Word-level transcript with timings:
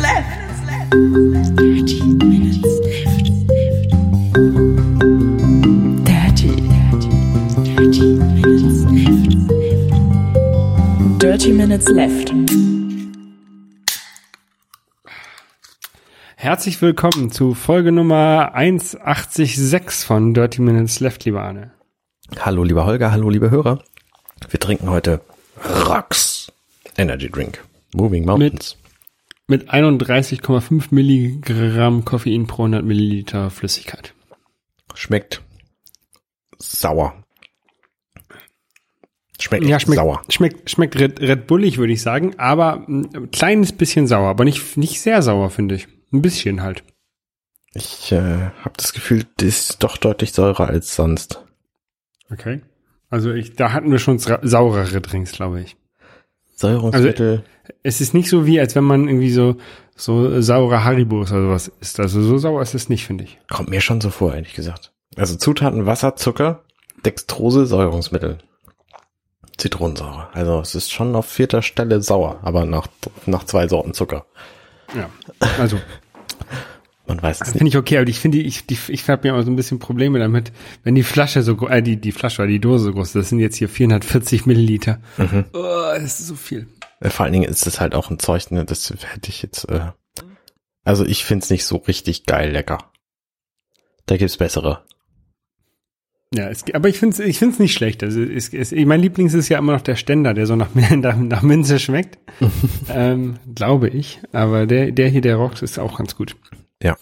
left. 0.00 0.26
Dirty 1.56 2.00
minutes 2.02 2.62
left. 2.84 3.26
Dirty, 6.04 6.56
dirty 7.64 8.06
minutes 8.32 8.84
left. 8.84 9.32
Dirty 11.20 11.52
minutes 11.52 11.88
left. 11.88 12.32
Herzlich 16.36 16.80
willkommen 16.80 17.30
zu 17.30 17.54
Folge 17.54 17.92
Nummer 17.92 18.54
186 18.54 20.04
von 20.06 20.32
Dirty 20.32 20.62
Minutes 20.62 21.00
Left, 21.00 21.26
lieber 21.26 21.42
Arne. 21.42 21.72
Hallo 22.38 22.64
lieber 22.64 22.86
Holger, 22.86 23.12
hallo 23.12 23.28
liebe 23.28 23.50
Hörer. 23.50 23.80
Wir 24.48 24.58
trinken 24.58 24.88
heute 24.88 25.20
Rocks 25.86 26.50
Energy 26.96 27.28
Drink. 27.28 27.62
Moving 27.94 28.24
Mountains. 28.24 28.79
Mit 29.50 29.68
31,5 29.68 30.94
Milligramm 30.94 32.04
Koffein 32.04 32.46
pro 32.46 32.62
100 32.62 32.84
Milliliter 32.84 33.50
Flüssigkeit. 33.50 34.14
Schmeckt 34.94 35.42
sauer. 36.58 37.24
Schmeckt, 39.40 39.64
Ja, 39.66 39.80
schmeckt, 39.80 39.96
sauer. 39.96 40.22
schmeckt, 40.28 40.70
schmeckt 40.70 40.98
Red, 41.00 41.20
Red 41.20 41.46
Bullig, 41.46 41.78
würde 41.78 41.92
ich 41.92 42.02
sagen, 42.02 42.38
aber 42.38 42.86
ein 42.88 43.30
kleines 43.32 43.72
bisschen 43.72 44.06
sauer, 44.06 44.28
aber 44.28 44.44
nicht, 44.44 44.76
nicht 44.76 45.00
sehr 45.00 45.20
sauer, 45.22 45.50
finde 45.50 45.74
ich. 45.76 45.88
Ein 46.12 46.22
bisschen 46.22 46.62
halt. 46.62 46.84
Ich 47.72 48.12
äh, 48.12 48.50
habe 48.62 48.74
das 48.76 48.92
Gefühl, 48.92 49.24
das 49.38 49.48
ist 49.48 49.82
doch 49.82 49.96
deutlich 49.96 50.32
säurer 50.32 50.68
als 50.68 50.94
sonst. 50.94 51.42
Okay. 52.30 52.60
Also 53.08 53.32
ich, 53.32 53.56
da 53.56 53.72
hatten 53.72 53.90
wir 53.90 53.98
schon 53.98 54.18
sa- 54.18 54.40
saurere 54.42 55.00
Drinks, 55.00 55.32
glaube 55.32 55.62
ich. 55.62 55.76
Säurungsmittel. 56.54 57.44
Es 57.82 58.00
ist 58.00 58.14
nicht 58.14 58.28
so 58.28 58.46
wie, 58.46 58.60
als 58.60 58.74
wenn 58.74 58.84
man 58.84 59.08
irgendwie 59.08 59.30
so, 59.30 59.56
so 59.96 60.40
saure 60.40 60.84
Haribos 60.84 61.32
oder 61.32 61.42
sowas 61.42 61.72
isst. 61.80 62.00
Also 62.00 62.22
so 62.22 62.38
sauer 62.38 62.62
ist 62.62 62.74
es 62.74 62.88
nicht, 62.88 63.06
finde 63.06 63.24
ich. 63.24 63.38
kommt 63.48 63.70
mir 63.70 63.80
schon 63.80 64.00
so 64.00 64.10
vor, 64.10 64.34
ehrlich 64.34 64.54
gesagt. 64.54 64.92
Also 65.16 65.36
Zutaten 65.36 65.86
Wasser, 65.86 66.16
Zucker, 66.16 66.62
Dextrose, 67.04 67.66
Säurungsmittel. 67.66 68.38
Zitronensäure. 69.58 70.28
Also 70.32 70.60
es 70.60 70.74
ist 70.74 70.90
schon 70.90 71.14
auf 71.14 71.26
vierter 71.26 71.62
Stelle 71.62 72.00
sauer, 72.00 72.40
aber 72.42 72.64
nach, 72.64 72.86
nach 73.26 73.44
zwei 73.44 73.68
Sorten 73.68 73.92
Zucker. 73.92 74.24
Ja. 74.94 75.10
Also 75.58 75.78
Man 77.10 77.20
weiß 77.20 77.40
es 77.40 77.46
nicht. 77.48 77.58
Finde 77.58 77.68
ich 77.70 77.76
okay, 77.76 77.98
aber 77.98 78.08
ich 78.08 78.20
finde, 78.20 78.38
ich, 78.38 78.66
die, 78.66 78.78
ich 78.86 79.08
habe 79.08 79.26
ja 79.26 79.34
auch 79.34 79.42
so 79.42 79.50
ein 79.50 79.56
bisschen 79.56 79.80
Probleme 79.80 80.20
damit, 80.20 80.52
wenn 80.84 80.94
die 80.94 81.02
Flasche 81.02 81.42
so, 81.42 81.66
äh, 81.66 81.82
die, 81.82 81.96
die 81.96 82.12
Flasche 82.12 82.42
oder 82.42 82.48
die 82.48 82.60
Dose 82.60 82.84
so 82.84 82.92
groß 82.92 83.08
ist. 83.08 83.16
Das 83.16 83.28
sind 83.30 83.40
jetzt 83.40 83.56
hier 83.56 83.68
440 83.68 84.46
Milliliter. 84.46 85.00
Oh, 85.52 85.90
das 85.94 86.20
ist 86.20 86.28
so 86.28 86.36
viel. 86.36 86.68
Äh, 87.00 87.10
Vor 87.10 87.24
allen 87.24 87.32
Dingen 87.32 87.48
ist 87.48 87.66
es 87.66 87.80
halt 87.80 87.94
auch 87.94 88.10
ein 88.10 88.18
Zeug, 88.18 88.50
ne, 88.50 88.64
das 88.64 88.90
hätte 88.90 89.30
ich 89.30 89.42
jetzt, 89.42 89.68
äh, 89.68 89.92
also 90.84 91.04
ich 91.04 91.24
find's 91.24 91.50
nicht 91.50 91.64
so 91.64 91.76
richtig 91.76 92.26
geil 92.26 92.50
lecker. 92.50 92.90
Da 94.06 94.16
gibt's 94.16 94.36
bessere. 94.36 94.84
Ja, 96.32 96.48
es, 96.48 96.64
aber 96.72 96.88
ich 96.88 96.98
finde 96.98 97.14
es 97.14 97.28
ich 97.28 97.38
find's 97.38 97.58
nicht 97.58 97.74
schlecht. 97.74 98.04
Also 98.04 98.22
es, 98.22 98.54
es, 98.54 98.70
mein 98.72 99.00
Lieblings 99.00 99.34
ist 99.34 99.48
ja 99.48 99.58
immer 99.58 99.72
noch 99.72 99.80
der 99.80 99.96
Ständer, 99.96 100.32
der 100.32 100.46
so 100.46 100.54
nach, 100.54 100.68
nach, 100.74 101.16
nach 101.16 101.42
Minze 101.42 101.78
schmeckt. 101.80 102.18
ähm, 102.88 103.38
glaube 103.52 103.88
ich. 103.88 104.20
Aber 104.32 104.66
der, 104.66 104.92
der 104.92 105.08
hier, 105.08 105.22
der 105.22 105.36
Rocks, 105.36 105.62
ist 105.62 105.78
auch 105.78 105.98
ganz 105.98 106.14
gut. 106.14 106.36
Ja. 106.80 106.96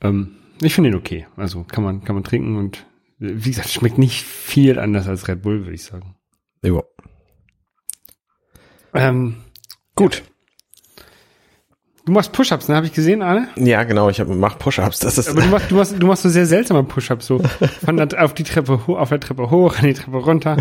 Ähm, 0.00 0.36
ich 0.60 0.74
finde 0.74 0.90
ihn 0.90 0.96
okay. 0.96 1.26
Also 1.36 1.62
kann 1.62 1.84
man, 1.84 2.02
kann 2.02 2.16
man 2.16 2.24
trinken 2.24 2.56
und 2.56 2.84
wie 3.18 3.50
gesagt, 3.50 3.68
schmeckt 3.68 3.98
nicht 3.98 4.22
viel 4.22 4.78
anders 4.78 5.08
als 5.08 5.26
Red 5.28 5.42
Bull, 5.42 5.64
würde 5.64 5.74
ich 5.74 5.84
sagen. 5.84 6.16
Jo. 6.64 6.84
Ähm, 8.94 9.36
gut. 9.94 10.22
Du 12.08 12.14
machst 12.14 12.32
Push-Ups, 12.32 12.68
ne? 12.68 12.76
Habe 12.76 12.86
ich 12.86 12.94
gesehen, 12.94 13.20
Arne? 13.20 13.48
Ja, 13.56 13.84
genau, 13.84 14.08
ich 14.08 14.24
mach 14.24 14.58
Push-ups. 14.58 15.00
Das 15.00 15.18
ist 15.18 15.28
Aber 15.28 15.42
du 15.42 15.48
machst, 15.48 15.70
du 15.70 15.74
machst, 15.74 15.94
du 16.02 16.06
machst 16.06 16.22
so 16.22 16.30
sehr 16.30 16.46
seltsame 16.46 16.82
Push-Ups, 16.84 17.26
so 17.26 17.38
von 17.84 17.98
der, 17.98 18.24
auf 18.24 18.32
die 18.32 18.44
Treppe 18.44 18.86
hoch, 18.86 18.98
auf 18.98 19.10
der 19.10 19.20
Treppe 19.20 19.50
hoch, 19.50 19.76
an 19.76 19.88
die 19.88 19.92
Treppe 19.92 20.16
runter. 20.16 20.56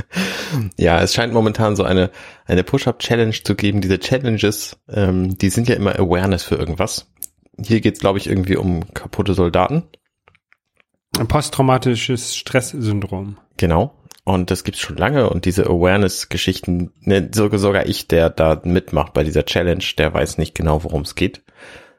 ja, 0.76 1.00
es 1.00 1.14
scheint 1.14 1.32
momentan 1.32 1.76
so 1.76 1.84
eine 1.84 2.10
eine 2.44 2.64
Push-up-Challenge 2.64 3.36
zu 3.44 3.54
geben. 3.54 3.82
Diese 3.82 4.00
Challenges, 4.00 4.76
ähm, 4.88 5.38
die 5.38 5.50
sind 5.50 5.68
ja 5.68 5.76
immer 5.76 5.94
Awareness 5.94 6.42
für 6.42 6.56
irgendwas. 6.56 7.06
Hier 7.64 7.80
geht's, 7.80 8.00
glaube 8.00 8.18
ich, 8.18 8.26
irgendwie 8.26 8.56
um 8.56 8.92
kaputte 8.94 9.34
Soldaten. 9.34 9.84
Ein 11.20 11.28
posttraumatisches 11.28 12.34
Stresssyndrom. 12.34 13.38
Genau. 13.58 13.94
Und 14.24 14.50
das 14.50 14.64
gibt's 14.64 14.80
schon 14.80 14.96
lange 14.96 15.28
und 15.28 15.44
diese 15.44 15.66
Awareness-Geschichten, 15.66 16.92
ne, 17.00 17.28
sogar, 17.34 17.58
sogar 17.58 17.86
ich, 17.86 18.08
der 18.08 18.30
da 18.30 18.60
mitmacht 18.64 19.12
bei 19.12 19.22
dieser 19.22 19.44
Challenge, 19.44 19.84
der 19.98 20.14
weiß 20.14 20.38
nicht 20.38 20.54
genau, 20.54 20.82
worum 20.82 21.02
es 21.02 21.14
geht. 21.14 21.42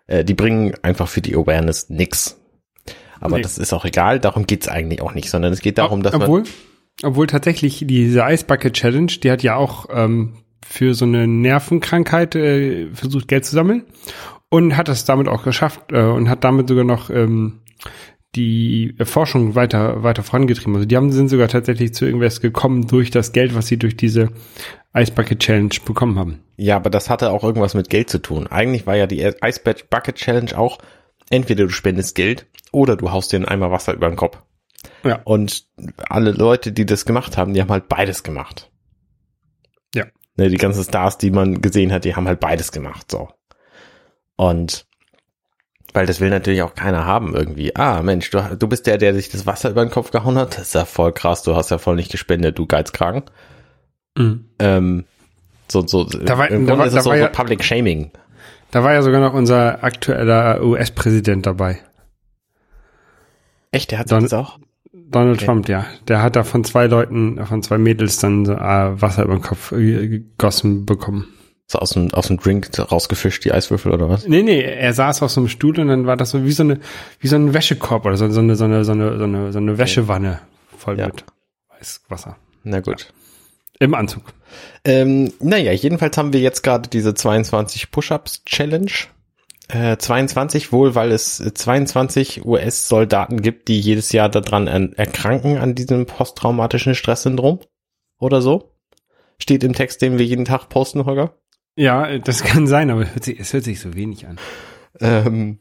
Äh, 0.07 0.25
die 0.25 0.33
bringen 0.33 0.73
einfach 0.81 1.07
für 1.07 1.21
die 1.21 1.35
Awareness 1.35 1.89
nix. 1.89 2.39
Aber 3.19 3.37
Nee. 3.37 3.43
das 3.43 3.59
ist 3.59 3.73
auch 3.73 3.85
egal, 3.85 4.19
darum 4.19 4.47
geht's 4.47 4.67
eigentlich 4.67 5.01
auch 5.01 5.13
nicht, 5.13 5.29
sondern 5.29 5.53
es 5.53 5.61
geht 5.61 5.77
darum, 5.77 6.01
dass 6.01 6.15
obwohl, 6.15 6.41
man. 6.41 6.49
obwohl 7.03 7.27
tatsächlich 7.27 7.83
diese 7.87 8.23
Eisbucket 8.25 8.73
Challenge, 8.73 9.11
die 9.23 9.31
hat 9.31 9.43
ja 9.43 9.55
auch 9.55 9.85
ähm, 9.91 10.37
für 10.67 10.95
so 10.95 11.05
eine 11.05 11.27
Nervenkrankheit 11.27 12.35
äh, 12.35 12.87
versucht, 12.93 13.27
Geld 13.27 13.45
zu 13.45 13.55
sammeln 13.55 13.85
und 14.49 14.75
hat 14.77 14.87
das 14.87 15.05
damit 15.05 15.27
auch 15.27 15.43
geschafft 15.43 15.91
äh, 15.91 16.01
und 16.01 16.27
hat 16.29 16.43
damit 16.43 16.67
sogar 16.69 16.83
noch 16.85 17.09
ähm, 17.11 17.61
die 18.35 18.95
Forschung 19.03 19.55
weiter 19.55 20.03
weiter 20.03 20.23
vorangetrieben. 20.23 20.75
Also 20.75 20.85
die 20.85 20.95
haben 20.95 21.11
sind 21.11 21.29
sogar 21.29 21.47
tatsächlich 21.47 21.93
zu 21.93 22.05
irgendwas 22.05 22.41
gekommen 22.41 22.87
durch 22.87 23.11
das 23.11 23.31
Geld, 23.31 23.55
was 23.55 23.67
sie 23.67 23.77
durch 23.77 23.95
diese 23.95 24.29
Eisbucket 24.93 25.39
Challenge 25.39 25.73
bekommen 25.85 26.19
haben. 26.19 26.43
Ja, 26.57 26.75
aber 26.75 26.89
das 26.89 27.09
hatte 27.09 27.31
auch 27.31 27.43
irgendwas 27.43 27.73
mit 27.73 27.89
Geld 27.89 28.09
zu 28.09 28.19
tun. 28.19 28.47
Eigentlich 28.47 28.87
war 28.87 28.95
ja 28.95 29.07
die 29.07 29.21
Ice 29.21 29.61
Bucket 29.89 30.15
Challenge 30.15 30.57
auch, 30.57 30.77
entweder 31.29 31.65
du 31.65 31.69
spendest 31.69 32.15
Geld 32.15 32.45
oder 32.71 32.95
du 32.95 33.11
haust 33.11 33.31
dir 33.31 33.37
einen 33.37 33.45
Eimer 33.45 33.71
Wasser 33.71 33.93
über 33.93 34.07
den 34.07 34.17
Kopf. 34.17 34.41
Ja. 35.03 35.21
Und 35.23 35.67
alle 36.09 36.31
Leute, 36.31 36.71
die 36.71 36.85
das 36.85 37.05
gemacht 37.05 37.37
haben, 37.37 37.53
die 37.53 37.61
haben 37.61 37.71
halt 37.71 37.87
beides 37.87 38.23
gemacht. 38.23 38.71
Ja. 39.93 40.05
Ne, 40.35 40.49
die 40.49 40.57
ganzen 40.57 40.83
Stars, 40.83 41.17
die 41.17 41.31
man 41.31 41.61
gesehen 41.61 41.91
hat, 41.91 42.05
die 42.05 42.15
haben 42.15 42.27
halt 42.27 42.39
beides 42.39 42.71
gemacht, 42.71 43.09
so. 43.09 43.29
Und 44.35 44.85
weil 45.95 46.05
das 46.05 46.19
will 46.19 46.29
natürlich 46.29 46.61
auch 46.61 46.75
keiner 46.75 47.05
haben 47.05 47.33
irgendwie. 47.35 47.75
Ah, 47.75 48.01
Mensch, 48.03 48.29
du, 48.31 48.41
du 48.57 48.67
bist 48.67 48.85
der, 48.87 48.97
der 48.97 49.13
sich 49.13 49.29
das 49.29 49.45
Wasser 49.45 49.69
über 49.71 49.83
den 49.85 49.91
Kopf 49.91 50.11
gehauen 50.11 50.37
hat. 50.37 50.57
Das 50.57 50.67
ist 50.67 50.75
ja 50.75 50.85
voll 50.85 51.11
krass, 51.13 51.43
du 51.43 51.55
hast 51.55 51.71
ja 51.71 51.77
voll 51.77 51.95
nicht 51.95 52.11
gespendet, 52.11 52.57
du 52.57 52.65
Geizkragen. 52.65 53.23
Mhm. 54.17 54.45
Ähm, 54.59 55.05
so, 55.71 55.85
so, 55.87 56.03
Da 56.03 56.37
war- 56.37 56.49
im 56.51 56.65
da 56.67 56.73
Grunde 56.73 56.79
war- 56.79 56.85
ist 56.87 56.93
da 56.93 56.99
es 56.99 57.03
so, 57.05 57.09
war 57.09 57.17
so 57.17 57.23
ja- 57.23 57.29
Public 57.29 57.63
Shaming. 57.63 58.11
Da 58.71 58.83
war 58.83 58.93
ja 58.93 59.01
sogar 59.01 59.21
noch 59.21 59.33
unser 59.33 59.83
aktueller 59.83 60.61
US-Präsident 60.63 61.45
dabei. 61.45 61.79
Echt, 63.71 63.91
der 63.91 63.99
hat 63.99 64.11
Dann- 64.11 64.23
das 64.23 64.33
auch? 64.33 64.59
Donald 64.93 65.37
Okay. 65.37 65.45
Trump, 65.45 65.69
ja. 65.69 65.85
Der 66.07 66.21
hat 66.23 66.35
da 66.35 66.43
von 66.43 66.63
zwei 66.63 66.87
Leuten, 66.87 67.43
von 67.45 67.61
zwei 67.61 67.77
Mädels 67.77 68.17
dann 68.17 68.45
so, 68.45 68.53
äh, 68.53 69.01
Wasser 69.01 69.23
über 69.23 69.35
den 69.35 69.41
Kopf 69.41 69.71
äh, 69.71 70.07
gegossen 70.07 70.85
bekommen. 70.85 71.27
So 71.67 71.79
aus 71.79 71.91
dem, 71.91 72.13
aus 72.13 72.27
dem 72.27 72.37
Drink 72.37 72.69
rausgefischt, 72.79 73.43
die 73.43 73.51
Eiswürfel 73.51 73.91
oder 73.91 74.07
was? 74.07 74.27
Nee, 74.27 74.43
nee, 74.43 74.61
er 74.61 74.93
saß 74.93 75.23
auf 75.23 75.31
so 75.31 75.41
einem 75.41 75.47
Stuhl 75.47 75.79
und 75.79 75.87
dann 75.87 76.05
war 76.05 76.15
das 76.15 76.29
so 76.29 76.43
wie 76.45 76.51
so 76.51 76.61
eine, 76.63 76.79
wie 77.19 77.27
so 77.27 77.35
ein 77.37 77.53
Wäschekorb 77.55 78.05
oder 78.05 78.17
so, 78.17 78.29
so 78.29 78.39
eine, 78.39 78.55
so 78.55 78.65
eine, 78.65 78.85
so 78.85 78.91
eine, 78.91 79.17
so 79.17 79.23
eine, 79.23 79.51
so 79.51 79.57
eine 79.57 79.77
Wäschewanne 79.79 80.41
voll 80.77 80.99
Ja. 80.99 81.07
mit 81.07 81.25
Weißwasser. 81.69 82.37
Na 82.63 82.81
gut. 82.81 83.11
Im 83.79 83.93
Anzug. 83.95 84.21
Ähm, 84.85 85.33
naja, 85.39 85.71
jedenfalls 85.71 86.15
haben 86.17 86.33
wir 86.33 86.39
jetzt 86.39 86.61
gerade 86.61 86.87
diese 86.87 87.13
22 87.15 87.89
Push-Ups 87.91 88.43
Challenge. 88.45 88.91
Äh, 89.67 89.97
22 89.97 90.71
wohl, 90.71 90.93
weil 90.93 91.11
es 91.11 91.39
äh, 91.39 91.51
22 91.53 92.45
US-Soldaten 92.45 93.41
gibt, 93.41 93.67
die 93.67 93.79
jedes 93.79 94.11
Jahr 94.11 94.29
daran 94.29 94.67
an, 94.67 94.93
erkranken 94.93 95.57
an 95.57 95.73
diesem 95.73 96.05
posttraumatischen 96.05 96.93
Stresssyndrom 96.93 97.59
oder 98.19 98.41
so. 98.43 98.71
Steht 99.39 99.63
im 99.63 99.73
Text, 99.73 100.01
den 100.03 100.19
wir 100.19 100.25
jeden 100.25 100.45
Tag 100.45 100.69
posten, 100.69 101.03
Holger. 101.05 101.33
Ja, 101.75 102.17
das 102.17 102.43
kann 102.43 102.67
sein, 102.67 102.89
aber 102.89 103.01
es 103.01 103.13
hört 103.13 103.23
sich, 103.23 103.39
es 103.39 103.53
hört 103.53 103.63
sich 103.63 103.79
so 103.79 103.93
wenig 103.95 104.27
an. 104.27 104.37
Ähm, 104.99 105.59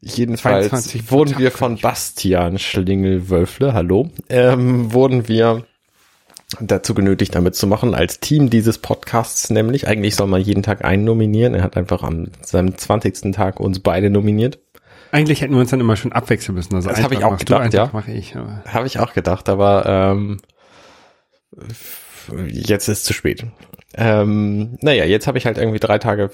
jedenfalls 0.00 0.68
22 0.68 1.10
wurden 1.10 1.38
wir 1.38 1.50
von 1.50 1.78
Bastian 1.78 2.58
Schlingel-Wölfle, 2.58 3.72
hallo, 3.72 4.10
ähm, 4.28 4.92
wurden 4.92 5.28
wir 5.28 5.64
dazu 6.60 6.94
genötigt, 6.94 7.34
damit 7.34 7.56
zu 7.56 7.66
machen, 7.66 7.94
als 7.94 8.20
Team 8.20 8.50
dieses 8.50 8.78
Podcasts 8.78 9.50
nämlich. 9.50 9.88
Eigentlich 9.88 10.14
soll 10.14 10.28
man 10.28 10.40
jeden 10.40 10.62
Tag 10.62 10.84
einen 10.84 11.04
nominieren. 11.04 11.54
Er 11.54 11.62
hat 11.62 11.76
einfach 11.76 12.02
am 12.02 12.28
seinem 12.40 12.76
20. 12.76 13.32
Tag 13.32 13.58
uns 13.58 13.80
beide 13.80 14.10
nominiert. 14.10 14.60
Eigentlich 15.10 15.40
hätten 15.40 15.54
wir 15.54 15.60
uns 15.60 15.70
dann 15.70 15.80
immer 15.80 15.96
schon 15.96 16.12
abwechseln 16.12 16.54
müssen. 16.54 16.74
Also 16.74 16.88
Das 16.88 16.98
einen 16.98 17.04
hab 17.04 17.12
ich 17.12 17.24
auch 17.24 17.36
gedacht, 17.36 17.72
du, 17.72 17.76
ja. 17.76 17.90
Mache 17.92 18.12
ich. 18.12 18.34
Habe 18.36 18.86
ich 18.86 18.98
auch 19.00 19.12
gedacht, 19.12 19.48
aber 19.48 19.86
ähm, 19.86 20.38
jetzt 22.48 22.88
ist 22.88 23.04
zu 23.04 23.12
spät. 23.12 23.44
Ähm, 23.98 24.76
naja, 24.82 25.06
jetzt 25.06 25.26
habe 25.26 25.38
ich 25.38 25.46
halt 25.46 25.56
irgendwie 25.56 25.78
drei 25.78 25.98
Tage 25.98 26.30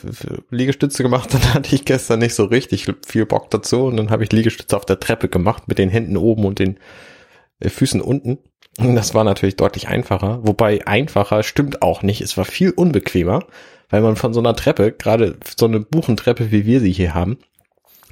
Liegestütze 0.51 1.05
gemacht, 1.05 1.29
dann 1.33 1.55
hatte 1.55 1.75
ich 1.75 1.85
gestern 1.85 2.19
nicht 2.19 2.35
so 2.35 2.45
richtig 2.45 2.87
viel 3.07 3.25
Bock 3.25 3.51
dazu 3.51 3.85
und 3.85 3.97
dann 3.97 4.11
habe 4.11 4.25
ich 4.25 4.33
Liegestütze 4.33 4.77
auf 4.77 4.85
der 4.85 4.99
Treppe 4.99 5.29
gemacht 5.29 5.69
mit 5.69 5.79
den 5.79 5.89
Händen 5.89 6.17
oben 6.17 6.45
und 6.45 6.59
den 6.59 6.79
äh, 7.61 7.69
Füßen 7.69 8.01
unten. 8.01 8.39
Und 8.79 8.95
das 8.95 9.15
war 9.15 9.23
natürlich 9.23 9.57
deutlich 9.57 9.89
einfacher, 9.89 10.41
wobei 10.43 10.87
einfacher 10.87 11.43
stimmt 11.43 11.83
auch 11.83 12.03
nicht. 12.03 12.23
Es 12.23 12.37
war 12.39 12.47
viel 12.47 12.71
unbequemer, 12.71 13.47
weil 13.91 14.01
man 14.01 14.17
von 14.17 14.33
so 14.33 14.41
einer 14.41 14.57
Treppe, 14.57 14.93
gerade 14.93 15.37
so 15.57 15.67
eine 15.67 15.81
Buchentreppe, 15.81 16.51
wie 16.51 16.65
wir 16.65 16.81
sie 16.81 16.93
hier 16.93 17.15
haben, 17.15 17.39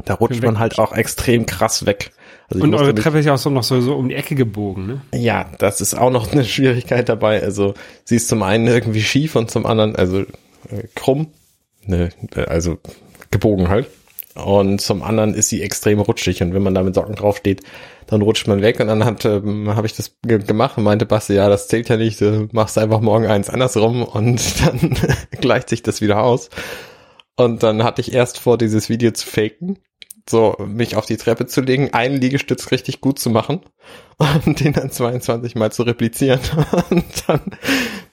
da 0.04 0.14
rutscht 0.14 0.42
man 0.42 0.58
halt 0.58 0.78
auch 0.78 0.92
extrem 0.92 1.46
krass 1.46 1.86
weg. 1.86 2.12
Also 2.48 2.64
Und 2.64 2.74
eure 2.74 2.94
Treppe 2.94 3.20
ist 3.20 3.26
ja 3.26 3.34
auch 3.34 3.38
so 3.38 3.50
noch 3.50 3.62
so, 3.62 3.80
so 3.80 3.94
um 3.94 4.08
die 4.08 4.14
Ecke 4.16 4.34
gebogen, 4.34 4.86
ne? 4.86 5.00
Ja, 5.14 5.50
das 5.58 5.80
ist 5.80 5.94
auch 5.94 6.10
noch 6.10 6.32
eine 6.32 6.44
Schwierigkeit 6.46 7.08
dabei. 7.08 7.42
Also 7.42 7.74
sie 8.04 8.16
ist 8.16 8.28
zum 8.28 8.42
einen 8.42 8.66
irgendwie 8.66 9.02
schief 9.02 9.36
und 9.36 9.50
zum 9.50 9.66
anderen 9.66 9.96
also 9.96 10.20
äh, 10.20 10.26
krumm, 10.94 11.28
ne, 11.84 12.10
äh, 12.34 12.44
also 12.44 12.78
gebogen 13.30 13.68
halt. 13.68 13.86
Und 14.34 14.80
zum 14.80 15.02
anderen 15.02 15.34
ist 15.34 15.48
sie 15.48 15.62
extrem 15.62 16.00
rutschig 16.00 16.42
und 16.42 16.54
wenn 16.54 16.62
man 16.62 16.74
da 16.74 16.82
mit 16.82 16.94
Socken 16.94 17.16
draufsteht, 17.16 17.62
dann 18.06 18.22
rutscht 18.22 18.46
man 18.46 18.62
weg 18.62 18.80
und 18.80 18.86
dann 18.86 19.04
hat 19.04 19.24
ähm, 19.24 19.74
habe 19.74 19.86
ich 19.86 19.94
das 19.94 20.16
ge 20.22 20.38
gemacht 20.38 20.78
und 20.78 20.84
meinte 20.84 21.04
Basti, 21.04 21.34
ja, 21.34 21.48
das 21.48 21.68
zählt 21.68 21.88
ja 21.88 21.96
nicht, 21.96 22.20
du 22.20 22.48
machst 22.52 22.78
einfach 22.78 23.00
morgen 23.00 23.26
eins 23.26 23.50
andersrum 23.50 24.02
und 24.02 24.40
dann 24.66 24.96
gleicht 25.40 25.68
sich 25.68 25.82
das 25.82 26.00
wieder 26.00 26.22
aus. 26.22 26.48
Und 27.36 27.62
dann 27.62 27.82
hatte 27.82 28.00
ich 28.00 28.12
erst 28.12 28.38
vor, 28.38 28.58
dieses 28.58 28.88
Video 28.88 29.12
zu 29.12 29.26
faken, 29.26 29.78
so 30.30 30.56
mich 30.66 30.96
auf 30.96 31.06
die 31.06 31.16
Treppe 31.16 31.46
zu 31.46 31.60
legen, 31.60 31.92
einen 31.92 32.20
Liegestütz 32.20 32.70
richtig 32.70 33.00
gut 33.00 33.18
zu 33.18 33.30
machen 33.30 33.60
und 34.46 34.60
den 34.60 34.72
dann 34.72 34.90
22 34.90 35.54
Mal 35.56 35.72
zu 35.72 35.82
replizieren 35.82 36.40
und 36.90 37.04
dann 37.26 37.40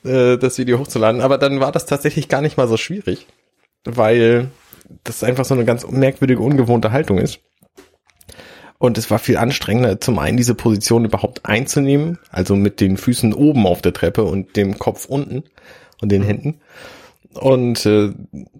äh, 0.04 0.38
das 0.38 0.58
Video 0.58 0.80
hochzuladen. 0.80 1.22
Aber 1.22 1.38
dann 1.38 1.60
war 1.60 1.72
das 1.72 1.86
tatsächlich 1.86 2.28
gar 2.28 2.42
nicht 2.42 2.58
mal 2.58 2.68
so 2.68 2.78
schwierig, 2.78 3.28
weil 3.86 4.50
das 5.04 5.24
einfach 5.24 5.46
so 5.46 5.54
eine 5.54 5.66
ganz 5.66 5.88
merkwürdige, 5.88 6.42
ungewohnte 6.42 6.92
Haltung 6.92 7.18
ist. 7.18 7.40
Und 8.80 8.98
es 8.98 9.10
war 9.10 9.18
viel 9.18 9.38
anstrengender, 9.38 10.00
zum 10.00 10.20
einen 10.20 10.38
diese 10.38 10.54
Position 10.54 11.06
überhaupt 11.06 11.46
einzunehmen, 11.46 12.20
also 12.30 12.56
mit 12.56 12.80
den 12.80 12.98
Füßen 12.98 13.34
oben 13.34 13.66
auf 13.66 13.82
der 13.82 13.94
Treppe 13.94 14.24
und 14.24 14.56
dem 14.56 14.78
Kopf 14.78 15.06
unten 15.06 15.44
und 16.00 16.12
den 16.12 16.22
Händen. 16.22 16.60
Und 17.34 17.86
äh, 17.88 18.14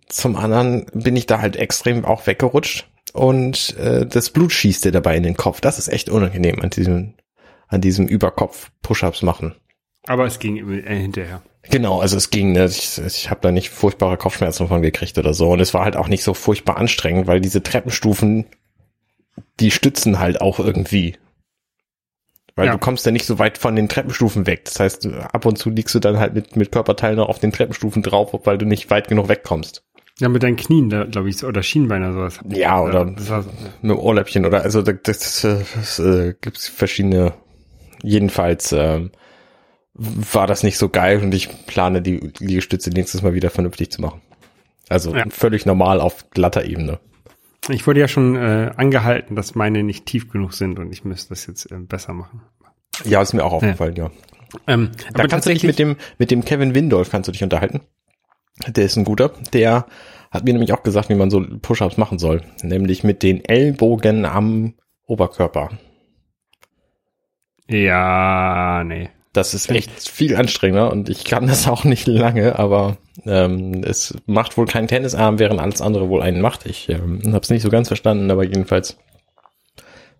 zum 0.08 0.36
anderen 0.36 0.88
bin 0.94 1.16
ich 1.16 1.28
da 1.28 1.40
halt 1.40 1.56
extrem 1.56 2.04
auch 2.04 2.26
weggerutscht 2.26 2.88
und 3.18 3.76
äh, 3.78 4.06
das 4.06 4.30
Blut 4.30 4.52
schießt 4.52 4.86
dir 4.86 4.92
dabei 4.92 5.18
in 5.18 5.24
den 5.24 5.38
Kopf. 5.38 5.62
Das 5.62 5.80
ist 5.80 5.88
echt 5.88 6.10
unangenehm 6.10 6.62
an 6.62 6.70
diesem, 6.70 7.14
an 7.68 7.82
diesem 7.82 8.08
Überkopf 8.08 8.72
Push-ups 8.82 9.22
machen. 9.24 9.56
Aber 10.08 10.26
es 10.26 10.40
ging 10.40 10.58
äh, 10.58 10.96
hinterher. 11.00 11.42
Genau, 11.70 12.00
also 12.00 12.16
es 12.16 12.30
ging, 12.30 12.54
ne, 12.54 12.66
ich, 12.66 12.98
ich 13.00 13.30
habe 13.30 13.42
da 13.42 13.52
nicht 13.52 13.70
furchtbare 13.70 14.18
Kopfschmerzen 14.18 14.68
von 14.68 14.82
gekriegt 14.82 15.18
oder 15.18 15.34
so. 15.34 15.50
Und 15.50 15.60
es 15.60 15.74
war 15.74 15.84
halt 15.84 15.98
auch 15.98 16.08
nicht 16.08 16.24
so 16.24 16.34
furchtbar 16.34 16.78
anstrengend, 16.78 17.28
weil 17.28 17.42
diese 17.42 17.62
Treppenstufen, 17.62 18.46
die 19.60 19.72
stützen 19.72 20.20
halt 20.20 20.40
auch 20.40 20.60
irgendwie. 20.60 21.18
Weil 22.56 22.68
Ja. 22.68 22.72
du 22.72 22.78
kommst 22.80 23.06
ja 23.06 23.12
nicht 23.12 23.26
so 23.26 23.38
weit 23.38 23.58
von 23.58 23.76
den 23.76 23.90
Treppenstufen 23.90 24.48
weg. 24.48 24.66
Das 24.66 24.80
heißt, 24.80 25.08
ab 25.08 25.46
und 25.46 25.58
zu 25.58 25.70
liegst 25.70 25.94
du 25.94 26.00
dann 26.00 26.18
halt 26.18 26.34
mit, 26.34 26.56
mit 26.56 26.72
Körperteilen 26.72 27.18
noch 27.18 27.30
auf 27.30 27.40
den 27.40 27.52
Treppenstufen 27.52 28.02
drauf, 28.02 28.34
weil 28.46 28.58
du 28.58 28.66
nicht 28.66 28.90
weit 28.90 29.08
genug 29.10 29.28
wegkommst. 29.28 29.84
Ja, 30.20 30.30
mit 30.30 30.42
deinen 30.42 30.56
Knien, 30.56 30.90
glaube 30.90 31.30
ich, 31.30 31.44
oder 31.44 31.62
Schienbein 31.62 32.02
oder 32.04 32.14
sowas. 32.14 32.40
Ja, 32.50 32.82
oder 32.82 33.06
war, 33.30 33.46
mit 33.82 33.92
dem 33.92 34.00
Ohrläppchen 34.00 34.46
oder 34.46 34.64
also 34.64 34.82
das, 34.82 34.96
das, 35.04 35.42
das, 35.42 35.68
das 35.76 36.00
äh, 36.00 36.34
gibt 36.42 36.58
verschiedene. 36.58 37.34
Jedenfalls 38.02 38.72
ähm, 38.72 39.12
war 39.94 40.48
das 40.48 40.64
nicht 40.64 40.78
so 40.78 40.90
geil 40.90 41.22
und 41.22 41.34
ich 41.34 41.50
plane 41.68 42.02
die 42.02 42.32
Liegestütze 42.40 42.90
nächstes 42.92 43.22
Mal 43.22 43.34
wieder 43.34 43.50
vernünftig 43.50 43.92
zu 43.92 44.02
machen. 44.02 44.22
Also 44.90 45.16
Ja. 45.16 45.26
völlig 45.30 45.66
normal 45.66 46.00
auf 46.00 46.30
glatter 46.32 46.66
Ebene. 46.66 47.00
ich 47.70 47.86
wurde 47.86 48.00
ja 48.00 48.08
schon 48.08 48.36
äh, 48.36 48.72
angehalten, 48.78 49.36
dass 49.36 49.56
meine 49.56 49.84
nicht 49.84 50.06
tief 50.06 50.30
genug 50.30 50.54
sind 50.54 50.80
und 50.80 50.92
ich 50.94 51.04
müsste 51.04 51.30
das 51.30 51.46
jetzt 51.48 51.72
äh, 51.72 51.76
besser 51.78 52.14
machen. 52.14 52.42
Ja, 53.04 53.22
ist 53.22 53.34
mir 53.34 53.44
auch 53.44 53.54
aufgefallen, 53.54 53.96
ja. 53.96 54.10
Ähm, 54.66 54.92
Da 55.14 55.28
kannst 55.28 55.46
du 55.48 55.54
dich 55.54 55.64
mit 55.64 55.78
dem 55.78 55.98
mit 56.18 56.32
dem 56.32 56.46
Kevin 56.46 56.74
Windolf 56.74 57.12
kannst 57.12 57.28
du 57.28 57.32
dich 57.32 57.44
unterhalten. 57.44 57.82
Der 58.66 58.86
ist 58.86 58.98
ein 58.98 59.06
guter. 59.06 59.32
Der 59.54 59.86
hat 60.32 60.44
mir 60.44 60.54
nämlich 60.54 60.74
auch 60.74 60.84
gesagt, 60.84 61.10
wie 61.10 61.16
man 61.16 61.30
so 61.30 61.46
Push-ups 61.62 61.98
machen 61.98 62.20
soll, 62.20 62.42
nämlich 62.62 63.04
mit 63.04 63.24
den 63.24 63.46
Ellbogen 63.46 64.26
am 64.26 64.74
Oberkörper. 65.06 65.70
Ja, 67.70 68.84
nee. 68.86 69.10
Das 69.34 69.54
ist 69.54 69.70
echt 69.70 70.10
viel 70.10 70.36
anstrengender 70.36 70.92
und 70.92 71.10
ich 71.10 71.24
kann 71.24 71.48
das 71.48 71.68
auch 71.68 71.84
nicht 71.84 72.08
lange, 72.08 72.58
aber 72.58 72.98
ähm, 73.26 73.84
es 73.84 74.16
macht 74.26 74.58
wohl 74.58 74.66
keinen 74.66 74.88
Tennisarm, 74.88 75.38
während 75.38 75.60
alles 75.60 75.82
andere 75.82 76.10
wohl 76.10 76.24
einen 76.24 76.42
macht. 76.42 76.66
Ich 76.66 76.90
ähm, 76.90 77.22
habe 77.28 77.42
es 77.42 77.50
nicht 77.50 77.62
so 77.62 77.70
ganz 77.70 77.88
verstanden, 77.88 78.32
aber 78.32 78.44
jedenfalls 78.44 78.98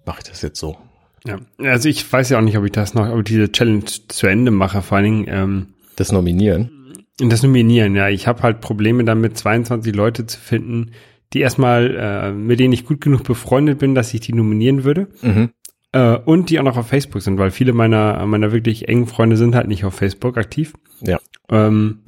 mache 0.06 0.20
ich 0.20 0.30
das 0.30 0.42
jetzt 0.44 0.60
so. 0.60 0.78
Ja. 1.26 1.40
Also 1.58 1.90
ich 1.90 2.12
weiß 2.12 2.30
ja 2.30 2.38
auch 2.38 2.44
nicht, 2.44 2.58
ob 2.58 2.66
ich 2.66 2.72
das 2.72 2.94
noch, 2.94 3.10
ob 3.10 3.20
ich 3.20 3.26
diese 3.26 3.52
Challenge 3.52 3.86
zu 4.08 4.28
Ende 4.28 4.52
mache, 4.52 4.82
vor 4.82 4.98
allen 4.98 5.06
Dingen, 5.06 5.26
ähm, 5.28 5.74
Das 5.96 6.12
Nominieren. 6.12 6.77
Das 7.18 7.44
Nominieren, 7.44 7.96
ja. 7.96 8.10
Ich 8.10 8.28
habe 8.28 8.44
halt 8.44 8.62
Probleme 8.62 9.04
damit, 9.04 9.38
22 9.38 9.96
Leute 9.96 10.26
zu 10.28 10.40
finden, 10.40 10.92
die 11.34 11.42
erstmal, 11.42 11.96
äh, 11.96 12.32
mit 12.32 12.60
denen 12.60 12.74
ich 12.74 12.86
gut 12.86 13.02
genug 13.02 13.24
befreundet 13.24 13.80
bin, 13.80 13.96
dass 13.96 14.14
ich 14.14 14.22
die 14.22 14.34
nominieren 14.34 14.84
würde. 14.84 15.08
Mhm. 15.22 15.50
Äh, 15.92 16.18
und 16.18 16.50
die 16.50 16.60
auch 16.60 16.64
noch 16.64 16.78
auf 16.78 16.88
Facebook 16.88 17.22
sind, 17.22 17.38
weil 17.38 17.52
viele 17.52 17.74
meiner, 17.74 18.26
meiner 18.26 18.52
wirklich 18.52 18.88
engen 18.88 19.08
Freunde 19.08 19.38
sind 19.38 19.56
halt 19.56 19.68
nicht 19.68 19.84
auf 19.84 19.96
Facebook 19.96 20.38
aktiv. 20.38 20.74
Ja. 21.02 21.20
Ähm, 21.50 22.00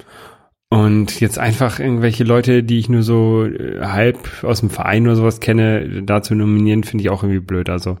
und 0.68 1.18
jetzt 1.20 1.38
einfach 1.38 1.80
irgendwelche 1.80 2.22
Leute, 2.22 2.62
die 2.62 2.78
ich 2.78 2.88
nur 2.88 3.02
so 3.02 3.44
äh, 3.44 3.80
halb 3.80 4.44
aus 4.44 4.60
dem 4.60 4.70
Verein 4.70 5.06
oder 5.06 5.16
sowas 5.16 5.40
kenne, 5.40 6.02
da 6.04 6.22
zu 6.22 6.36
nominieren, 6.36 6.84
finde 6.84 7.02
ich 7.02 7.10
auch 7.10 7.24
irgendwie 7.24 7.40
blöd. 7.40 7.68
Also 7.68 7.98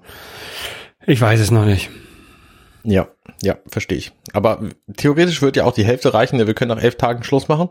ich 1.06 1.20
weiß 1.20 1.40
es 1.40 1.50
noch 1.50 1.64
nicht. 1.64 1.90
Ja, 2.82 3.08
ja, 3.42 3.58
verstehe 3.66 3.98
ich. 3.98 4.12
Aber 4.32 4.60
theoretisch 4.96 5.42
wird 5.42 5.56
ja 5.56 5.64
auch 5.64 5.74
die 5.74 5.84
Hälfte 5.84 6.14
reichen, 6.14 6.38
denn 6.38 6.46
wir 6.46 6.54
können 6.54 6.74
nach 6.74 6.82
elf 6.82 6.96
Tagen 6.96 7.22
Schluss 7.24 7.48
machen. 7.48 7.68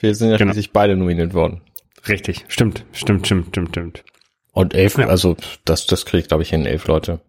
Wir 0.00 0.14
sind 0.14 0.30
ja 0.30 0.36
Genau. 0.36 0.52
schließlich 0.52 0.72
beide 0.72 0.96
nominiert 0.96 1.34
worden. 1.34 1.62
Richtig, 2.08 2.44
stimmt, 2.48 2.84
stimmt, 2.92 3.26
stimmt, 3.26 3.48
stimmt, 3.48 3.68
stimmt. 3.70 4.04
Und 4.52 4.74
elf, 4.74 4.98
Ja. 4.98 5.06
also 5.08 5.36
das, 5.64 5.86
das 5.86 6.04
kriegt, 6.06 6.28
glaube 6.28 6.42
ich, 6.42 6.50
hin, 6.50 6.66
elf 6.66 6.86
Leute. 6.86 7.20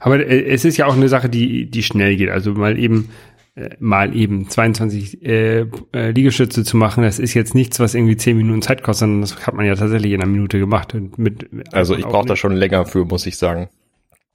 Aber 0.00 0.18
äh, 0.18 0.44
es 0.46 0.64
ist 0.64 0.76
ja 0.76 0.86
auch 0.86 0.94
eine 0.96 1.08
Sache, 1.08 1.28
die, 1.28 1.70
die 1.70 1.82
schnell 1.82 2.16
geht. 2.16 2.30
Also 2.30 2.52
mal 2.52 2.78
eben, 2.78 3.10
äh, 3.54 3.70
mal 3.78 4.14
eben 4.16 4.48
22 4.48 5.22
äh, 5.24 5.66
äh, 5.92 6.10
Liegestütze 6.10 6.64
zu 6.64 6.76
machen, 6.76 7.02
das 7.04 7.18
ist 7.18 7.34
jetzt 7.34 7.54
nichts, 7.54 7.80
was 7.80 7.94
irgendwie 7.94 8.16
10 8.16 8.36
Minuten 8.36 8.62
Zeit 8.62 8.82
kostet, 8.82 9.00
sondern 9.08 9.20
das 9.22 9.46
hat 9.46 9.54
man 9.54 9.66
ja 9.66 9.74
tatsächlich 9.74 10.12
in 10.12 10.20
einer 10.22 10.30
Minute 10.30 10.58
gemacht. 10.58 10.94
Mit, 11.16 11.48
Also 11.72 11.96
ich 11.96 12.04
auch 12.04 12.10
brauche 12.10 12.26
da 12.26 12.36
schon 12.36 12.52
länger 12.52 12.86
für, 12.86 13.04
muss 13.04 13.26
ich 13.26 13.36
sagen. 13.38 13.68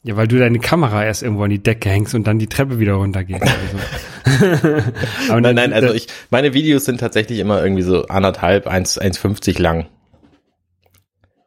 Ja, 0.07 0.16
weil 0.18 0.28
du 0.28 0.38
deine 0.38 0.60
Kamera 0.60 1.04
erst 1.04 1.24
irgendwo 1.24 1.44
an 1.44 1.50
die 1.50 1.62
Decke 1.63 1.90
hängst 1.90 2.13
und 2.13 2.28
dann 2.28 2.38
die 2.38 2.46
Treppe 2.48 2.78
wieder 2.80 2.94
runtergeht. 2.94 3.42
Also. 3.42 3.80
Aber 5.30 5.42
Nein, 5.42 5.56
nein, 5.56 5.74
also 5.74 5.94
ich, 5.94 6.07
meine 6.30 6.54
Videos 6.54 6.86
sind 6.86 7.00
tatsächlich 7.00 7.40
immer 7.40 7.63
irgendwie 7.63 7.81
so 7.81 8.06
anderthalb, 8.06 8.68
1, 8.68 9.02
1,50 9.02 9.59
lang. 9.62 9.88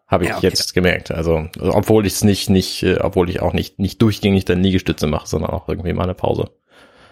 Habe 0.08 0.24
ich 0.24 0.30
Ja, 0.30 0.36
okay. 0.38 0.46
jetzt 0.48 0.74
gemerkt. 0.74 1.10
Also, 1.12 1.46
obwohl 1.60 2.06
ich 2.06 2.14
es 2.14 2.24
nicht, 2.24 2.50
nicht, 2.50 2.82
äh, 2.82 2.96
obwohl 3.00 3.28
ich 3.30 3.40
auch 3.42 3.52
nicht, 3.52 3.78
nicht 3.78 4.00
durchgängig 4.02 4.44
dann 4.46 4.62
Liegestütze 4.62 5.06
mache, 5.06 5.28
sondern 5.28 5.50
auch 5.50 5.68
irgendwie 5.68 5.92
mal 5.92 6.04
eine 6.04 6.14
Pause. 6.14 6.50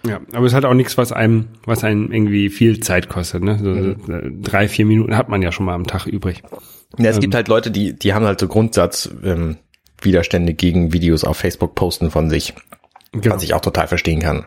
Ja, 0.07 0.21
aber 0.33 0.47
es 0.47 0.55
hat 0.55 0.65
auch 0.65 0.75
nichts, 0.75 0.97
was 0.99 1.13
einem, 1.13 1.49
was 1.65 1.85
einem 1.85 2.11
irgendwie 2.11 2.49
viel 2.49 2.81
Zeit 2.81 3.09
kostet. 3.09 3.43
Ne? 3.43 3.59
So, 3.63 3.69
Mhm. 3.71 4.43
Drei, 4.43 4.67
vier 4.69 4.87
Minuten 4.87 5.17
hat 5.17 5.29
man 5.29 5.43
ja 5.43 5.53
schon 5.53 5.67
mal 5.67 5.75
am 5.75 5.87
Tag 5.87 6.07
übrig. 6.07 6.43
Ja, 6.99 7.11
es 7.11 7.17
Ähm. 7.17 7.21
gibt 7.21 7.35
halt 7.35 7.49
Leute, 7.49 7.71
die, 7.71 7.97
die 7.99 8.15
haben 8.15 8.25
halt 8.25 8.41
so 8.41 8.49
Grundsatz, 8.49 9.11
ähm, 9.25 9.59
Widerstände 10.03 10.55
gegen 10.55 10.93
Videos 10.93 11.25
auf 11.25 11.37
Facebook 11.39 11.75
posten 11.75 12.11
von 12.11 12.31
sich, 12.31 12.55
Genau. 13.13 13.35
was 13.37 13.43
ich 13.43 13.55
auch 13.55 13.61
total 13.61 13.89
verstehen 13.89 14.21
kann. 14.21 14.47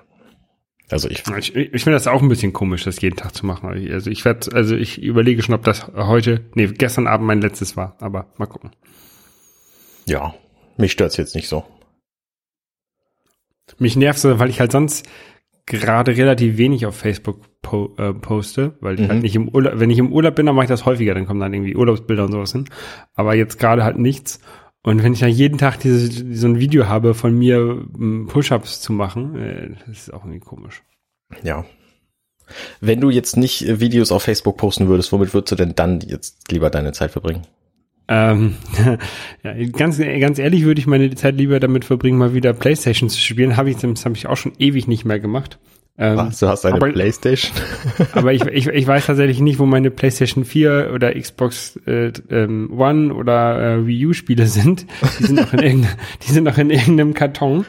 Also 0.91 1.07
ich, 1.09 1.23
Ich, 1.37 1.55
ich 1.55 1.83
finde 1.83 1.91
das 1.97 2.07
auch 2.07 2.21
ein 2.21 2.29
bisschen 2.29 2.51
komisch, 2.53 2.83
das 2.83 2.99
jeden 3.01 3.15
Tag 3.15 3.35
zu 3.35 3.45
machen. 3.45 3.69
Also 3.91 4.09
ich 4.09 4.25
werde, 4.25 4.51
also 4.55 4.75
ich 4.75 5.01
überlege 5.01 5.41
schon, 5.43 5.53
ob 5.55 5.63
das 5.63 5.87
heute, 5.95 6.45
nee, 6.55 6.65
gestern 6.67 7.05
Abend 7.07 7.27
mein 7.27 7.41
letztes 7.41 7.77
war, 7.77 7.95
aber 7.99 8.33
mal 8.37 8.47
gucken. 8.47 8.71
ja, 10.07 10.33
mich 10.77 10.91
stört's 10.93 11.17
jetzt 11.17 11.35
nicht 11.35 11.47
so. 11.47 11.63
Mich 13.77 13.95
nervt 13.95 14.19
so, 14.19 14.39
weil 14.39 14.49
ich 14.49 14.59
halt 14.59 14.71
sonst 14.71 15.07
gerade 15.65 16.17
relativ 16.17 16.57
wenig 16.57 16.85
auf 16.87 16.95
Facebook 16.95 17.41
po 17.61 17.93
äh, 17.97 18.13
poste, 18.13 18.75
weil 18.81 18.95
ich 18.95 19.01
Mhm. 19.01 19.09
halt 19.09 19.21
nicht 19.21 19.35
im 19.35 19.49
Urlaub, 19.49 19.73
wenn 19.75 19.91
ich 19.91 19.99
im 19.99 20.11
Urlaub 20.11 20.33
bin, 20.35 20.47
dann 20.47 20.55
mache 20.55 20.65
ich 20.65 20.69
das 20.69 20.85
häufiger, 20.85 21.13
dann 21.13 21.27
kommen 21.27 21.39
dann 21.39 21.53
irgendwie 21.53 21.75
Urlaubsbilder 21.75 22.25
und 22.25 22.31
sowas 22.31 22.51
hin. 22.53 22.65
Aber 23.13 23.35
jetzt 23.35 23.59
gerade 23.59 23.83
halt 23.83 23.99
nichts. 23.99 24.39
Und 24.89 25.03
wenn 25.03 25.13
ich 25.13 25.19
dann 25.19 25.29
jeden 25.29 25.59
Tag 25.59 25.79
diese, 25.81 26.09
so 26.35 26.47
ein 26.47 26.59
Video 26.59 26.87
habe 26.87 27.13
von 27.13 27.37
mir, 27.37 27.85
m, 27.95 28.25
Push-Ups 28.27 28.81
zu 28.81 28.91
machen, 28.91 29.35
äh, 29.35 29.69
das 29.85 29.97
ist 29.99 30.13
auch 30.15 30.23
irgendwie 30.23 30.39
komisch. 30.39 30.81
Ja. 31.43 31.63
Wenn 32.81 32.99
du 32.99 33.11
jetzt 33.11 33.37
nicht 33.37 33.67
äh, 33.67 33.79
Videos 33.79 34.11
auf 34.11 34.23
Facebook 34.23 34.57
posten 34.57 34.87
würdest, 34.87 35.11
womit 35.11 35.35
würdest 35.35 35.51
du 35.51 35.55
denn 35.57 35.75
dann 35.75 36.01
jetzt 36.01 36.51
lieber 36.51 36.71
deine 36.71 36.91
Zeit 36.91 37.11
verbringen? 37.11 37.45
Ähm, 38.07 38.55
ja, 39.43 39.53
ganz, 39.73 39.99
ganz 39.99 40.39
ehrlich 40.39 40.63
würde 40.63 40.81
ich 40.81 40.87
meine 40.87 41.13
Zeit 41.13 41.35
lieber 41.35 41.59
damit 41.59 41.85
verbringen, 41.85 42.17
mal 42.17 42.33
wieder 42.33 42.53
Playstation 42.53 43.11
zu 43.11 43.19
spielen. 43.19 43.57
Habe 43.57 43.69
ich, 43.69 43.77
das 43.77 44.05
habe 44.05 44.15
ich 44.15 44.25
auch 44.25 44.37
schon 44.37 44.53
ewig 44.57 44.87
nicht 44.87 45.05
mehr 45.05 45.19
gemacht. 45.19 45.59
Ähm, 45.99 46.31
du 46.39 46.47
hast 46.47 46.65
eine 46.65 46.75
aber- 46.75 46.89
Playstation? 46.91 47.51
aber 48.13 48.31
ich, 48.33 48.43
ich, 48.45 48.67
ich 48.67 48.87
weiß 48.87 49.07
tatsächlich 49.07 49.41
nicht, 49.41 49.59
wo 49.59 49.65
meine 49.65 49.91
PlayStation 49.91 50.45
4 50.45 50.91
oder 50.93 51.13
Xbox 51.13 51.77
äh, 51.85 52.13
ähm, 52.29 52.71
One 52.77 53.13
oder 53.13 53.75
äh, 53.79 53.85
Wii 53.85 54.07
U 54.07 54.13
Spiele 54.13 54.47
sind. 54.47 54.85
Die 55.19 55.23
sind 55.25 55.35
noch 55.35 55.51
in 55.53 55.59
irgendeinem, 55.59 55.93
die 56.27 56.31
sind 56.31 56.43
noch 56.45 56.57
in 56.57 56.69
irgendeinem 56.69 57.13
Karton. 57.13 57.65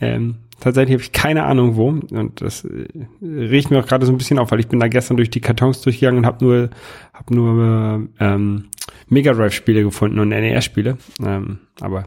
Ähm, 0.00 0.36
Tatsächlich 0.58 0.94
habe 0.94 1.02
ich 1.02 1.12
keine 1.12 1.44
Ahnung 1.44 1.76
wo. 1.76 1.88
Und 1.88 2.40
das 2.40 2.64
äh, 2.64 2.86
riecht 3.22 3.70
mir 3.70 3.78
auch 3.80 3.86
gerade 3.86 4.06
so 4.06 4.12
ein 4.12 4.16
bisschen 4.16 4.38
auf, 4.38 4.50
weil 4.50 4.60
ich 4.60 4.68
bin 4.68 4.80
da 4.80 4.88
gestern 4.88 5.18
durch 5.18 5.28
die 5.28 5.40
Kartons 5.42 5.82
durchgegangen 5.82 6.20
und 6.20 6.26
habe 6.26 6.42
nur, 6.42 6.70
hab 7.12 7.30
nur 7.30 8.08
ähm, 8.18 8.64
Mega 9.08 9.34
Drive-Spiele 9.34 9.82
gefunden 9.82 10.18
und 10.18 10.30
NES-Spiele. 10.30 10.96
Ähm, 11.22 11.58
aber 11.80 12.06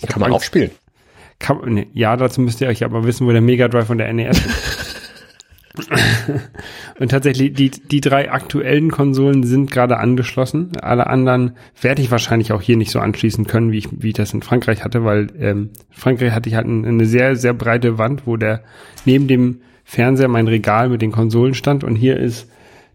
ich 0.00 0.06
Kann 0.06 0.20
man 0.20 0.32
auch 0.32 0.42
spielen. 0.42 0.70
kann, 1.38 1.58
nee, 1.66 1.86
ja, 1.94 2.14
dazu 2.16 2.42
müsst 2.42 2.60
ihr 2.60 2.68
euch 2.68 2.84
aber 2.84 3.04
wissen, 3.04 3.26
wo 3.26 3.32
der 3.32 3.40
Mega 3.40 3.68
Drive 3.68 3.88
und 3.88 3.98
der 3.98 4.12
NES 4.12 4.38
ist. 4.38 4.77
und 6.98 7.10
tatsächlich, 7.10 7.52
die, 7.54 7.70
die 7.70 8.00
drei 8.00 8.30
aktuellen 8.30 8.90
Konsolen 8.90 9.42
sind 9.44 9.70
gerade 9.70 9.98
angeschlossen. 9.98 10.70
Alle 10.80 11.06
anderen 11.06 11.52
werde 11.80 12.02
ich 12.02 12.10
wahrscheinlich 12.10 12.52
auch 12.52 12.62
hier 12.62 12.76
nicht 12.76 12.90
so 12.90 13.00
anschließen 13.00 13.46
können, 13.46 13.72
wie 13.72 13.78
ich, 13.78 13.88
wie 13.92 14.08
ich 14.08 14.14
das 14.14 14.32
in 14.34 14.42
Frankreich 14.42 14.84
hatte, 14.84 15.04
weil 15.04 15.28
ähm, 15.38 15.70
Frankreich 15.90 16.32
hatte 16.32 16.48
ich 16.48 16.54
halt 16.56 16.66
ein- 16.66 16.84
eine 16.84 17.06
sehr, 17.06 17.36
sehr 17.36 17.54
breite 17.54 17.98
Wand, 17.98 18.26
wo 18.26 18.36
der 18.36 18.62
neben 19.04 19.28
dem 19.28 19.60
Fernseher 19.84 20.28
mein 20.28 20.48
Regal 20.48 20.88
mit 20.90 21.00
den 21.02 21.12
Konsolen 21.12 21.54
stand 21.54 21.82
und 21.84 21.96
hier 21.96 22.18
ist 22.18 22.48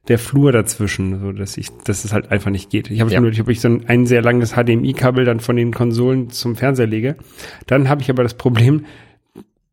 der 0.10 0.20
Flur 0.20 0.52
dazwischen, 0.52 1.22
so 1.22 1.32
dass 1.32 1.58
ich, 1.58 1.70
dass 1.86 2.04
es 2.04 2.12
halt 2.12 2.30
einfach 2.30 2.52
nicht 2.52 2.70
geht. 2.70 2.92
Ich 2.92 3.00
habe 3.00 3.10
Ja. 3.12 3.20
überlegt, 3.20 3.40
ob 3.40 3.48
ich 3.50 3.62
so 3.62 3.70
ein, 3.70 3.86
ein 3.88 4.06
sehr 4.06 4.22
langes 4.22 4.52
HDMI-Kabel 4.54 5.24
dann 5.24 5.40
von 5.40 5.56
den 5.56 5.74
Konsolen 5.74 6.30
zum 6.30 6.58
Fernseher 6.58 6.88
lege. 6.88 7.16
Dann 7.68 7.88
habe 7.88 8.02
ich 8.02 8.10
aber 8.10 8.22
das 8.22 8.34
Problem, 8.34 8.84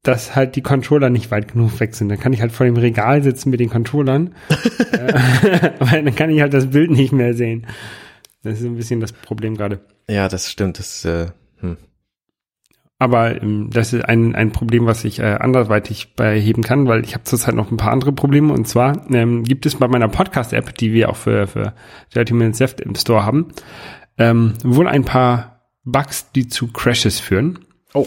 dass 0.02 0.34
halt 0.34 0.56
die 0.56 0.62
Controller 0.62 1.10
nicht 1.10 1.30
weit 1.30 1.52
genug 1.52 1.78
weg 1.80 1.94
sind. 1.94 2.08
Dann 2.08 2.18
kann 2.18 2.32
ich 2.32 2.40
halt 2.40 2.52
vor 2.52 2.66
dem 2.66 2.76
Regal 2.76 3.22
sitzen 3.22 3.50
mit 3.50 3.60
den 3.60 3.70
Controllern, 3.70 4.34
äh, 4.92 5.70
weil 5.78 6.04
dann 6.04 6.14
kann 6.14 6.30
ich 6.30 6.40
halt 6.40 6.54
das 6.54 6.70
Bild 6.70 6.90
nicht 6.90 7.12
mehr 7.12 7.34
sehen. 7.34 7.66
Das 8.42 8.58
ist 8.58 8.64
ein 8.64 8.76
bisschen 8.76 9.00
das 9.00 9.12
Problem 9.12 9.56
gerade. 9.56 9.80
Ja, 10.08 10.28
das 10.28 10.50
stimmt. 10.50 10.78
Das, 10.78 11.04
äh, 11.04 11.26
hm. 11.60 11.76
Aber 12.98 13.42
ähm, 13.42 13.68
das 13.70 13.92
ist 13.92 14.04
ein, 14.04 14.34
ein 14.34 14.52
Problem, 14.52 14.86
was 14.86 15.04
ich 15.04 15.18
äh, 15.18 15.36
anderweitig 15.38 16.14
beheben 16.14 16.62
kann, 16.62 16.86
weil 16.86 17.04
ich 17.04 17.14
habe 17.14 17.24
zurzeit 17.24 17.54
noch 17.54 17.70
ein 17.70 17.76
paar 17.76 17.92
andere 17.92 18.12
Probleme. 18.12 18.52
Und 18.52 18.66
zwar 18.66 19.10
ähm, 19.10 19.44
gibt 19.44 19.66
es 19.66 19.76
bei 19.76 19.88
meiner 19.88 20.08
Podcast-App, 20.08 20.74
die 20.76 20.92
wir 20.92 21.10
auch 21.10 21.16
für, 21.16 21.46
für 21.46 21.74
30 22.14 22.34
Minutes 22.34 22.60
Left 22.60 22.80
im 22.80 22.94
Store 22.94 23.24
haben, 23.24 23.48
ähm, 24.18 24.54
wohl 24.64 24.88
ein 24.88 25.04
paar 25.04 25.66
Bugs, 25.84 26.30
die 26.32 26.48
zu 26.48 26.68
Crashes 26.72 27.20
führen. 27.20 27.58
Oh. 27.94 28.06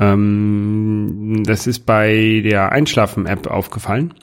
Ähm, 0.00 1.42
das 1.46 1.66
ist 1.66 1.80
bei 1.86 2.40
der 2.44 2.72
Einschlafen-App 2.72 3.46
aufgefallen. 3.46 4.14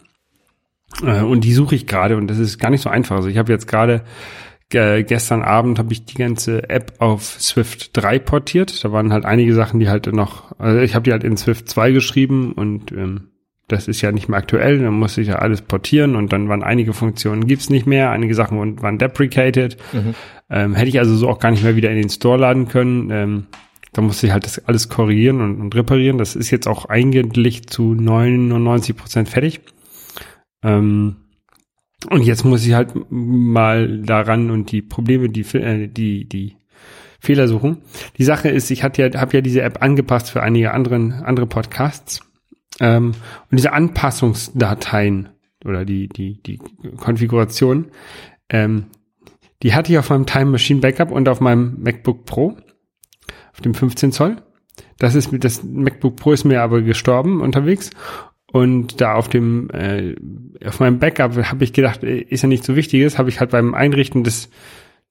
Äh, 1.04 1.22
und 1.22 1.44
die 1.44 1.54
suche 1.54 1.76
ich 1.76 1.88
gerade 1.88 2.18
und 2.18 2.28
das 2.28 2.40
ist 2.40 2.60
gar 2.60 2.70
nicht 2.72 2.82
so 2.82 2.90
einfach. 2.90 3.16
Also 3.16 3.30
ich 3.30 3.38
habe 3.38 3.52
jetzt 3.52 3.68
gerade 3.68 4.02
äh, 4.74 5.04
gestern 5.04 5.44
Abend 5.44 5.80
habe 5.80 5.94
ich 5.94 6.06
die 6.06 6.16
ganze 6.18 6.70
App 6.70 6.94
auf 7.00 7.24
Swift 7.40 7.92
3 7.94 8.20
portiert. 8.20 8.84
Da 8.84 8.92
waren 8.92 9.14
halt 9.14 9.26
einige 9.26 9.54
Sachen, 9.54 9.80
die 9.80 9.88
halt 9.90 10.12
noch, 10.12 10.58
also 10.60 10.80
ich 10.80 10.96
habe 10.96 11.04
die 11.04 11.12
halt 11.12 11.24
in 11.24 11.38
Swift 11.38 11.70
2 11.70 11.92
geschrieben 11.92 12.52
und 12.54 12.92
ähm, 12.92 13.30
das 13.70 13.90
ist 13.90 14.02
ja 14.02 14.14
nicht 14.14 14.30
mehr 14.30 14.40
aktuell, 14.40 14.80
dann 14.80 14.94
musste 14.94 15.20
ich 15.20 15.28
ja 15.28 15.40
alles 15.40 15.62
portieren 15.62 16.16
und 16.16 16.32
dann 16.32 16.48
waren 16.48 16.64
einige 16.64 16.94
Funktionen 16.94 17.48
gibt's 17.48 17.70
nicht 17.70 17.86
mehr, 17.86 18.12
einige 18.12 18.34
Sachen 18.34 18.82
waren- 18.82 18.98
deprecated. 18.98 19.76
Ähm, 20.50 20.74
hätte 20.74 20.88
ich 20.88 21.00
also 21.00 21.14
so 21.18 21.28
auch 21.28 21.40
gar 21.40 21.52
nicht 21.52 21.64
mehr 21.64 21.76
wieder 21.76 21.90
in 21.90 21.98
den 21.98 22.08
Store 22.10 22.38
laden 22.38 22.70
können. 22.70 23.10
Ähm, 23.12 23.48
da 23.98 24.04
musste 24.04 24.28
ich 24.28 24.32
halt 24.32 24.46
das 24.46 24.64
alles 24.68 24.90
korrigieren 24.90 25.42
und, 25.42 25.60
und 25.60 25.74
reparieren. 25.74 26.20
Das 26.20 26.36
ist 26.36 26.52
jetzt 26.52 26.68
auch 26.68 26.86
eigentlich 26.86 27.66
zu 27.66 27.96
99 27.96 28.96
Prozent 28.96 29.28
fertig. 29.28 29.62
Ähm, 30.64 31.16
und 32.12 32.22
jetzt 32.22 32.46
muss 32.46 32.64
ich 32.68 32.76
halt 32.76 32.94
mal 33.10 34.04
daran 34.04 34.52
und 34.52 34.72
die 34.72 34.84
Probleme, 34.84 35.30
die, 35.30 35.42
äh, 35.58 35.88
die, 35.88 36.30
die 36.30 36.58
Fehler 37.20 37.48
suchen. 37.48 37.80
Die 38.20 38.24
Sache 38.24 38.50
ist, 38.50 38.70
ich 38.70 38.84
hatte 38.84 39.02
ja, 39.02 39.20
habe 39.20 39.36
ja 39.36 39.42
diese 39.42 39.64
App 39.64 39.82
angepasst 39.82 40.30
für 40.30 40.44
einige 40.44 40.76
anderen, 40.76 41.12
andere 41.12 41.48
Podcasts. 41.48 42.22
Ähm, 42.80 43.14
und 43.50 43.58
diese 43.58 43.74
Anpassungsdateien 43.74 45.30
oder 45.66 45.86
die, 45.86 46.08
die, 46.08 46.40
die 46.44 46.60
Konfiguration, 46.98 47.88
ähm, 48.50 48.86
die 49.64 49.74
hatte 49.74 49.92
ich 49.92 49.98
auf 49.98 50.12
meinem 50.12 50.28
Time 50.28 50.52
Machine 50.52 50.82
Backup 50.82 51.10
und 51.10 51.28
auf 51.28 51.42
meinem 51.42 51.82
MacBook 51.82 52.26
Pro, 52.26 52.58
auf 53.58 53.62
dem 53.62 53.74
15 53.74 54.12
Zoll. 54.12 54.38
Das 55.00 55.16
ist 55.16 55.32
mit- 55.32 55.44
das 55.44 55.64
MacBook 55.64 56.16
Pro 56.16 56.32
ist 56.32 56.44
mir 56.46 56.62
aber 56.62 56.82
gestorben 56.84 57.42
unterwegs 57.42 57.90
und 58.52 59.02
da 59.02 59.16
auf 59.16 59.28
dem 59.28 59.70
äh, 59.72 60.16
auf 60.66 60.80
meinem 60.80 61.00
Backup 61.00 61.36
habe 61.36 61.64
ich 61.64 61.74
gedacht, 61.74 62.04
äh, 62.04 62.20
ist 62.20 62.44
ja 62.44 62.48
nicht 62.48 62.64
so 62.64 62.76
wichtiges, 62.76 63.18
habe 63.18 63.30
ich 63.30 63.40
halt 63.40 63.50
beim 63.52 63.74
Einrichten 63.74 64.24
des 64.24 64.50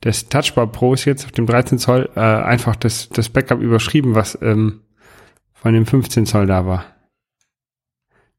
des 0.04 0.28
Touchbar 0.28 0.66
Pros 0.70 1.04
jetzt 1.06 1.24
auf 1.24 1.32
dem 1.32 1.46
13 1.46 1.78
Zoll 1.78 2.08
äh, 2.14 2.20
einfach 2.20 2.76
das 2.76 3.08
das 3.08 3.28
Backup 3.28 3.60
überschrieben, 3.60 4.14
was 4.14 4.38
ähm, 4.42 4.82
von 5.52 5.74
dem 5.74 5.86
15 5.86 6.26
Zoll 6.26 6.46
da 6.46 6.66
war. 6.66 6.84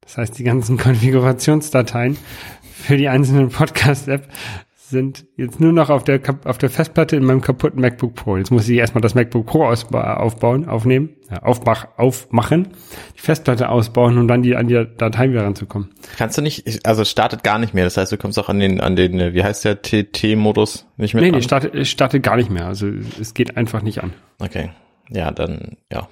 Das 0.02 0.18
heißt, 0.18 0.38
die 0.40 0.44
ganzen 0.44 0.78
Konfigurationsdateien 0.78 2.18
für 2.62 2.96
die 2.96 3.10
einzelnen 3.10 3.50
Podcast-App 3.50 4.30
sind 4.89 5.25
jetzt 5.36 5.60
nur 5.60 5.74
noch 5.74 5.89
auf 5.89 6.06
der, 6.06 6.22
auf 6.46 6.58
der 6.58 6.70
Festplatte 6.70 7.17
in 7.17 7.25
meinem 7.25 7.41
kaputten 7.41 7.82
MacBook 7.82 8.15
Pro. 8.15 8.38
Jetzt 8.38 8.51
muss 8.51 8.70
ich 8.70 8.77
erstmal 8.77 9.01
das 9.01 9.15
MacBook 9.15 9.46
Pro 9.46 9.65
aufbauen, 9.65 10.67
aufnehmen, 10.67 11.10
ja, 11.29 11.41
aufmach, 11.44 11.88
aufmachen, 11.98 12.70
die 13.15 13.20
Festplatte 13.20 13.67
ausbauen 13.70 14.17
und 14.17 14.29
dann 14.29 14.44
die, 14.44 14.56
an 14.56 14.67
die 14.67 14.86
Dateien 14.98 15.32
wieder 15.32 15.44
ranzukommen. 15.44 15.89
Kannst 16.17 16.38
du 16.38 16.41
nicht, 16.41 16.86
also 16.88 17.01
es 17.01 17.10
startet 17.10 17.44
gar 17.44 17.60
nicht 17.60 17.74
mehr. 17.74 17.84
Das 17.84 17.98
heißt, 17.98 18.12
du 18.12 18.17
kommst 18.17 18.39
auch 18.39 18.48
an 18.48 18.60
den, 18.60 18.79
an 18.79 18.96
den, 18.96 19.20
äh, 19.20 19.34
wie 19.34 19.44
heißt 19.44 19.65
der 19.65 19.82
TT-Modus 19.82 20.88
nicht 20.96 21.13
mehr 21.13 21.24
Nee, 21.24 21.32
nee, 21.32 21.41
startet, 21.41 21.86
startet 21.86 22.24
gar 22.24 22.38
nicht 22.38 22.50
mehr. 22.50 22.67
Also 22.67 22.88
es 23.20 23.34
geht 23.34 23.58
einfach 23.58 23.82
nicht 23.82 24.01
an. 24.01 24.13
Okay. 24.39 24.70
Ja, 25.10 25.32
dann, 25.32 25.77
ja. 25.91 26.08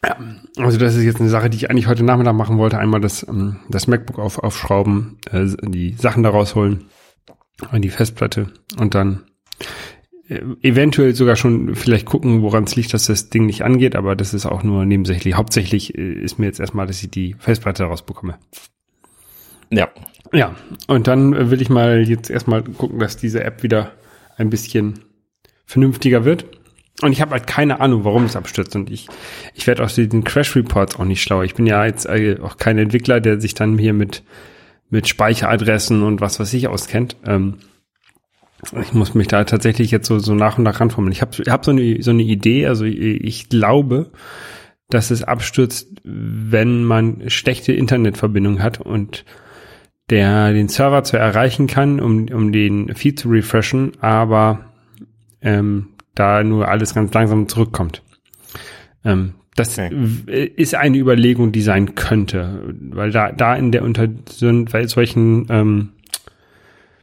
Also 0.00 0.78
das 0.78 0.94
ist 0.94 1.04
jetzt 1.04 1.20
eine 1.20 1.28
Sache, 1.28 1.50
die 1.50 1.56
ich 1.56 1.70
eigentlich 1.70 1.88
heute 1.88 2.04
Nachmittag 2.04 2.34
machen 2.34 2.58
wollte. 2.58 2.78
Einmal 2.78 3.00
das, 3.00 3.26
ähm, 3.28 3.56
das 3.68 3.86
MacBook 3.86 4.18
auf, 4.18 4.38
aufschrauben, 4.38 5.18
äh, 5.30 5.46
die 5.62 5.94
Sachen 5.94 6.22
da 6.22 6.30
rausholen, 6.30 6.84
an 7.70 7.82
die 7.82 7.90
Festplatte 7.90 8.52
und 8.78 8.94
dann 8.94 9.24
äh, 10.28 10.40
eventuell 10.62 11.14
sogar 11.14 11.36
schon 11.36 11.74
vielleicht 11.74 12.06
gucken, 12.06 12.42
woran 12.42 12.64
es 12.64 12.76
liegt, 12.76 12.94
dass 12.94 13.06
das 13.06 13.30
Ding 13.30 13.46
nicht 13.46 13.62
angeht, 13.62 13.96
aber 13.96 14.14
das 14.14 14.34
ist 14.34 14.46
auch 14.46 14.62
nur 14.62 14.84
nebensächlich. 14.84 15.34
Hauptsächlich 15.34 15.96
äh, 15.96 16.12
ist 16.12 16.38
mir 16.38 16.46
jetzt 16.46 16.60
erstmal, 16.60 16.86
dass 16.86 17.02
ich 17.02 17.10
die 17.10 17.34
Festplatte 17.38 17.84
rausbekomme. 17.84 18.38
Ja. 19.70 19.88
Ja, 20.32 20.54
und 20.86 21.06
dann 21.06 21.32
äh, 21.32 21.50
will 21.50 21.62
ich 21.62 21.70
mal 21.70 22.06
jetzt 22.06 22.30
erstmal 22.30 22.62
gucken, 22.62 22.98
dass 22.98 23.16
diese 23.16 23.42
App 23.42 23.62
wieder 23.62 23.92
ein 24.36 24.50
bisschen 24.50 25.00
vernünftiger 25.64 26.24
wird. 26.24 26.44
Und 27.00 27.12
ich 27.12 27.20
habe 27.20 27.32
halt 27.32 27.46
keine 27.46 27.80
Ahnung, 27.80 28.04
warum 28.04 28.24
es 28.24 28.34
abstürzt. 28.34 28.74
Und 28.74 28.90
ich, 28.90 29.06
ich 29.54 29.66
werde 29.66 29.84
aus 29.84 29.94
diesen 29.94 30.24
Crash 30.24 30.56
Reports 30.56 30.96
auch 30.96 31.04
nicht 31.04 31.22
schlauer. 31.22 31.44
Ich 31.44 31.54
bin 31.54 31.66
ja 31.66 31.84
jetzt 31.84 32.06
äh, 32.06 32.38
auch 32.42 32.56
kein 32.56 32.78
Entwickler, 32.78 33.20
der 33.20 33.40
sich 33.40 33.54
dann 33.54 33.78
hier 33.78 33.92
mit, 33.92 34.24
mit 34.90 35.06
Speicheradressen 35.06 36.02
und 36.02 36.20
was 36.20 36.40
weiß 36.40 36.52
ich 36.54 36.66
auskennt. 36.66 37.16
Ähm, 37.24 37.58
ich 38.82 38.92
muss 38.92 39.14
mich 39.14 39.28
da 39.28 39.44
tatsächlich 39.44 39.92
jetzt 39.92 40.08
so, 40.08 40.18
so 40.18 40.34
nach 40.34 40.58
und 40.58 40.64
nach 40.64 40.80
ranformen. 40.80 41.12
Ich 41.12 41.20
habe 41.20 41.36
hab 41.48 41.64
so, 41.64 41.70
eine, 41.70 42.02
so 42.02 42.10
eine 42.10 42.22
Idee, 42.24 42.66
also 42.66 42.84
ich, 42.84 42.98
ich 42.98 43.48
glaube, 43.48 44.10
dass 44.90 45.10
es 45.10 45.22
abstürzt, 45.22 46.00
wenn 46.02 46.82
man 46.84 47.28
schlechte 47.30 47.72
Internetverbindung 47.72 48.62
hat 48.62 48.80
und 48.80 49.24
der 50.10 50.52
den 50.52 50.68
Server 50.68 51.04
zwar 51.04 51.20
erreichen 51.20 51.66
kann, 51.66 52.00
um, 52.00 52.28
um 52.28 52.50
den 52.50 52.94
Feed 52.94 53.20
zu 53.20 53.28
refreshen, 53.28 53.92
aber 54.00 54.60
ähm, 55.42 55.90
da 56.18 56.42
nur 56.44 56.68
alles 56.68 56.94
ganz 56.94 57.12
langsam 57.14 57.48
zurückkommt. 57.48 58.02
Ähm, 59.04 59.34
das 59.54 59.78
Okay. 59.78 59.90
ist 60.56 60.74
eine 60.76 60.98
Überlegung, 60.98 61.50
die 61.52 61.62
sein 61.62 61.94
könnte, 61.96 62.62
weil 62.90 63.10
da, 63.10 63.32
da 63.32 63.56
in 63.56 63.72
der 63.72 63.82
unter 63.82 64.08
solchen 64.26 65.46
ähm, 65.50 65.88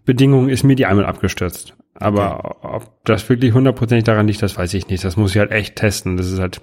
Bedingungen 0.06 0.50
ist 0.50 0.64
mir 0.64 0.76
die 0.76 0.86
einmal 0.86 1.06
abgestürzt. 1.06 1.76
Aber 1.96 2.58
ob 2.64 3.04
das 3.06 3.28
wirklich 3.30 3.54
hundertprozentig 3.54 4.04
daran 4.06 4.28
liegt, 4.28 4.42
das 4.42 4.58
weiß 4.58 4.74
ich 4.74 4.88
nicht. 4.88 5.04
Das 5.04 5.18
muss 5.18 5.32
ich 5.32 5.38
halt 5.40 5.52
echt 5.52 5.76
testen. 5.76 6.18
Das 6.18 6.30
ist 6.32 6.40
halt 6.40 6.62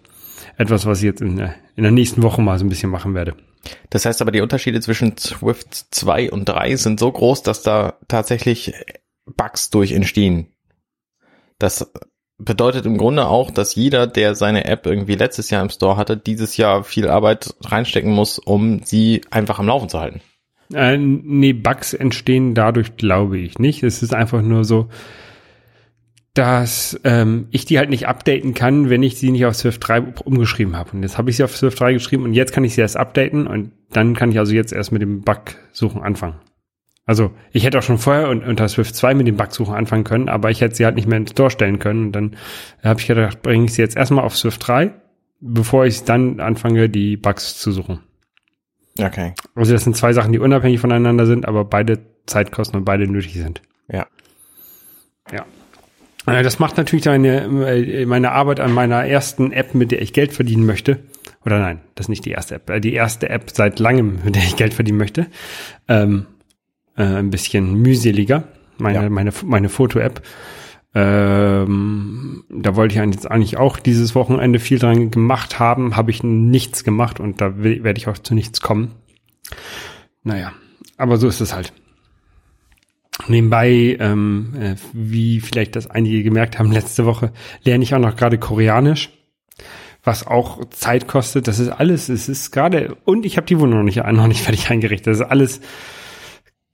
etwas, 0.59 0.85
was 0.87 0.99
ich 0.99 1.05
jetzt 1.05 1.23
in, 1.23 1.37
der- 1.37 1.55
in 1.77 1.83
der 1.83 1.93
nächsten 1.93 2.23
Woche 2.23 2.43
mal 2.43 2.59
so 2.59 2.65
ein 2.65 2.69
bisschen 2.69 2.91
machen 2.91 3.15
werde. 3.15 3.35
Das 3.91 4.05
heißt 4.05 4.21
aber, 4.21 4.31
die 4.33 4.41
Unterschiede 4.41 4.81
zwischen 4.81 5.17
Swift 5.17 5.69
2 5.95 6.31
und 6.31 6.47
3 6.49 6.77
sind 6.77 7.01
so 7.01 7.11
groß, 7.11 7.43
dass 7.43 7.63
da 7.63 7.95
tatsächlich 8.09 8.75
Bugs 9.25 9.71
durch 9.71 9.93
entstehen. 9.93 10.49
Das 11.59 11.91
bedeutet 12.45 12.87
im 12.87 12.99
Grunde 12.99 13.27
auch, 13.27 13.51
dass 13.51 13.75
jeder, 13.75 14.07
der 14.07 14.35
seine 14.35 14.65
App 14.65 14.87
irgendwie 14.87 15.15
letztes 15.15 15.51
Jahr 15.51 15.63
im 15.63 15.71
Store 15.71 15.97
hatte, 15.97 16.17
dieses 16.17 16.57
Jahr 16.57 16.85
viel 16.85 17.09
Arbeit 17.09 17.55
reinstecken 17.65 18.13
muss, 18.13 18.39
um 18.39 18.83
sie 18.85 19.23
einfach 19.31 19.59
am 19.59 19.67
Laufen 19.67 19.89
zu 19.89 20.01
halten. 20.01 20.21
Äh, 20.73 20.97
nee, 20.97 21.53
Bugs 21.53 21.93
entstehen 21.95 22.55
dadurch, 22.55 22.97
glaube 22.97 23.39
ich 23.39 23.59
nicht. 23.59 23.83
Es 23.83 24.03
ist 24.03 24.15
einfach 24.15 24.43
nur 24.43 24.65
so, 24.65 24.89
dass 26.35 26.99
ähm, 27.05 27.49
ich 27.51 27.67
die 27.67 27.79
halt 27.79 27.91
nicht 27.91 28.09
updaten 28.09 28.55
kann, 28.55 28.89
wenn 28.89 29.03
ich 29.03 29.19
sie 29.19 29.31
nicht 29.31 29.45
auf 29.45 29.55
Swift 29.55 29.87
3 29.87 30.01
umgeschrieben 30.25 30.77
habe. 30.77 30.93
Und 30.93 31.03
jetzt 31.03 31.19
habe 31.19 31.29
ich 31.31 31.37
sie 31.37 31.45
auf 31.45 31.57
Swift 31.57 31.79
3 31.79 31.93
geschrieben 31.93 32.25
und 32.25 32.33
jetzt 32.33 32.53
kann 32.53 32.65
ich 32.65 32.75
sie 32.75 32.81
erst 32.81 32.97
updaten 32.97 33.47
und 33.47 33.73
dann 33.91 34.15
kann 34.15 34.31
ich 34.31 34.39
also 34.39 34.55
jetzt 34.55 34.73
erst 34.73 34.93
mit 34.93 35.03
dem 35.03 35.21
Bug-Suchen 35.23 36.03
anfangen. 36.03 36.37
Also 37.05 37.33
ich 37.53 37.65
hätte 37.65 37.79
auch 37.79 37.83
schon 37.83 37.99
vorher 37.99 38.29
un- 38.29 38.43
unter 38.45 38.69
Swift 38.69 38.95
2 38.95 39.15
mit 39.15 39.27
dem 39.27 39.37
Bug-Suchen 39.37 39.75
anfangen 39.75 40.05
können, 40.05 40.29
aber 40.29 40.51
ich 40.51 40.61
hätte 40.61 40.75
sie 40.77 40.85
halt 40.85 40.95
nicht 40.95 41.09
mehr 41.09 41.19
ins 41.19 41.33
Store 41.33 41.51
stellen 41.51 41.79
können. 41.79 42.07
Und 42.07 42.13
dann 42.13 42.37
habe 42.85 43.01
ich 43.01 43.07
gedacht, 43.09 43.43
bringe 43.43 43.65
ich 43.65 43.75
sie 43.75 43.83
jetzt 43.83 43.97
erstmal 43.97 44.25
auf 44.25 44.37
Swift 44.37 44.67
3 44.67 44.93
bevor 45.45 45.85
ich 45.87 46.05
dann 46.05 46.39
anfange, 46.39 46.89
die 46.89 47.17
Bugs 47.17 47.59
zu 47.59 47.73
suchen. 47.73 47.99
Okay. 48.97 49.35
Also 49.57 49.73
das 49.73 49.83
sind 49.83 49.97
zwei 49.97 50.13
Sachen, 50.13 50.33
die 50.33 50.39
unabhängig 50.39 50.79
voneinander 50.79 51.27
sind, 51.27 51.49
aber 51.49 51.65
beide 51.65 51.99
Zeit 52.27 52.53
kosten 52.53 52.77
und 52.77 52.85
beide 52.85 53.09
nötig 53.11 53.35
sind. 53.35 53.61
Ja. 53.89 54.07
Ja. 55.33 55.45
Äh, 56.33 56.45
Das 56.45 56.61
macht 56.61 56.77
natürlich 56.77 57.07
meine, 57.07 57.43
äh, 57.69 58.07
meine 58.07 58.31
Arbeit 58.31 58.61
an 58.61 58.73
meiner 58.73 59.05
ersten 59.05 59.51
App, 59.51 59.75
mit 59.75 59.91
der 59.91 60.01
ich 60.01 60.13
Geld 60.13 60.33
verdienen 60.33 60.65
möchte. 60.65 61.01
Oder 61.45 61.59
nein, 61.59 61.81
das 61.97 62.05
ist 62.05 62.11
nicht 62.11 62.25
die 62.25 62.31
erste 62.31 62.55
App. 62.55 62.71
äh, 62.71 62.81
Die 62.81 62.93
erste 62.93 63.29
App 63.29 63.51
seit 63.51 63.81
langem, 63.81 64.21
mit 64.25 64.37
der 64.37 64.45
ich 64.45 64.55
Geld 64.55 64.75
verdienen 64.75 64.99
möchte. 64.99 65.27
Ähm, 65.89 66.27
äh, 66.97 67.03
ein 67.05 67.31
bisschen 67.31 67.75
mühseliger. 67.75 68.45
Meine, 68.79 69.03
Ja. 69.05 69.11
meine, 69.11 69.33
meine 69.45 69.69
Foto-App. 69.69 70.23
Ähm, 70.95 72.45
da 72.51 72.77
wollte 72.77 72.95
ich 72.95 73.01
eigentlich- 73.01 73.23
jetzt 73.23 73.31
eigentlich 73.31 73.57
auch 73.57 73.79
dieses 73.79 74.15
Wochenende 74.15 74.59
viel 74.59 74.79
dran 74.79 75.11
gemacht 75.11 75.59
haben, 75.59 75.97
habe 75.97 76.11
ich 76.11 76.23
nichts 76.23 76.85
gemacht 76.85 77.19
und 77.19 77.41
da 77.41 77.63
werde 77.63 77.97
ich 77.99 78.09
auch 78.09 78.19
zu 78.19 78.35
nichts 78.35 78.61
kommen. 78.61 78.93
Naja, 80.23 80.53
aber 80.99 81.17
so 81.17 81.29
ist 81.29 81.41
es 81.41 81.55
halt. 81.55 81.73
Nebenbei, 83.29 83.97
ähm, 84.01 84.55
äh, 84.59 84.75
wie 84.93 85.41
vielleicht 85.41 85.77
das 85.77 85.87
einige 85.91 86.23
gemerkt 86.23 86.59
haben, 86.59 86.73
letzte 86.73 87.05
Woche 87.07 87.33
lerne 87.63 87.85
ich 87.85 87.95
auch 87.95 87.99
noch 87.99 88.17
gerade 88.17 88.39
Koreanisch, 88.39 89.11
was 90.03 90.27
auch 90.27 90.65
Zeit 90.71 91.07
kostet. 91.09 91.47
Das 91.47 91.59
ist 91.59 91.69
alles, 91.69 92.09
es 92.09 92.29
ist 92.29 92.51
gerade, 92.51 92.97
und 93.05 93.25
ich 93.25 93.37
habe 93.37 93.47
die 93.47 93.59
Wohnung 93.61 93.79
noch 93.79 93.85
nicht, 93.85 93.97
noch 94.05 94.27
nicht 94.27 94.43
fertig 94.43 94.71
eingerichtet. 94.71 95.07
Das 95.09 95.21
ist 95.21 95.27
alles 95.27 95.61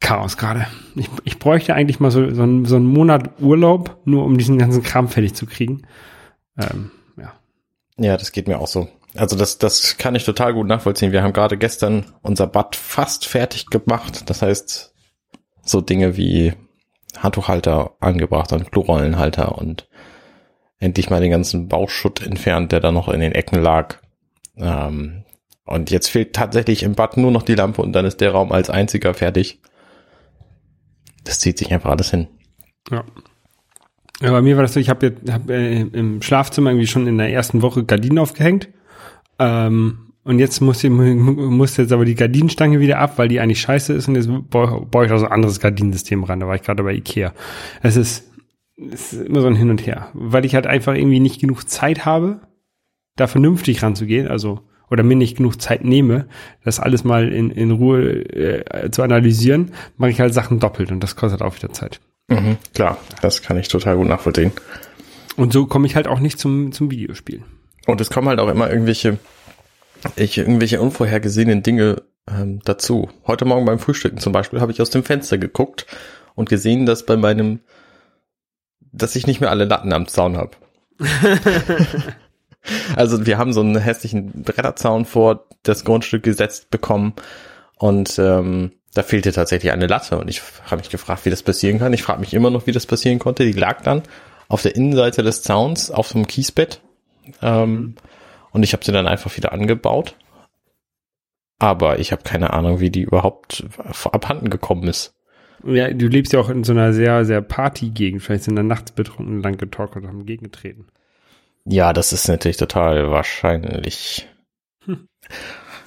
Chaos 0.01 0.37
gerade. 0.37 0.67
Ich, 0.95 1.09
ich 1.25 1.39
bräuchte 1.39 1.75
eigentlich 1.75 2.01
mal 2.01 2.11
so, 2.11 2.33
so, 2.33 2.43
einen, 2.43 2.65
so 2.65 2.77
einen 2.77 2.87
Monat 2.87 3.41
Urlaub, 3.41 3.99
nur 4.05 4.25
um 4.25 4.39
diesen 4.39 4.59
ganzen 4.59 4.83
Kram 4.83 5.09
fertig 5.09 5.35
zu 5.35 5.47
kriegen. 5.47 5.83
Ähm, 6.57 6.91
ja. 7.17 7.33
Ja, 7.97 8.17
das 8.17 8.33
geht 8.33 8.47
mir 8.47 8.59
auch 8.59 8.69
so. 8.69 8.89
Also 9.17 9.37
das, 9.37 9.59
das 9.59 9.97
kann 9.97 10.15
ich 10.15 10.25
total 10.25 10.55
gut 10.55 10.67
nachvollziehen. 10.67 11.13
Wir 11.13 11.23
haben 11.23 11.33
gerade 11.33 11.59
gestern 11.59 12.07
unser 12.23 12.47
Bad 12.47 12.77
fast 12.77 13.27
fertig 13.27 13.67
gemacht. 13.67 14.31
Das 14.31 14.43
heißt, 14.43 14.95
so 15.63 15.81
Dinge 15.81 16.17
wie 16.17 16.53
Handtuchhalter 17.17 17.97
angebracht 18.01 18.53
und 18.53 18.71
Klorollenhalter 18.71 19.59
und 19.59 19.89
endlich 20.79 21.11
mal 21.11 21.21
den 21.21 21.31
ganzen 21.31 21.69
Bauschutt 21.69 22.25
entfernt, 22.25 22.73
der 22.73 22.81
da 22.81 22.93
noch 22.93 23.09
in 23.09 23.21
den 23.21 23.33
Ecken 23.33 23.61
lag. 23.61 23.97
Ähm, 24.57 25.25
und 25.65 25.91
jetzt 25.91 26.09
fehlt 26.09 26.35
tatsächlich 26.35 26.83
im 26.83 26.95
Bad 26.95 27.17
nur 27.17 27.31
noch 27.31 27.43
die 27.43 27.55
Lampe 27.55 27.83
und 27.83 27.93
dann 27.93 28.05
ist 28.05 28.21
der 28.21 28.33
Raum 28.33 28.53
als 28.53 28.71
einziger 28.71 29.15
fertig. 29.15 29.61
Das 31.29 31.41
zieht 31.41 31.59
sich 31.59 31.71
einfach 31.75 31.91
alles 31.91 32.11
hin. 32.11 32.27
Ja. 32.91 33.05
Ja, 34.23 34.31
bei 34.31 34.41
mir 34.41 34.57
war 34.57 34.63
das 34.63 34.73
so, 34.73 34.81
ich 34.81 34.89
habe 34.89 35.15
hab, 35.31 35.51
äh, 35.51 35.83
im 35.83 36.23
Schlafzimmer 36.23 36.71
irgendwie 36.71 36.87
schon 36.87 37.07
in 37.07 37.19
der 37.19 37.31
ersten 37.31 37.61
Woche 37.61 37.85
Gardinen 37.85 38.19
aufgehängt. 38.19 38.71
Ähm, 39.39 40.13
und 40.25 40.39
jetzt 40.39 40.63
muss, 40.63 40.83
ich, 40.83 40.91
muss 40.91 41.77
jetzt 41.77 41.93
aber 41.93 42.07
die 42.07 42.15
Gardinenstange 42.15 42.81
wieder 42.81 42.99
ab, 42.99 43.19
weil 43.19 43.29
die 43.29 43.41
eigentlich 43.41 43.61
scheiße 43.61 43.93
ist 43.93 44.09
und 44.09 44.15
jetzt 44.15 44.31
baue 44.49 45.05
ich 45.05 45.13
auch 45.13 45.19
so 45.19 45.27
ein 45.27 45.33
anderes 45.33 45.61
Gardinensystem 45.61 46.25
ran. 46.25 46.41
Da 46.41 46.47
war 46.47 46.55
ich 46.55 46.63
gerade 46.63 46.83
bei 46.83 46.95
Ikea. 46.95 47.35
Es 47.83 47.97
ist, 47.97 48.33
es 48.91 49.13
ist 49.13 49.27
immer 49.27 49.43
so 49.43 49.49
ein 49.49 49.55
Hin 49.55 49.69
und 49.69 49.87
Her, 49.87 50.09
weil 50.15 50.47
ich 50.47 50.55
halt 50.55 50.67
einfach 50.67 50.95
irgendwie 50.95 51.21
nicht 51.21 51.43
genug 51.43 51.69
Zeit 51.69 52.07
habe, 52.07 52.41
da 53.17 53.27
vernünftig 53.27 53.83
ranzugehen, 53.83 54.29
also 54.29 54.61
oder 54.91 55.03
mir 55.03 55.17
nicht 55.17 55.37
genug 55.37 55.61
Zeit 55.61 55.85
nehme, 55.85 56.27
das 56.65 56.81
alles 56.81 57.05
mal 57.05 57.33
in, 57.33 57.51
in 57.51 57.71
Ruhe 57.71 58.03
äh, 58.03 58.91
zu 58.91 59.03
analysieren, 59.03 59.73
mache 59.97 60.11
ich 60.11 60.21
halt 60.21 60.35
Sachen 60.35 60.61
doppelt 60.61 60.91
und 60.91 61.01
das 61.01 61.17
kostet 61.17 61.43
auch 61.43 61.55
wieder 61.57 61.73
Zeit. 61.73 62.01
Mhm, 62.29 62.59
klar, 62.75 62.99
das 63.23 63.43
kann 63.43 63.57
ich 63.57 63.69
total 63.69 63.97
gut 63.97 64.09
nachvollziehen. 64.09 64.53
Und 65.37 65.53
so 65.53 65.67
komme 65.67 65.87
ich 65.87 65.97
halt 65.97 66.09
auch 66.09 66.21
nicht 66.21 66.39
zum, 66.39 66.73
zum 66.73 66.91
Videospielen. 66.91 67.45
Und 67.87 68.01
es 68.01 68.11
kommen 68.11 68.29
halt 68.29 68.41
auch 68.41 68.49
immer 68.49 68.71
irgendwelche, 68.71 69.19
ich, 70.17 70.37
irgendwelche 70.37 70.81
unvorhergesehenen 70.81 71.63
Dinge 71.63 72.03
ähm, 72.29 72.61
dazu. 72.65 73.09
Heute 73.27 73.45
Morgen 73.45 73.65
beim 73.65 73.79
Frühstücken 73.79 74.19
zum 74.19 74.33
Beispiel 74.33 74.61
habe 74.61 74.73
ich 74.73 74.83
aus 74.83 74.91
dem 74.91 75.05
Fenster 75.05 75.39
geguckt 75.39 75.87
und 76.35 76.51
gesehen, 76.51 76.87
dass 76.87 77.07
bei 77.07 77.17
meinem, 77.17 77.61
dass 78.93 79.17
ich 79.17 79.27
nicht 79.27 79.41
mehr 79.41 79.51
alle 79.51 79.65
Latten 79.65 79.93
am 79.93 80.07
Zaun 80.07 80.37
habe. 80.37 80.51
also 82.97 83.27
wir 83.27 83.39
haben 83.39 83.53
so 83.53 83.61
einen 83.61 83.79
hässlichen 83.79 84.43
Bretterzaun 84.43 85.05
vor 85.05 85.47
das 85.63 85.85
Grundstück 85.85 86.23
gesetzt 86.23 86.71
bekommen 86.71 87.15
und 87.77 88.19
ähm, 88.19 88.73
da 88.95 89.03
fehlte 89.03 89.33
tatsächlich 89.33 89.73
eine 89.73 89.87
Latte 89.87 90.19
und 90.19 90.29
ich 90.29 90.43
habe 90.65 90.79
mich 90.79 90.91
gefragt, 90.91 91.25
wie 91.25 91.31
das 91.31 91.43
passieren 91.43 91.79
kann. 91.79 91.93
Ich 91.93 92.03
frage 92.03 92.21
mich 92.21 92.35
immer 92.35 92.51
noch, 92.51 92.67
wie 92.67 92.73
das 92.73 92.87
passieren 92.87 93.19
konnte. 93.19 93.45
Die 93.45 93.53
lag 93.53 93.83
dann 93.83 94.03
auf 94.49 94.63
der 94.63 94.75
Innenseite 94.75 95.23
des 95.23 95.43
Zauns 95.43 95.91
auf 95.91 96.09
so 96.09 96.17
einem 96.17 96.27
Kiesbett 96.27 96.81
ähm, 97.43 97.95
und 98.51 98.63
ich 98.63 98.73
habe 98.73 98.85
sie 98.85 98.93
dann 98.93 99.07
einfach 99.07 99.37
wieder 99.37 99.53
angebaut. 99.53 100.17
Aber 101.59 101.99
ich 101.99 102.13
habe 102.13 102.23
keine 102.23 102.53
Ahnung, 102.53 102.81
wie 102.81 102.91
die 102.91 103.03
überhaupt 103.03 103.65
abhanden 104.05 104.49
gekommen 104.49 104.89
ist. 104.89 105.15
Ja, 105.65 105.93
du 105.93 106.07
lebst 106.07 106.33
ja 106.33 106.41
auch 106.41 106.51
in 106.51 106.63
so 106.63 106.73
einer 106.73 106.93
sehr, 106.93 107.25
sehr 107.25 107.43
Partygegend. 107.43 108.23
Vielleicht 108.23 108.45
sind 108.45 108.57
da 108.57 108.63
nachts 108.63 108.93
betrunken 108.93 109.43
lang 109.43 109.57
getalkt 109.57 109.97
und 109.97 110.07
haben 110.07 110.25
gegengetreten. 110.25 110.87
Ja, 111.71 111.93
das 111.93 112.15
ist 112.15 112.29
natürlich 112.29 112.57
total 112.57 113.11
wahrscheinlich. 113.11 114.27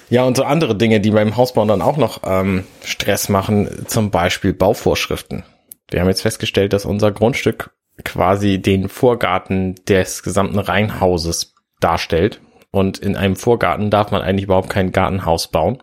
Ja, 0.09 0.25
und 0.25 0.37
so 0.37 0.43
andere 0.43 0.75
Dinge, 0.75 0.99
die 0.99 1.09
beim 1.09 1.37
Hausbau 1.37 1.65
dann 1.65 1.81
auch 1.81 1.97
noch 1.97 2.21
ähm, 2.23 2.65
Stress 2.83 3.29
machen, 3.29 3.87
zum 3.87 4.11
Beispiel 4.11 4.53
Bauvorschriften. 4.53 5.43
Wir 5.89 6.01
haben 6.01 6.07
jetzt 6.07 6.21
festgestellt, 6.21 6.73
dass 6.73 6.85
unser 6.85 7.11
Grundstück 7.11 7.71
quasi 8.03 8.61
den 8.61 8.89
Vorgarten 8.89 9.75
des 9.85 10.21
gesamten 10.21 10.59
Reihenhauses 10.59 11.55
darstellt. 11.79 12.41
Und 12.71 12.99
in 12.99 13.15
einem 13.15 13.35
Vorgarten 13.35 13.89
darf 13.89 14.11
man 14.11 14.21
eigentlich 14.21 14.45
überhaupt 14.45 14.69
kein 14.69 14.91
Gartenhaus 14.91 15.47
bauen. 15.49 15.81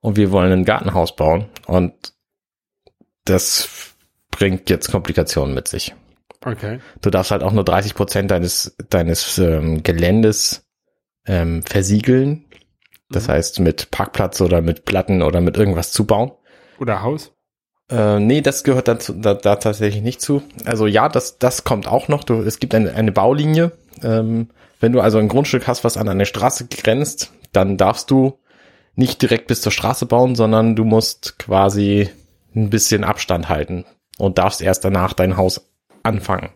Und 0.00 0.16
wir 0.16 0.32
wollen 0.32 0.50
ein 0.50 0.64
Gartenhaus 0.64 1.14
bauen. 1.14 1.46
Und 1.66 2.14
das 3.24 3.94
bringt 4.30 4.70
jetzt 4.70 4.90
Komplikationen 4.90 5.54
mit 5.54 5.68
sich. 5.68 5.94
Okay. 6.52 6.80
Du 7.02 7.10
darfst 7.10 7.30
halt 7.30 7.42
auch 7.42 7.52
nur 7.52 7.64
30 7.64 7.94
Prozent 7.94 8.30
deines, 8.30 8.76
deines 8.90 9.38
ähm, 9.38 9.82
Geländes 9.82 10.64
ähm, 11.26 11.62
versiegeln. 11.62 12.46
Das 13.10 13.28
heißt, 13.28 13.60
mit 13.60 13.90
Parkplatz 13.90 14.40
oder 14.40 14.60
mit 14.60 14.84
Platten 14.84 15.22
oder 15.22 15.40
mit 15.40 15.56
irgendwas 15.56 15.92
zubauen. 15.92 16.32
Oder 16.78 17.02
Haus? 17.02 17.32
Äh, 17.90 18.20
nee, 18.20 18.40
das 18.40 18.64
gehört 18.64 18.88
dazu, 18.88 19.14
da, 19.14 19.34
da 19.34 19.56
tatsächlich 19.56 20.02
nicht 20.02 20.20
zu. 20.20 20.42
Also 20.64 20.86
ja, 20.86 21.08
das, 21.08 21.38
das 21.38 21.64
kommt 21.64 21.86
auch 21.86 22.08
noch. 22.08 22.24
Du, 22.24 22.42
es 22.42 22.58
gibt 22.58 22.74
eine, 22.74 22.94
eine 22.94 23.12
Baulinie. 23.12 23.72
Ähm, 24.02 24.48
wenn 24.80 24.92
du 24.92 25.00
also 25.00 25.18
ein 25.18 25.28
Grundstück 25.28 25.66
hast, 25.66 25.84
was 25.84 25.96
an 25.96 26.08
eine 26.08 26.26
Straße 26.26 26.66
grenzt, 26.66 27.32
dann 27.52 27.76
darfst 27.76 28.10
du 28.10 28.38
nicht 28.94 29.22
direkt 29.22 29.46
bis 29.46 29.62
zur 29.62 29.72
Straße 29.72 30.06
bauen, 30.06 30.34
sondern 30.34 30.76
du 30.76 30.84
musst 30.84 31.38
quasi 31.38 32.10
ein 32.54 32.70
bisschen 32.70 33.04
Abstand 33.04 33.48
halten 33.48 33.84
und 34.18 34.38
darfst 34.38 34.60
erst 34.60 34.84
danach 34.84 35.12
dein 35.12 35.36
Haus 35.36 35.68
anfangen. 36.02 36.50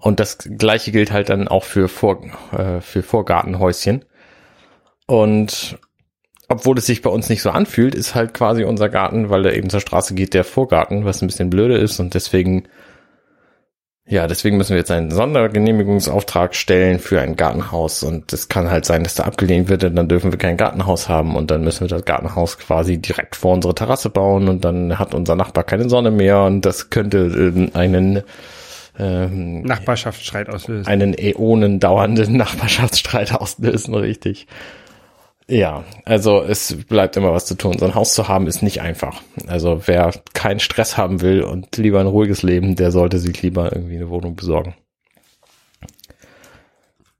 Und 0.00 0.20
das 0.20 0.38
gleiche 0.38 0.92
gilt 0.92 1.10
halt 1.12 1.28
dann 1.28 1.48
auch 1.48 1.64
für, 1.64 1.88
Vor, 1.88 2.22
äh, 2.52 2.80
für 2.80 3.02
Vorgartenhäuschen. 3.02 4.04
Und 5.06 5.78
obwohl 6.48 6.78
es 6.78 6.86
sich 6.86 7.02
bei 7.02 7.10
uns 7.10 7.28
nicht 7.28 7.42
so 7.42 7.50
anfühlt, 7.50 7.94
ist 7.94 8.14
halt 8.14 8.32
quasi 8.32 8.64
unser 8.64 8.88
Garten, 8.88 9.28
weil 9.28 9.42
der 9.42 9.56
eben 9.56 9.70
zur 9.70 9.80
Straße 9.80 10.14
geht, 10.14 10.34
der 10.34 10.44
Vorgarten, 10.44 11.04
was 11.04 11.20
ein 11.20 11.26
bisschen 11.26 11.50
blöde 11.50 11.76
ist 11.76 12.00
und 12.00 12.14
deswegen, 12.14 12.68
ja, 14.10 14.26
deswegen 14.26 14.56
müssen 14.56 14.70
wir 14.70 14.78
jetzt 14.78 14.90
einen 14.90 15.10
Sondergenehmigungsauftrag 15.10 16.54
stellen 16.54 16.98
für 16.98 17.20
ein 17.20 17.36
Gartenhaus 17.36 18.02
und 18.02 18.32
es 18.32 18.48
kann 18.48 18.70
halt 18.70 18.86
sein, 18.86 19.04
dass 19.04 19.16
da 19.16 19.24
abgelehnt 19.24 19.68
wird 19.68 19.84
und 19.84 19.96
dann 19.96 20.08
dürfen 20.08 20.32
wir 20.32 20.38
kein 20.38 20.56
Gartenhaus 20.56 21.10
haben 21.10 21.36
und 21.36 21.50
dann 21.50 21.62
müssen 21.62 21.82
wir 21.82 21.88
das 21.88 22.06
Gartenhaus 22.06 22.58
quasi 22.58 22.96
direkt 22.96 23.36
vor 23.36 23.52
unsere 23.52 23.74
Terrasse 23.74 24.08
bauen 24.08 24.48
und 24.48 24.64
dann 24.64 24.98
hat 24.98 25.14
unser 25.14 25.36
Nachbar 25.36 25.64
keine 25.64 25.90
Sonne 25.90 26.10
mehr 26.10 26.42
und 26.44 26.62
das 26.62 26.88
könnte 26.88 27.18
ähm, 27.18 27.70
einen 27.74 28.22
ähm, 28.98 29.60
Nachbarschaftsstreit 29.62 30.48
auslösen. 30.48 30.86
einen 30.86 31.14
Äonen 31.16 31.78
dauernden 31.78 32.36
Nachbarschaftsstreit 32.36 33.34
auslösen, 33.34 33.94
richtig. 33.94 34.46
Ja, 35.50 35.84
also 36.04 36.42
es 36.42 36.76
bleibt 36.86 37.16
immer 37.16 37.32
was 37.32 37.46
zu 37.46 37.54
tun. 37.54 37.78
So 37.78 37.86
ein 37.86 37.94
Haus 37.94 38.12
zu 38.12 38.28
haben 38.28 38.46
ist 38.46 38.62
nicht 38.62 38.82
einfach. 38.82 39.22
Also 39.46 39.82
wer 39.86 40.12
keinen 40.34 40.60
Stress 40.60 40.98
haben 40.98 41.22
will 41.22 41.42
und 41.42 41.74
lieber 41.78 42.00
ein 42.00 42.06
ruhiges 42.06 42.42
Leben, 42.42 42.76
der 42.76 42.90
sollte 42.90 43.18
sich 43.18 43.40
lieber 43.42 43.72
irgendwie 43.72 43.96
eine 43.96 44.10
Wohnung 44.10 44.36
besorgen. 44.36 44.74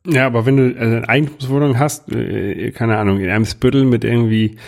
Ja, 0.07 0.27
aber 0.27 0.45
wenn 0.45 0.57
du 0.57 0.79
also 0.79 0.97
eine 0.97 1.09
Eigentumswohnung 1.09 1.79
hast, 1.79 2.13
äh, 2.13 2.71
keine 2.73 2.99
Ahnung, 2.99 3.21
in 3.21 3.31
Eimsbüttel 3.31 3.85
mit 3.85 4.05
irgendwie 4.05 4.59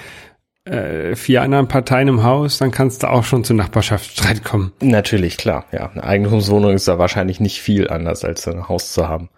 äh, 0.64 1.14
vier 1.14 1.42
anderen 1.42 1.68
Parteien 1.68 2.08
im 2.08 2.22
Haus, 2.22 2.58
dann 2.58 2.70
kannst 2.70 3.02
du 3.02 3.10
auch 3.10 3.24
schon 3.24 3.44
zu 3.44 3.52
Nachbarschaftsstreit 3.54 4.42
kommen. 4.42 4.72
Natürlich, 4.80 5.36
klar, 5.36 5.66
ja. 5.72 5.90
Eine 5.90 6.04
Eigentumswohnung 6.04 6.74
ist 6.74 6.88
da 6.88 6.98
wahrscheinlich 6.98 7.40
nicht 7.40 7.60
viel 7.60 7.88
anders, 7.88 8.24
als 8.24 8.48
ein 8.48 8.68
Haus 8.68 8.92
zu 8.92 9.08
haben. 9.08 9.28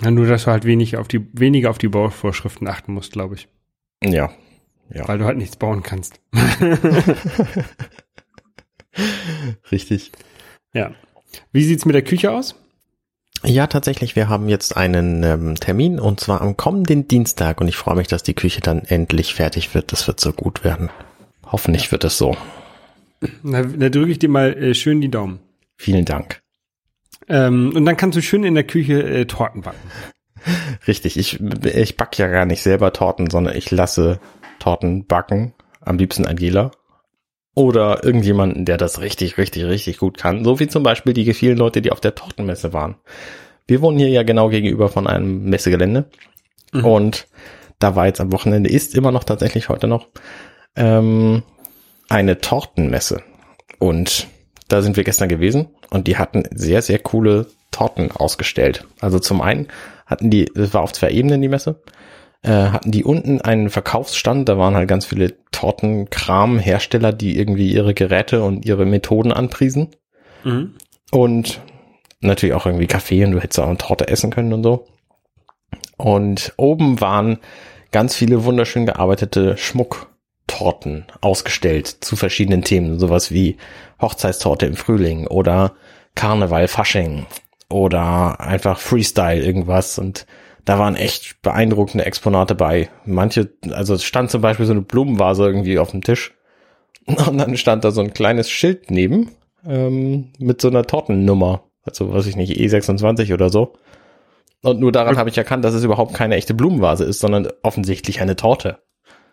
Ja, 0.00 0.10
nur, 0.10 0.26
dass 0.26 0.44
du 0.44 0.50
halt 0.50 0.64
wenig 0.64 0.96
auf 0.96 1.08
die, 1.08 1.26
weniger 1.32 1.70
auf 1.70 1.78
die 1.78 1.88
Bauvorschriften 1.88 2.68
achten 2.68 2.92
musst, 2.92 3.12
glaube 3.12 3.36
ich. 3.36 3.48
Ja, 4.04 4.30
ja, 4.92 5.06
Weil 5.08 5.18
du 5.18 5.24
halt 5.24 5.38
nichts 5.38 5.56
bauen 5.56 5.82
kannst. 5.82 6.20
richtig. 9.72 10.12
Ja. 10.72 10.92
Wie 11.52 11.64
sieht's 11.64 11.84
mit 11.84 11.94
der 11.94 12.02
Küche 12.02 12.30
aus? 12.30 12.54
Ja, 13.42 13.66
tatsächlich. 13.66 14.16
Wir 14.16 14.28
haben 14.28 14.48
jetzt 14.48 14.76
einen 14.76 15.22
ähm, 15.22 15.56
Termin 15.56 16.00
und 16.00 16.20
zwar 16.20 16.40
am 16.40 16.56
kommenden 16.56 17.06
Dienstag 17.08 17.60
und 17.60 17.68
ich 17.68 17.76
freue 17.76 17.96
mich, 17.96 18.06
dass 18.08 18.22
die 18.22 18.34
Küche 18.34 18.60
dann 18.60 18.84
endlich 18.84 19.34
fertig 19.34 19.74
wird. 19.74 19.92
Das 19.92 20.06
wird 20.06 20.20
so 20.20 20.32
gut 20.32 20.64
werden. 20.64 20.88
Hoffentlich 21.44 21.92
wird 21.92 22.04
es 22.04 22.16
so. 22.16 22.36
Da, 23.42 23.62
da 23.62 23.88
drücke 23.88 24.12
ich 24.12 24.18
dir 24.18 24.28
mal 24.28 24.54
äh, 24.54 24.74
schön 24.74 25.00
die 25.00 25.10
Daumen. 25.10 25.40
Vielen 25.76 26.04
Dank. 26.04 26.40
Ähm, 27.28 27.72
und 27.74 27.84
dann 27.84 27.96
kannst 27.96 28.16
du 28.16 28.22
schön 28.22 28.44
in 28.44 28.54
der 28.54 28.64
Küche 28.64 29.02
äh, 29.02 29.26
Torten 29.26 29.62
backen. 29.62 29.90
Richtig. 30.86 31.18
Ich, 31.18 31.40
ich 31.40 31.96
back 31.96 32.18
ja 32.18 32.28
gar 32.28 32.46
nicht 32.46 32.62
selber 32.62 32.92
Torten, 32.92 33.30
sondern 33.30 33.56
ich 33.56 33.70
lasse 33.70 34.20
Torten 34.58 35.06
backen. 35.06 35.54
Am 35.80 35.98
liebsten 35.98 36.26
Angela. 36.26 36.70
Oder 37.54 38.04
irgendjemanden, 38.04 38.64
der 38.64 38.76
das 38.76 39.00
richtig, 39.00 39.38
richtig, 39.38 39.64
richtig 39.64 39.98
gut 39.98 40.18
kann. 40.18 40.44
So 40.44 40.60
wie 40.60 40.68
zum 40.68 40.82
Beispiel 40.82 41.14
die 41.14 41.32
vielen 41.32 41.56
Leute, 41.56 41.80
die 41.80 41.92
auf 41.92 42.00
der 42.00 42.14
Tortenmesse 42.14 42.72
waren. 42.72 42.96
Wir 43.66 43.80
wohnen 43.80 43.98
hier 43.98 44.08
ja 44.08 44.22
genau 44.22 44.50
gegenüber 44.50 44.88
von 44.88 45.06
einem 45.06 45.44
Messegelände. 45.44 46.10
Mhm. 46.72 46.84
Und 46.84 47.28
da 47.78 47.96
war 47.96 48.06
jetzt 48.06 48.20
am 48.20 48.32
Wochenende, 48.32 48.70
ist 48.70 48.94
immer 48.94 49.12
noch 49.12 49.24
tatsächlich 49.24 49.68
heute 49.68 49.86
noch, 49.86 50.08
ähm, 50.76 51.42
eine 52.08 52.40
Tortenmesse. 52.40 53.22
Und 53.78 54.28
da 54.68 54.82
sind 54.82 54.96
wir 54.96 55.04
gestern 55.04 55.28
gewesen 55.28 55.68
und 55.90 56.06
die 56.06 56.16
hatten 56.16 56.44
sehr, 56.52 56.82
sehr 56.82 56.98
coole 56.98 57.46
Torten 57.76 58.10
ausgestellt. 58.10 58.86
Also 59.00 59.18
zum 59.18 59.42
einen 59.42 59.68
hatten 60.06 60.30
die, 60.30 60.46
das 60.46 60.72
war 60.72 60.82
auf 60.82 60.92
zwei 60.92 61.10
Ebenen 61.10 61.42
die 61.42 61.48
Messe, 61.48 61.82
äh, 62.42 62.48
hatten 62.50 62.90
die 62.90 63.04
unten 63.04 63.42
einen 63.42 63.68
Verkaufsstand, 63.68 64.48
da 64.48 64.56
waren 64.56 64.74
halt 64.74 64.88
ganz 64.88 65.04
viele 65.04 65.34
Tortenkram-Hersteller, 65.50 67.12
die 67.12 67.38
irgendwie 67.38 67.70
ihre 67.70 67.92
Geräte 67.92 68.42
und 68.42 68.64
ihre 68.64 68.86
Methoden 68.86 69.30
anpriesen. 69.30 69.88
Mhm. 70.44 70.74
Und 71.10 71.60
natürlich 72.20 72.54
auch 72.54 72.64
irgendwie 72.64 72.86
Kaffee 72.86 73.24
und 73.24 73.32
du 73.32 73.40
hättest 73.40 73.60
auch 73.60 73.68
eine 73.68 73.76
Torte 73.76 74.08
essen 74.08 74.30
können 74.30 74.54
und 74.54 74.62
so. 74.62 74.86
Und 75.98 76.54
oben 76.56 77.00
waren 77.02 77.38
ganz 77.92 78.16
viele 78.16 78.44
wunderschön 78.44 78.86
gearbeitete 78.86 79.58
Schmucktorten 79.58 81.04
ausgestellt 81.20 81.88
zu 81.88 82.16
verschiedenen 82.16 82.62
Themen. 82.62 82.98
Sowas 82.98 83.32
wie 83.32 83.58
Hochzeitstorte 84.00 84.64
im 84.64 84.76
Frühling 84.76 85.26
oder 85.26 85.74
Karneval, 86.14 86.68
Fasching 86.68 87.26
oder 87.68 88.40
einfach 88.40 88.78
Freestyle 88.78 89.42
irgendwas 89.42 89.98
und 89.98 90.26
da 90.64 90.78
waren 90.78 90.96
echt 90.96 91.40
beeindruckende 91.42 92.04
Exponate 92.04 92.54
bei. 92.54 92.88
Manche, 93.04 93.50
also 93.70 93.94
es 93.94 94.02
stand 94.02 94.30
zum 94.30 94.42
Beispiel 94.42 94.66
so 94.66 94.72
eine 94.72 94.82
Blumenvase 94.82 95.44
irgendwie 95.44 95.78
auf 95.78 95.92
dem 95.92 96.02
Tisch 96.02 96.34
und 97.06 97.38
dann 97.38 97.56
stand 97.56 97.84
da 97.84 97.90
so 97.90 98.00
ein 98.00 98.12
kleines 98.12 98.50
Schild 98.50 98.90
neben 98.90 99.30
ähm, 99.66 100.32
mit 100.38 100.60
so 100.60 100.68
einer 100.68 100.84
Tortennummer, 100.84 101.62
also 101.84 102.12
was 102.12 102.26
ich 102.26 102.36
nicht, 102.36 102.58
E26 102.58 103.32
oder 103.32 103.48
so. 103.48 103.74
Und 104.62 104.80
nur 104.80 104.90
daran 104.90 105.16
habe 105.16 105.30
ich 105.30 105.38
erkannt, 105.38 105.64
dass 105.64 105.74
es 105.74 105.84
überhaupt 105.84 106.14
keine 106.14 106.34
echte 106.34 106.54
Blumenvase 106.54 107.04
ist, 107.04 107.20
sondern 107.20 107.48
offensichtlich 107.62 108.20
eine 108.20 108.34
Torte. 108.34 108.78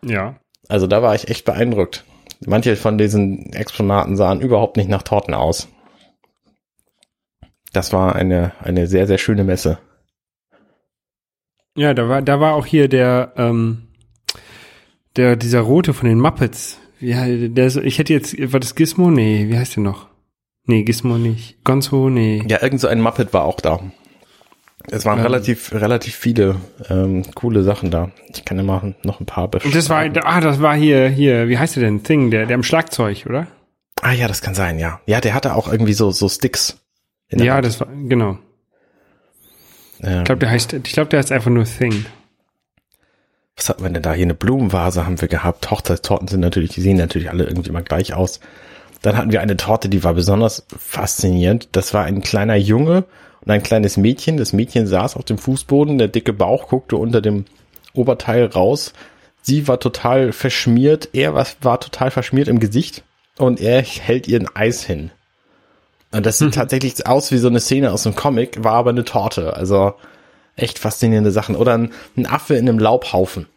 Ja. 0.06 0.36
Also 0.68 0.86
da 0.86 1.02
war 1.02 1.16
ich 1.16 1.30
echt 1.30 1.46
beeindruckt. 1.46 2.06
Manche 2.46 2.76
von 2.76 2.98
diesen 2.98 3.52
Exponaten 3.54 4.16
sahen 4.16 4.42
überhaupt 4.42 4.78
nicht 4.78 4.90
nach 4.90 5.02
Torten 5.02 5.34
aus. 5.34 5.70
Das 7.74 7.92
war 7.92 8.16
eine, 8.16 8.54
eine 8.62 8.88
sehr, 8.88 9.08
sehr 9.08 9.18
schöne 9.18 9.44
Messe. 9.44 9.80
Ja, 11.76 11.94
da 11.94 12.08
war, 12.08 12.22
da 12.22 12.40
war 12.40 12.54
auch 12.54 12.66
hier 12.68 12.88
der, 12.88 13.34
ähm, 13.36 13.88
der, 15.16 15.36
dieser 15.36 15.62
rote 15.62 15.94
von 15.94 16.08
den 16.08 16.20
Muppets. 16.20 16.80
Ja, 17.00 17.26
der, 17.26 17.76
ich 17.78 17.98
hätte 17.98 18.14
jetzt, 18.14 18.36
war 18.54 18.60
das 18.60 18.76
Gizmo? 18.76 19.10
Nee, 19.10 19.48
wie 19.50 19.58
heißt 19.58 19.76
der 19.76 19.84
noch? 19.84 20.08
Nee, 20.66 20.84
Gizmo 20.84 21.18
nicht. 21.18 21.64
Gonzo? 21.66 22.10
Nee. 22.10 22.44
Ja, 22.48 22.62
irgend 22.62 22.80
so 22.80 22.88
ein 22.88 23.02
Muppet 23.02 23.34
war 23.34 23.44
auch 23.44 23.60
da. 23.60 23.80
Es 24.92 25.06
waren 25.06 25.20
Ähm. 25.20 25.26
relativ, 25.26 25.74
relativ 25.74 26.16
viele 26.16 26.58
ähm, 26.90 27.24
coole 27.34 27.64
Sachen 27.64 27.90
da. 27.90 28.12
Ich 28.34 28.46
kann 28.46 28.58
ja 28.58 28.64
mal 28.64 28.96
noch 29.04 29.20
ein 29.20 29.26
paar 29.26 29.50
Und 29.54 29.74
das 29.76 29.90
war, 29.90 30.06
ah, 30.24 30.42
das 30.42 30.62
war 30.62 30.76
hier, 30.76 31.10
hier, 31.10 31.50
wie 31.50 31.58
heißt 31.58 31.76
der 31.76 31.84
denn? 31.84 32.04
Thing, 32.04 32.32
der, 32.32 32.46
der 32.46 32.56
am 32.56 32.64
Schlagzeug, 32.64 33.26
oder? 33.26 33.48
Ah 34.02 34.12
ja, 34.12 34.28
das 34.28 34.42
kann 34.42 34.54
sein, 34.54 34.80
ja. 34.80 35.00
Ja, 35.06 35.22
der 35.22 35.34
hatte 35.34 35.56
auch 35.56 35.72
irgendwie 35.72 35.94
so, 35.94 36.12
so 36.12 36.30
Sticks. 36.30 36.83
Ja, 37.32 37.56
Hand. 37.56 37.66
das 37.66 37.80
war, 37.80 37.88
genau. 37.88 38.38
Ähm, 40.02 40.20
Ich 40.20 40.24
glaube, 40.26 40.40
der 40.40 40.50
heißt, 40.50 40.74
ich 40.74 40.84
glaube, 40.94 41.10
der 41.10 41.20
heißt 41.20 41.32
einfach 41.32 41.52
nur 41.52 41.66
Thing. 41.66 42.06
was 43.56 43.70
hatten 43.70 43.84
wir 43.84 43.90
denn 43.90 44.02
da? 44.02 44.14
Hier 44.14 44.26
eine 44.26 44.34
Blumenvase 44.34 45.06
haben 45.06 45.20
wir 45.22 45.28
gehabt. 45.28 45.72
Hochzeitstorten 45.72 46.28
sind 46.28 46.42
natürlich, 46.42 46.72
die 46.72 46.82
sehen 46.82 46.98
natürlich 46.98 47.30
alle 47.30 47.46
irgendwie 47.46 47.70
immer 47.70 47.82
gleich 47.82 48.14
aus. 48.14 48.40
Dann 49.02 49.18
hatten 49.18 49.32
wir 49.32 49.42
eine 49.42 49.58
Torte, 49.58 49.90
die 49.90 50.04
war 50.04 50.14
besonders 50.14 50.66
faszinierend. 50.78 51.70
Das 51.74 51.94
war 51.94 52.06
ein 52.06 52.22
kleiner 52.22 52.56
Junge 52.56 53.04
und 53.42 53.52
ein 53.52 53.64
kleines 53.64 53.98
Mädchen. 53.98 54.38
Das 54.38 54.54
Mädchen 54.54 54.88
saß 54.88 55.16
auf 55.18 55.26
dem 55.26 55.38
Fußboden, 55.38 55.98
der 55.98 56.08
dicke 56.08 56.34
Bauch 56.34 56.70
guckte 56.70 56.96
unter 56.98 57.22
dem 57.22 57.46
Oberteil 57.94 58.46
raus. 58.46 58.94
Sie 59.42 59.68
war 59.68 59.80
total 59.80 60.32
verschmiert, 60.32 61.10
er 61.12 61.34
war, 61.34 61.46
war 61.62 61.80
total 61.82 62.12
verschmiert 62.12 62.48
im 62.48 62.60
Gesicht 62.62 63.04
und 63.38 63.60
er 63.60 63.82
hält 63.82 64.28
ihr 64.30 64.40
ein 64.40 64.48
Eis 64.56 64.84
hin. 64.86 65.12
Und 66.14 66.26
das 66.26 66.38
sieht 66.38 66.54
tatsächlich 66.54 67.06
aus 67.08 67.32
wie 67.32 67.38
so 67.38 67.48
eine 67.48 67.60
Szene 67.60 67.92
aus 67.92 68.06
einem 68.06 68.16
Comic, 68.16 68.64
war 68.64 68.74
aber 68.74 68.92
eine 68.92 69.04
Torte. 69.04 69.56
Also 69.56 69.96
echt 70.56 70.80
faszinierende 70.80 71.32
Sachen. 71.32 71.56
Oder 71.56 71.74
ein, 71.74 71.92
ein 72.16 72.28
Affe 72.28 72.56
in 72.56 72.70
einem 72.70 72.80
Laubhaufen. 72.80 73.48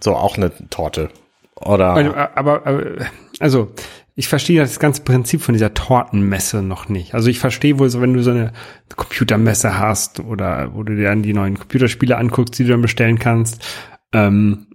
So 0.00 0.16
auch 0.16 0.36
eine 0.36 0.50
Torte. 0.70 1.10
Oder 1.56 1.90
Aber, 1.90 2.36
aber, 2.36 2.66
aber, 2.66 3.06
also, 3.38 3.72
ich 4.14 4.28
verstehe 4.28 4.60
das 4.60 4.78
ganze 4.78 5.02
Prinzip 5.02 5.42
von 5.42 5.54
dieser 5.54 5.74
Tortenmesse 5.74 6.62
noch 6.62 6.88
nicht. 6.88 7.14
Also 7.14 7.28
ich 7.28 7.38
verstehe 7.38 7.78
wohl 7.78 7.88
so, 7.88 8.00
wenn 8.00 8.14
du 8.14 8.22
so 8.22 8.30
eine 8.30 8.52
Computermesse 8.94 9.78
hast 9.78 10.20
oder 10.20 10.74
wo 10.74 10.82
du 10.82 10.96
dir 10.96 11.04
dann 11.04 11.22
die 11.22 11.32
neuen 11.32 11.58
Computerspiele 11.58 12.16
anguckst, 12.16 12.58
die 12.58 12.64
du 12.64 12.70
dann 12.70 12.82
bestellen 12.82 13.18
kannst. 13.18 13.62
Ähm, 14.12 14.66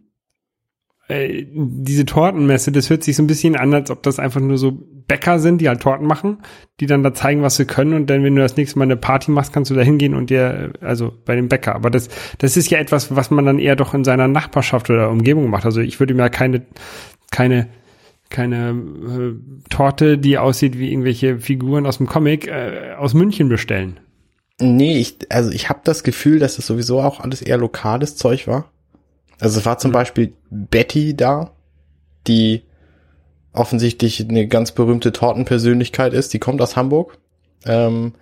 äh, 1.08 1.46
diese 1.54 2.06
Tortenmesse, 2.06 2.72
das 2.72 2.90
hört 2.90 3.04
sich 3.04 3.16
so 3.16 3.24
ein 3.24 3.28
bisschen 3.28 3.56
an, 3.56 3.74
als 3.74 3.92
ob 3.92 4.02
das 4.02 4.18
einfach 4.18 4.42
nur 4.42 4.58
so 4.58 4.84
Bäcker 5.08 5.40
sind, 5.40 5.62
die 5.62 5.70
halt 5.70 5.82
Torten 5.82 6.06
machen, 6.06 6.40
die 6.80 6.86
dann 6.86 7.02
da 7.02 7.14
zeigen, 7.14 7.42
was 7.42 7.56
sie 7.56 7.66
können 7.66 7.94
und 7.94 8.10
dann, 8.10 8.24
wenn 8.24 8.36
du 8.36 8.42
das 8.42 8.58
nächste 8.58 8.78
Mal 8.78 8.86
eine 8.86 8.98
Party 8.98 9.32
machst, 9.32 9.54
kannst 9.54 9.72
du 9.72 9.76
da 9.76 9.82
hingehen 9.82 10.14
und 10.14 10.30
dir, 10.30 10.74
also 10.82 11.14
bei 11.26 11.36
dem 11.36 11.48
Bäcker. 11.48 11.76
Aber 11.76 11.90
das, 11.90 12.10
das 12.40 12.58
ist 12.58 12.70
ja 12.70 12.78
etwas, 12.78 13.16
was 13.16 13.32
man 13.32 13.46
dann 13.46 13.60
eher 13.60 13.76
doch 13.76 13.94
in 13.94 14.04
seiner 14.04 14.28
Nachbarschaft 14.28 14.90
oder 14.90 15.10
Umgebung 15.10 15.50
macht. 15.50 15.66
Also 15.66 15.80
ich 15.80 16.00
würde 16.00 16.14
mir 16.14 16.30
keine, 16.30 16.64
keine, 17.32 17.70
keine 18.30 18.70
äh, 18.70 19.70
Torte, 19.70 20.18
die 20.18 20.38
aussieht 20.38 20.78
wie 20.78 20.92
irgendwelche 20.92 21.40
Figuren 21.40 21.86
aus 21.86 21.98
dem 21.98 22.08
Comic, 22.08 22.48
äh, 22.48 22.94
aus 22.98 23.14
München 23.14 23.48
bestellen. 23.48 24.00
Nee, 24.60 24.98
ich, 24.98 25.18
also 25.30 25.52
ich 25.52 25.70
habe 25.70 25.82
das 25.84 26.04
Gefühl, 26.04 26.40
dass 26.40 26.58
das 26.58 26.68
sowieso 26.68 27.02
auch 27.02 27.22
alles 27.22 27.42
eher 27.42 27.58
lokales 27.58 28.18
Zeug 28.18 28.48
war. 28.48 28.72
Also 29.40 29.60
es 29.60 29.66
war 29.66 29.78
zum 29.78 29.92
Beispiel 29.92 30.34
Betty 30.50 31.16
da, 31.16 31.52
die 32.26 32.64
offensichtlich 33.54 34.28
eine 34.28 34.48
ganz 34.48 34.72
berühmte 34.72 35.12
Tortenpersönlichkeit 35.12 36.14
ist, 36.14 36.34
die 36.34 36.40
kommt 36.40 36.62
aus 36.62 36.76
Hamburg. 36.76 37.18
Ähm, 37.66 38.14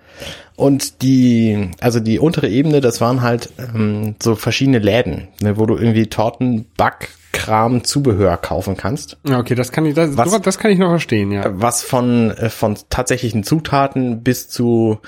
und 0.55 1.01
die, 1.01 1.69
also 1.81 1.99
die 1.99 2.19
untere 2.19 2.47
Ebene, 2.47 2.79
das 2.79 3.01
waren 3.01 3.21
halt 3.21 3.49
ähm, 3.59 4.15
so 4.23 4.35
verschiedene 4.35 4.79
Läden, 4.79 5.27
ne, 5.41 5.57
wo 5.57 5.65
du 5.65 5.75
irgendwie 5.75 6.07
Torten, 6.07 6.67
Backkram, 6.77 7.83
Zubehör 7.83 8.37
kaufen 8.37 8.77
kannst. 8.77 9.17
Ja, 9.27 9.39
okay, 9.39 9.55
das 9.55 9.73
kann 9.73 9.85
ich, 9.85 9.93
das, 9.93 10.15
Was- 10.15 10.41
das 10.41 10.57
kann 10.57 10.71
ich 10.71 10.79
noch 10.79 10.89
verstehen, 10.89 11.31
ja. 11.33 11.43
was 11.53 11.83
von, 11.83 12.31
äh, 12.31 12.49
von 12.49 12.77
tatsächlichen 12.89 13.43
Zutaten 13.43 14.23
bis 14.23 14.47
zu 14.47 14.99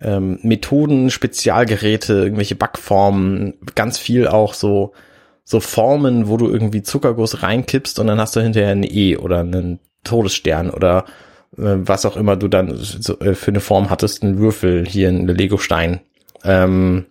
ähm, 0.00 0.38
Methoden, 0.42 1.10
Spezialgeräte, 1.10 2.12
irgendwelche 2.14 2.54
Backformen, 2.54 3.54
ganz 3.74 3.98
viel 3.98 4.28
auch 4.28 4.54
so, 4.54 4.92
so 5.44 5.60
Formen, 5.60 6.28
wo 6.28 6.36
du 6.36 6.48
irgendwie 6.48 6.82
Zuckerguss 6.82 7.42
reinkippst 7.42 7.98
und 7.98 8.06
dann 8.06 8.20
hast 8.20 8.36
du 8.36 8.40
hinterher 8.40 8.72
ein 8.72 8.84
E 8.84 9.16
oder 9.16 9.40
einen 9.40 9.80
Todesstern 10.04 10.70
oder 10.70 11.04
äh, 11.56 11.76
was 11.76 12.06
auch 12.06 12.16
immer 12.16 12.36
du 12.36 12.48
dann 12.48 12.76
so, 12.76 13.18
äh, 13.20 13.34
für 13.34 13.50
eine 13.50 13.60
Form 13.60 13.90
hattest, 13.90 14.22
einen 14.22 14.38
Würfel, 14.38 14.86
hier 14.86 15.08
ein 15.08 15.26
Legostein. 15.26 16.00
Ähm, 16.44 17.06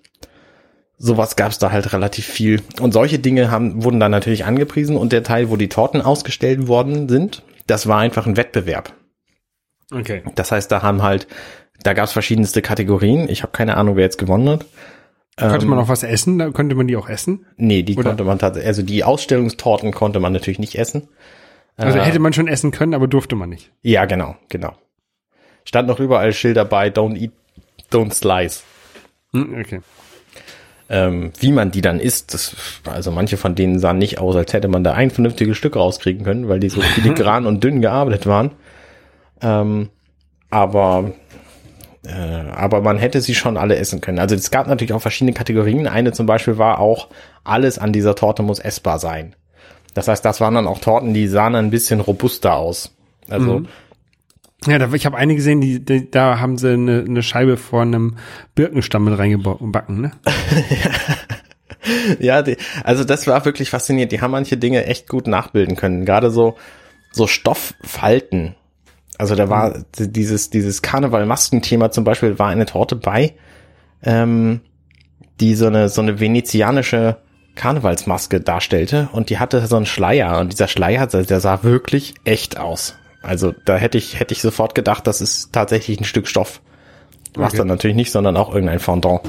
sowas 0.98 1.36
gab's 1.36 1.60
da 1.60 1.72
halt 1.72 1.94
relativ 1.94 2.26
viel. 2.26 2.62
Und 2.80 2.94
solche 2.94 3.20
Dinge 3.20 3.52
haben, 3.52 3.84
wurden 3.84 4.00
dann 4.00 4.12
natürlich 4.12 4.46
angepriesen 4.46 4.98
und 4.98 5.12
der 5.12 5.24
Teil, 5.24 5.50
wo 5.50 5.58
die 5.58 5.70
Torten 5.70 6.02
ausgestellt 6.02 6.68
worden 6.68 7.10
sind, 7.10 7.44
das 7.68 7.88
war 7.88 8.00
einfach 8.00 8.28
ein 8.28 8.38
Wettbewerb. 8.38 8.94
Okay. 9.92 10.24
Das 10.36 10.52
heißt, 10.52 10.72
da 10.72 10.82
haben 10.82 11.04
halt, 11.04 11.28
da 11.84 11.94
gab's 11.94 12.14
verschiedenste 12.14 12.62
Kategorien. 12.62 13.30
Ich 13.30 13.44
habe 13.44 13.52
keine 13.52 13.78
Ahnung, 13.78 13.96
wer 13.96 14.04
jetzt 14.04 14.18
gewonnen 14.18 14.50
hat. 14.50 14.66
Könnte 15.38 15.66
man 15.66 15.78
noch 15.80 15.88
was 15.88 16.04
essen? 16.04 16.38
Da 16.38 16.52
könnte 16.52 16.76
man 16.76 16.88
die 16.88 16.96
auch 16.98 17.10
essen? 17.10 17.46
Nee, 17.58 17.84
die 17.84 17.96
Oder- 17.96 18.10
konnte 18.10 18.24
man 18.24 18.38
tatsächlich, 18.38 18.68
also 18.68 18.84
die 18.84 19.04
Ausstellungstorten 19.04 19.92
konnte 19.92 20.20
man 20.20 20.34
natürlich 20.34 20.60
nicht 20.60 20.76
essen. 20.76 21.08
Also 21.78 21.98
Äh, 21.98 22.02
hätte 22.04 22.20
man 22.20 22.34
schon 22.34 22.48
essen 22.48 22.72
können, 22.72 22.94
aber 22.94 23.08
durfte 23.08 23.36
man 23.36 23.50
nicht. 23.50 23.72
Ja, 23.82 24.06
genau, 24.06 24.36
genau. 24.50 24.74
Stand 25.64 25.88
noch 25.88 26.00
überall 26.00 26.34
Schilder 26.34 26.66
bei, 26.66 26.90
don't 26.90 27.16
eat, 27.18 27.32
don't 27.92 28.14
slice. 28.14 28.64
Hm, 29.34 29.56
okay. 29.60 29.82
Ähm, 30.90 31.32
wie 31.40 31.54
man 31.54 31.72
die 31.72 31.80
dann 31.82 32.02
isst, 32.02 32.34
das, 32.34 32.56
also 32.86 33.12
manche 33.12 33.38
von 33.38 33.56
denen 33.56 33.80
sahen 33.80 33.98
nicht 33.98 34.20
aus, 34.20 34.36
als 34.36 34.52
hätte 34.52 34.68
man 34.68 34.84
da 34.84 34.92
ein 34.94 35.10
vernünftiges 35.10 35.56
Stück 35.58 35.78
rauskriegen 35.78 36.26
können, 36.26 36.50
weil 36.50 36.60
die 36.60 36.68
so 36.70 36.82
filigran 37.22 37.46
und 37.46 37.64
dünn 37.64 37.80
gearbeitet 37.82 38.28
waren. 38.28 38.52
Ähm, 39.42 39.90
aber 40.50 41.14
Äh, 42.06 42.12
aber 42.12 42.82
man 42.82 42.98
hätte 42.98 43.22
sie 43.22 43.36
schon 43.36 43.58
alle 43.58 43.76
essen 43.76 44.02
können. 44.02 44.20
Also 44.20 44.36
es 44.36 44.52
gab 44.52 44.68
natürlich 44.68 44.94
auch 44.94 45.02
verschiedene 45.02 45.34
Kategorien. 45.34 45.88
Eine 45.88 46.14
zum 46.14 46.26
Beispiel 46.26 46.58
war 46.58 46.80
auch, 46.80 47.10
alles 47.44 47.78
an 47.78 47.94
dieser 47.94 48.16
Torte 48.16 48.44
muss 48.44 48.60
essbar 48.60 49.00
sein. 49.00 49.36
Das 49.94 50.08
heißt, 50.08 50.24
das 50.24 50.42
waren 50.42 50.56
dann 50.56 50.68
auch 50.68 50.80
Torten, 50.80 51.14
die 51.14 51.28
sahen 51.28 51.56
ein 51.56 51.70
bisschen 51.70 52.00
robuster 52.00 52.56
aus. 52.56 52.96
Also 53.30 53.60
Mhm. 53.60 53.68
Ja, 54.68 54.78
da, 54.78 54.94
ich 54.94 55.08
habe 55.08 55.18
eine 55.18 55.36
gesehen, 55.36 55.60
die, 55.60 55.84
die, 55.84 56.12
da 56.12 56.40
haben 56.40 56.60
sie 56.60 56.74
eine, 56.74 57.04
eine 57.08 57.24
Scheibe 57.24 57.58
vor 57.58 57.82
einem 57.82 58.18
Birkenstamm 58.54 59.06
mit 59.06 59.18
reingebacken, 59.18 60.02
ne? 60.02 60.12
Ja, 62.20 62.44
die, 62.44 62.58
also 62.84 63.04
das 63.04 63.26
war 63.26 63.44
wirklich 63.44 63.72
faszinierend. 63.72 64.12
Die 64.12 64.22
haben 64.22 64.32
manche 64.32 64.58
Dinge 64.58 64.86
echt 64.86 65.10
gut 65.10 65.26
nachbilden 65.26 65.76
können. 65.76 66.06
Gerade 66.06 66.30
so, 66.30 66.58
so 67.12 67.26
Stofffalten. 67.26 68.56
Also 69.22 69.36
da 69.36 69.50
war 69.50 69.84
dieses, 70.00 70.50
dieses 70.50 70.82
Karneval-Maskenthema 70.82 71.92
zum 71.92 72.04
Beispiel 72.04 72.40
war 72.40 72.48
eine 72.48 72.66
Torte 72.66 72.96
bei, 72.96 73.36
ähm, 74.02 74.62
die 75.40 75.54
so 75.54 75.68
eine, 75.68 75.90
so 75.90 76.02
eine 76.02 76.20
venezianische 76.20 77.18
Karnevalsmaske 77.54 78.42
darstellte 78.42 79.10
und 79.12 79.30
die 79.30 79.38
hatte 79.38 79.64
so 79.68 79.76
einen 79.76 79.86
Schleier 79.86 80.40
und 80.40 80.52
dieser 80.52 80.68
Schleier, 80.68 81.06
der 81.06 81.40
sah 81.40 81.62
wirklich 81.62 82.16
echt 82.24 82.58
aus. 82.60 82.96
Also 83.22 83.54
da 83.66 83.78
hätte 83.78 84.00
ich, 84.00 84.20
hätte 84.20 84.34
ich 84.34 84.42
sofort 84.42 84.74
gedacht, 84.74 85.06
das 85.06 85.22
ist 85.22 85.54
tatsächlich 85.54 86.00
ein 86.02 86.06
Stück 86.06 86.28
Stoff. 86.28 86.60
War 87.36 87.46
es 87.46 87.52
Okay. 87.54 87.60
dann 87.60 87.68
natürlich 87.68 87.96
nicht, 87.96 88.12
sondern 88.12 88.36
auch 88.38 88.52
irgendein 88.52 88.80
Fondant. 88.80 89.22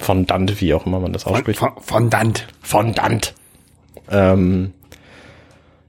Fondant, 0.00 0.60
wie 0.60 0.74
auch 0.74 0.84
immer 0.84 0.98
man 0.98 1.12
das 1.12 1.26
ausspricht. 1.26 1.60
Fondant. 1.82 2.48
Fondant. 2.60 3.34
Ähm, 4.10 4.72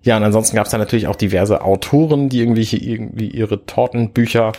ja, 0.01 0.17
und 0.17 0.23
ansonsten 0.23 0.55
gab 0.55 0.65
es 0.65 0.71
da 0.71 0.77
natürlich 0.77 1.07
auch 1.07 1.15
diverse 1.15 1.61
Autoren, 1.61 2.29
die 2.29 2.39
irgendwie, 2.39 2.63
irgendwie 2.77 3.27
ihre 3.27 3.65
Tortenbücher 3.65 4.53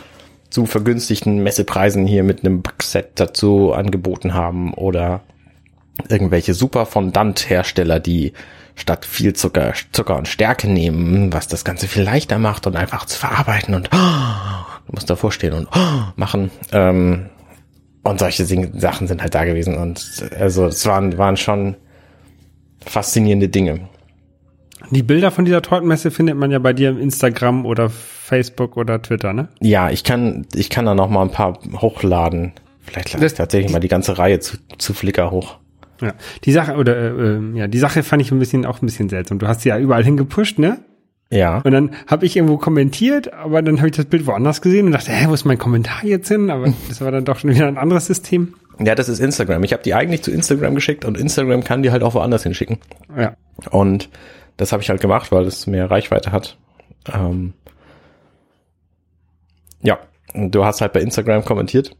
zu 0.51 0.67
vergünstigten 0.67 1.43
Messepreisen 1.43 2.07
hier 2.07 2.25
mit 2.25 2.45
einem 2.45 2.63
Backset 2.63 3.13
dazu 3.15 3.73
angeboten 3.73 4.35
haben 4.35 4.75
oder 4.75 5.21
irgendwelche 6.09 6.55
super 6.55 6.87
Fondant-Hersteller, 6.87 8.01
die 8.01 8.33
statt 8.75 9.05
viel 9.05 9.33
Zucker, 9.35 9.73
Zucker 9.93 10.17
und 10.17 10.29
Stärke 10.29 10.69
nehmen, 10.69 11.33
was 11.33 11.49
das 11.49 11.65
Ganze 11.65 11.87
viel 11.89 12.03
leichter 12.03 12.39
macht 12.39 12.67
und 12.67 12.77
einfach 12.77 13.07
zu 13.07 13.19
verarbeiten 13.19 13.75
und 13.75 13.91
du 13.93 14.93
musst 14.93 15.09
davor 15.09 15.33
stehen 15.33 15.53
und 15.53 15.69
machen. 16.17 16.51
Ähm, 16.73 17.27
und 18.03 18.19
solche 18.19 18.47
Sachen 18.47 19.07
sind 19.07 19.21
halt 19.23 19.35
da 19.35 19.45
gewesen 19.45 19.77
und 19.77 20.25
also 20.39 20.67
es 20.67 20.87
waren, 20.87 21.19
waren 21.19 21.37
schon 21.37 21.77
faszinierende 22.85 23.49
Dinge. 23.49 23.89
Die 24.91 25.03
Bilder 25.03 25.31
von 25.31 25.45
dieser 25.45 25.63
Tortenmesse 25.63 26.11
findet 26.11 26.37
man 26.37 26.51
ja 26.51 26.59
bei 26.59 26.73
dir 26.73 26.91
im 26.91 26.99
Instagram 26.99 27.67
oder 27.67 27.91
Facebook 27.91 28.77
oder 28.77 29.01
Twitter, 29.03 29.33
ne? 29.33 29.49
Ja, 29.61 29.91
ich 29.91 30.05
kann, 30.05 30.47
ich 30.55 30.71
kann 30.71 30.87
da 30.87 30.95
noch 30.95 31.11
mal 31.11 31.23
ein 31.23 31.31
paar 31.31 31.59
hochladen. 31.81 32.53
Vielleicht 32.81 33.13
lade 33.13 33.27
ich 33.27 33.35
tatsächlich 33.35 33.71
mal 33.71 33.81
die 33.81 33.89
ganze 33.89 34.19
Reihe 34.19 34.41
zu, 34.41 34.57
zu 34.79 34.95
Flickr 34.95 35.31
hoch. 35.31 35.59
Ja. 36.01 36.15
Die 36.45 36.53
Sache, 36.53 36.77
oder 36.77 36.97
äh, 36.97 37.09
äh, 37.09 37.59
ja, 37.59 37.69
die 37.69 37.79
Sache 37.79 38.03
fand 38.03 38.23
ich 38.23 38.33
ein 38.33 38.39
bisschen 38.39 38.65
auch 38.65 38.81
ein 38.83 38.87
bisschen 38.87 39.09
seltsam. 39.09 39.39
Du 39.39 39.47
hast 39.47 39.63
sie 39.63 39.69
ja 39.69 39.79
überall 39.79 40.03
hingepusht, 40.03 40.59
ne? 40.59 40.79
Ja. 41.31 41.59
Und 41.59 41.71
dann 41.71 41.91
habe 42.07 42.27
ich 42.27 42.37
irgendwo 42.37 42.57
kommentiert, 42.57 43.33
aber 43.33 43.63
dann 43.63 43.79
habe 43.79 43.89
ich 43.89 43.97
das 43.97 44.07
Bild 44.07 44.27
woanders 44.27 44.63
gesehen 44.63 44.87
und 44.87 44.93
dachte, 44.93 45.13
hä, 45.13 45.27
wo 45.29 45.35
ist 45.35 45.45
mein 45.45 45.59
Kommentar 45.59 46.05
jetzt 46.05 46.29
hin? 46.29 46.51
Aber 46.51 46.73
das 46.89 47.01
war 47.01 47.13
dann 47.13 47.25
doch 47.25 47.39
schon 47.39 47.51
wieder 47.51 47.69
ein 47.69 47.79
anderes 47.79 48.07
System. 48.07 48.55
Ja, 48.83 48.95
das 48.95 49.09
ist 49.09 49.21
Instagram. 49.21 49.63
Ich 49.63 49.73
habe 49.73 49.83
die 49.83 49.95
eigentlich 49.95 50.23
zu 50.23 50.31
Instagram 50.31 50.75
geschickt 50.75 51.05
und 51.05 51.19
Instagram 51.19 51.63
kann 51.63 51.83
die 51.83 51.91
halt 51.91 52.03
auch 52.03 52.15
woanders 52.15 52.43
hinschicken. 52.43 52.79
Ja. 53.17 53.37
Und 53.71 54.09
das 54.61 54.73
habe 54.73 54.83
ich 54.83 54.91
halt 54.91 55.01
gemacht, 55.01 55.33
weil 55.33 55.45
es 55.47 55.67
mehr 55.67 55.91
Reichweite 55.91 56.33
hat. 56.33 56.59
Ähm, 57.13 57.55
ja, 59.83 59.99
du 60.35 60.65
hast 60.65 60.81
halt 60.81 60.93
bei 60.93 61.01
Instagram 61.01 61.45
kommentiert 61.45 61.97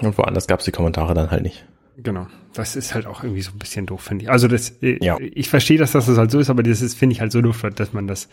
und 0.00 0.16
woanders 0.18 0.46
gab 0.46 0.58
es 0.60 0.66
die 0.66 0.72
Kommentare 0.72 1.14
dann 1.14 1.30
halt 1.30 1.42
nicht. 1.42 1.64
Genau. 1.96 2.26
Das 2.54 2.76
ist 2.76 2.94
halt 2.94 3.06
auch 3.06 3.22
irgendwie 3.22 3.42
so 3.42 3.52
ein 3.52 3.58
bisschen 3.58 3.86
doof, 3.86 4.02
finde 4.02 4.24
ich. 4.24 4.30
Also 4.30 4.48
das, 4.48 4.70
äh, 4.82 4.98
Ja. 5.04 5.16
ich 5.20 5.48
verstehe, 5.48 5.78
dass 5.78 5.92
das 5.92 6.06
halt 6.08 6.30
so 6.30 6.38
ist, 6.38 6.50
aber 6.50 6.62
das 6.62 6.82
ist, 6.82 6.96
finde 6.98 7.14
ich 7.14 7.20
halt 7.20 7.32
so 7.32 7.40
doof, 7.40 7.64
dass 7.74 7.92
man 7.92 8.06
das, 8.06 8.28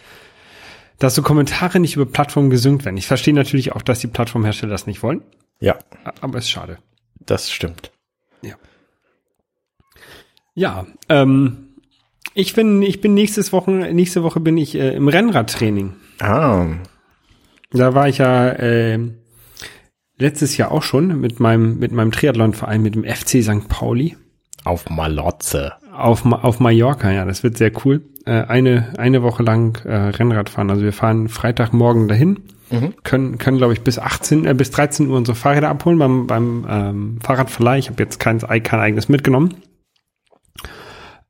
dass 0.99 1.15
so 1.15 1.21
Kommentare 1.21 1.79
nicht 1.79 1.95
über 1.95 2.05
Plattformen 2.05 2.49
gesynkt 2.49 2.85
werden. 2.85 2.97
Ich 2.97 3.07
verstehe 3.07 3.33
natürlich 3.33 3.73
auch, 3.73 3.81
dass 3.81 3.99
die 3.99 4.07
Plattformhersteller 4.07 4.71
das 4.71 4.87
nicht 4.87 5.03
wollen, 5.03 5.21
Ja, 5.59 5.77
aber 6.21 6.37
ist 6.39 6.49
schade. 6.49 6.79
das 7.19 7.49
stimmt. 7.51 7.91
Ja, 10.59 10.87
ähm, 11.09 11.66
ich 12.37 12.53
bin, 12.53 12.81
ich 12.83 13.01
bin 13.01 13.13
nächstes 13.15 13.51
Woche, 13.51 13.71
nächste 13.71 14.23
Woche 14.23 14.39
bin 14.39 14.57
ich 14.57 14.75
äh, 14.75 14.95
im 14.95 15.07
Rennradtraining. 15.07 15.93
Ah, 16.19 16.67
Da 17.71 17.95
war 17.95 18.07
ich 18.07 18.19
ja 18.19 18.49
äh, 18.49 18.99
letztes 20.17 20.55
Jahr 20.55 20.71
auch 20.71 20.83
schon 20.83 21.19
mit 21.19 21.39
meinem, 21.39 21.79
mit 21.79 21.91
meinem 21.91 22.11
Triathlonverein, 22.11 22.81
mit 22.81 22.95
dem 22.95 23.03
FC 23.03 23.43
St. 23.43 23.67
Pauli. 23.67 24.15
auf 24.63 24.89
Malotze. 24.89 25.73
Auf, 25.91 26.25
auf 26.25 26.59
Mallorca, 26.59 27.11
ja, 27.11 27.25
das 27.25 27.41
wird 27.43 27.57
sehr 27.57 27.71
cool. 27.83 28.03
Äh, 28.25 28.43
eine, 28.43 28.93
eine 28.99 29.23
Woche 29.23 29.41
lang 29.41 29.83
äh, 29.85 29.95
Rennrad 29.95 30.49
fahren. 30.49 30.69
Also 30.69 30.83
wir 30.83 30.93
fahren 30.93 31.29
Freitagmorgen 31.29 32.07
dahin, 32.07 32.39
können, 33.03 33.37
können 33.39 33.57
glaube 33.57 33.73
ich, 33.73 33.81
bis 33.81 33.97
18, 33.97 34.45
äh, 34.45 34.53
bis 34.53 34.69
13 34.71 35.07
Uhr 35.09 35.17
unsere 35.17 35.35
Fahrräder 35.35 35.69
abholen 35.69 35.97
beim, 35.97 36.27
beim 36.27 36.67
ähm, 36.69 37.19
Fahrradverleih. 37.23 37.79
Ich 37.79 37.89
habe 37.89 38.03
jetzt 38.03 38.19
kein, 38.19 38.39
kein 38.39 38.79
eigenes 38.79 39.09
mitgenommen. 39.09 39.55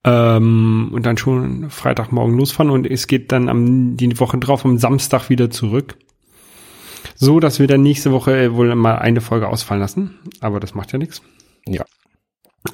Ähm, 0.09 0.89
und 0.93 1.05
dann 1.05 1.17
schon 1.17 1.69
Freitagmorgen 1.69 2.37
losfahren 2.37 2.71
und 2.71 2.87
es 2.89 3.07
geht 3.07 3.31
dann 3.33 3.49
am, 3.49 3.97
die 3.97 4.17
Woche 4.19 4.37
drauf 4.37 4.63
am 4.63 4.77
Samstag 4.77 5.29
wieder 5.29 5.49
zurück. 5.49 5.97
So, 7.15 7.39
dass 7.41 7.59
wir 7.59 7.67
dann 7.67 7.81
nächste 7.81 8.11
Woche 8.13 8.55
wohl 8.55 8.73
mal 8.75 8.99
eine 8.99 9.19
Folge 9.19 9.49
ausfallen 9.49 9.81
lassen. 9.81 10.19
Aber 10.39 10.59
das 10.61 10.75
macht 10.75 10.93
ja 10.93 10.99
nichts. 10.99 11.21
Ja. 11.67 11.83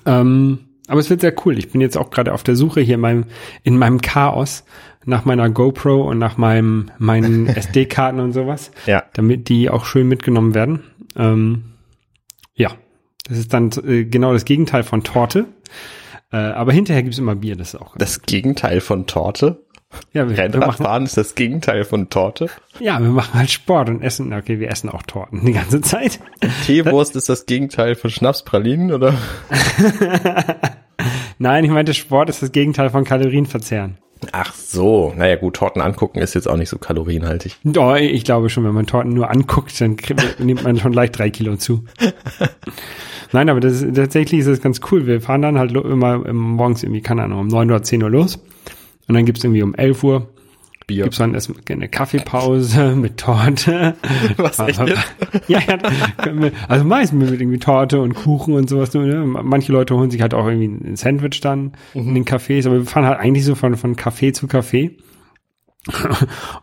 Ähm, 0.05 0.59
aber 0.87 0.99
es 0.99 1.09
wird 1.09 1.21
sehr 1.21 1.33
cool. 1.45 1.57
Ich 1.57 1.71
bin 1.71 1.81
jetzt 1.81 1.97
auch 1.97 2.11
gerade 2.11 2.33
auf 2.33 2.43
der 2.43 2.55
Suche 2.55 2.81
hier 2.81 2.95
in 2.95 3.01
meinem, 3.01 3.25
in 3.63 3.77
meinem 3.77 4.01
Chaos 4.01 4.63
nach 5.05 5.25
meiner 5.25 5.49
GoPro 5.49 6.07
und 6.09 6.19
nach 6.19 6.37
meinem, 6.37 6.91
meinen 6.99 7.47
SD-Karten 7.55 8.19
und 8.19 8.33
sowas, 8.33 8.71
Ja. 8.85 9.03
damit 9.13 9.49
die 9.49 9.69
auch 9.69 9.85
schön 9.85 10.07
mitgenommen 10.07 10.53
werden. 10.53 10.83
Ähm, 11.15 11.63
ja, 12.53 12.71
das 13.25 13.39
ist 13.39 13.53
dann 13.53 13.71
äh, 13.87 14.03
genau 14.05 14.33
das 14.33 14.45
Gegenteil 14.45 14.83
von 14.83 15.03
Torte. 15.03 15.45
Äh, 16.33 16.37
aber 16.37 16.73
hinterher 16.73 17.03
gibt's 17.03 17.19
immer 17.19 17.35
Bier, 17.35 17.55
das 17.55 17.75
ist 17.75 17.79
auch 17.79 17.95
Das 17.95 18.23
Gegenteil 18.23 18.81
von 18.81 19.05
Torte. 19.05 19.59
ja, 20.13 20.27
wir, 20.27 20.35
wir 20.35 20.49
machen, 20.49 20.55
Rennradfahren 20.55 21.03
ist 21.05 21.15
das 21.15 21.35
Gegenteil 21.35 21.83
von 21.83 22.09
Torte. 22.09 22.49
ja, 22.79 22.99
wir 22.99 23.09
machen 23.09 23.35
halt 23.35 23.51
Sport 23.51 23.89
und 23.89 24.01
essen. 24.01 24.33
Okay, 24.33 24.59
wir 24.59 24.69
essen 24.71 24.89
auch 24.89 25.03
Torten 25.03 25.45
die 25.45 25.53
ganze 25.53 25.81
Zeit. 25.81 26.19
Teewurst 26.65 27.15
ist 27.15 27.29
das 27.29 27.45
Gegenteil 27.45 27.93
von 27.93 28.09
Schnapspralinen, 28.09 28.91
oder? 28.91 29.13
Nein, 31.37 31.63
ich 31.65 31.71
meinte, 31.71 31.93
Sport 31.93 32.29
ist 32.29 32.41
das 32.41 32.51
Gegenteil 32.51 32.89
von 32.89 33.03
Kalorienverzehren. 33.03 33.97
Ach 34.31 34.53
so. 34.53 35.13
Naja, 35.17 35.35
gut, 35.35 35.55
Torten 35.55 35.81
angucken 35.81 36.19
ist 36.19 36.33
jetzt 36.33 36.47
auch 36.47 36.57
nicht 36.57 36.69
so 36.69 36.77
kalorienhaltig. 36.77 37.57
Doch, 37.63 37.95
ich 37.95 38.23
glaube 38.23 38.49
schon, 38.49 38.63
wenn 38.63 38.73
man 38.73 38.85
Torten 38.85 39.13
nur 39.13 39.29
anguckt, 39.29 39.79
dann 39.81 39.97
kriegt, 39.97 40.39
nimmt 40.39 40.63
man 40.63 40.77
schon 40.77 40.93
leicht 40.93 41.17
drei 41.17 41.29
Kilo 41.29 41.57
zu. 41.57 41.83
Nein, 43.31 43.49
aber 43.49 43.59
das 43.59 43.83
tatsächlich 43.93 44.41
ist 44.41 44.47
das 44.49 44.61
ganz 44.61 44.79
cool. 44.91 45.07
Wir 45.07 45.21
fahren 45.21 45.41
dann 45.41 45.57
halt 45.57 45.71
immer 45.71 46.25
ähm, 46.25 46.37
morgens 46.37 46.83
irgendwie, 46.83 47.01
keine 47.01 47.23
Ahnung, 47.23 47.39
um 47.39 47.47
neun 47.47 47.69
oder 47.71 47.83
zehn 47.83 48.03
Uhr 48.03 48.09
los. 48.09 48.35
Und 49.07 49.15
dann 49.15 49.25
gibt's 49.25 49.43
irgendwie 49.43 49.63
um 49.63 49.75
elf 49.75 50.03
Uhr, 50.03 50.29
Bier. 50.87 51.03
gibt's 51.03 51.17
dann 51.17 51.33
erst 51.33 51.51
eine 51.69 51.87
Kaffeepause 51.87 52.95
mit 52.95 53.17
Torte. 53.17 53.95
Was, 54.37 54.59
echt 54.59 54.79
ja, 55.47 55.59
ja, 55.59 55.77
also 56.67 56.85
meistens 56.85 57.29
mit 57.29 57.39
irgendwie 57.39 57.59
Torte 57.59 58.01
und 58.01 58.13
Kuchen 58.13 58.53
und 58.53 58.69
sowas. 58.69 58.93
Ne? 58.93 59.25
Manche 59.25 59.71
Leute 59.71 59.95
holen 59.95 60.11
sich 60.11 60.21
halt 60.21 60.33
auch 60.33 60.47
irgendwie 60.47 60.89
ein 60.89 60.95
Sandwich 60.95 61.41
dann 61.41 61.73
in 61.93 62.13
den 62.13 62.25
Cafés, 62.25 62.65
aber 62.65 62.79
wir 62.79 62.85
fahren 62.85 63.05
halt 63.05 63.19
eigentlich 63.19 63.45
so 63.45 63.55
von, 63.55 63.75
von 63.75 63.95
Café 63.95 64.33
zu 64.33 64.47
Café 64.47 64.91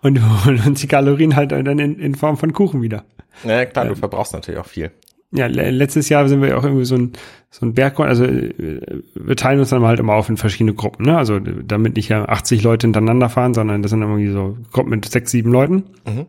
und 0.02 0.44
holen 0.44 0.62
uns 0.66 0.80
die 0.80 0.86
Kalorien 0.86 1.36
halt 1.36 1.52
dann 1.52 1.78
in, 1.78 1.98
in 1.98 2.14
Form 2.14 2.36
von 2.36 2.52
Kuchen 2.52 2.82
wieder. 2.82 3.04
Na 3.44 3.64
klar, 3.64 3.86
du 3.86 3.94
verbrauchst 3.94 4.32
natürlich 4.32 4.60
auch 4.60 4.66
viel. 4.66 4.90
Ja, 5.32 5.46
le 5.46 5.70
letztes 5.70 6.08
Jahr 6.08 6.28
sind 6.28 6.42
wir 6.42 6.58
auch 6.58 6.64
irgendwie 6.64 6.84
so 6.84 6.96
ein, 6.96 7.12
so 7.50 7.64
ein 7.64 7.74
Berg, 7.74 8.00
also 8.00 8.24
äh, 8.24 9.02
wir 9.14 9.36
teilen 9.36 9.60
uns 9.60 9.70
dann 9.70 9.82
halt 9.82 10.00
immer 10.00 10.14
auf 10.14 10.28
in 10.28 10.36
verschiedene 10.36 10.74
Gruppen, 10.74 11.06
ne? 11.06 11.16
Also 11.16 11.38
damit 11.38 11.96
nicht 11.96 12.08
ja 12.08 12.24
80 12.24 12.62
Leute 12.62 12.86
hintereinander 12.86 13.28
fahren, 13.28 13.54
sondern 13.54 13.82
das 13.82 13.90
sind 13.90 14.02
irgendwie 14.02 14.30
so 14.32 14.56
Gruppen 14.72 14.90
mit 14.90 15.04
sechs, 15.06 15.30
sieben 15.30 15.52
Leuten. 15.52 15.84
Mhm. 16.04 16.26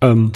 Ähm, 0.00 0.32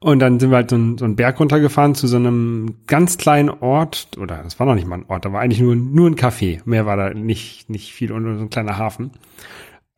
und 0.00 0.20
dann 0.20 0.38
sind 0.38 0.50
wir 0.50 0.56
halt 0.56 0.70
so, 0.70 0.76
ein, 0.76 0.96
so 0.96 1.04
einen 1.04 1.16
Berg 1.16 1.40
runtergefahren 1.40 1.94
zu 1.94 2.06
so 2.06 2.16
einem 2.16 2.76
ganz 2.86 3.18
kleinen 3.18 3.50
Ort, 3.50 4.10
oder 4.18 4.42
das 4.44 4.58
war 4.60 4.66
noch 4.66 4.76
nicht 4.76 4.86
mal 4.86 4.98
ein 4.98 5.06
Ort, 5.08 5.24
da 5.24 5.32
war 5.32 5.40
eigentlich 5.40 5.60
nur, 5.60 5.74
nur 5.74 6.08
ein 6.08 6.14
Café. 6.14 6.60
Mehr 6.64 6.86
war 6.86 6.96
da 6.96 7.10
nicht, 7.10 7.68
nicht 7.68 7.92
viel 7.92 8.12
und 8.12 8.24
so 8.24 8.44
ein 8.44 8.50
kleiner 8.50 8.78
Hafen. 8.78 9.10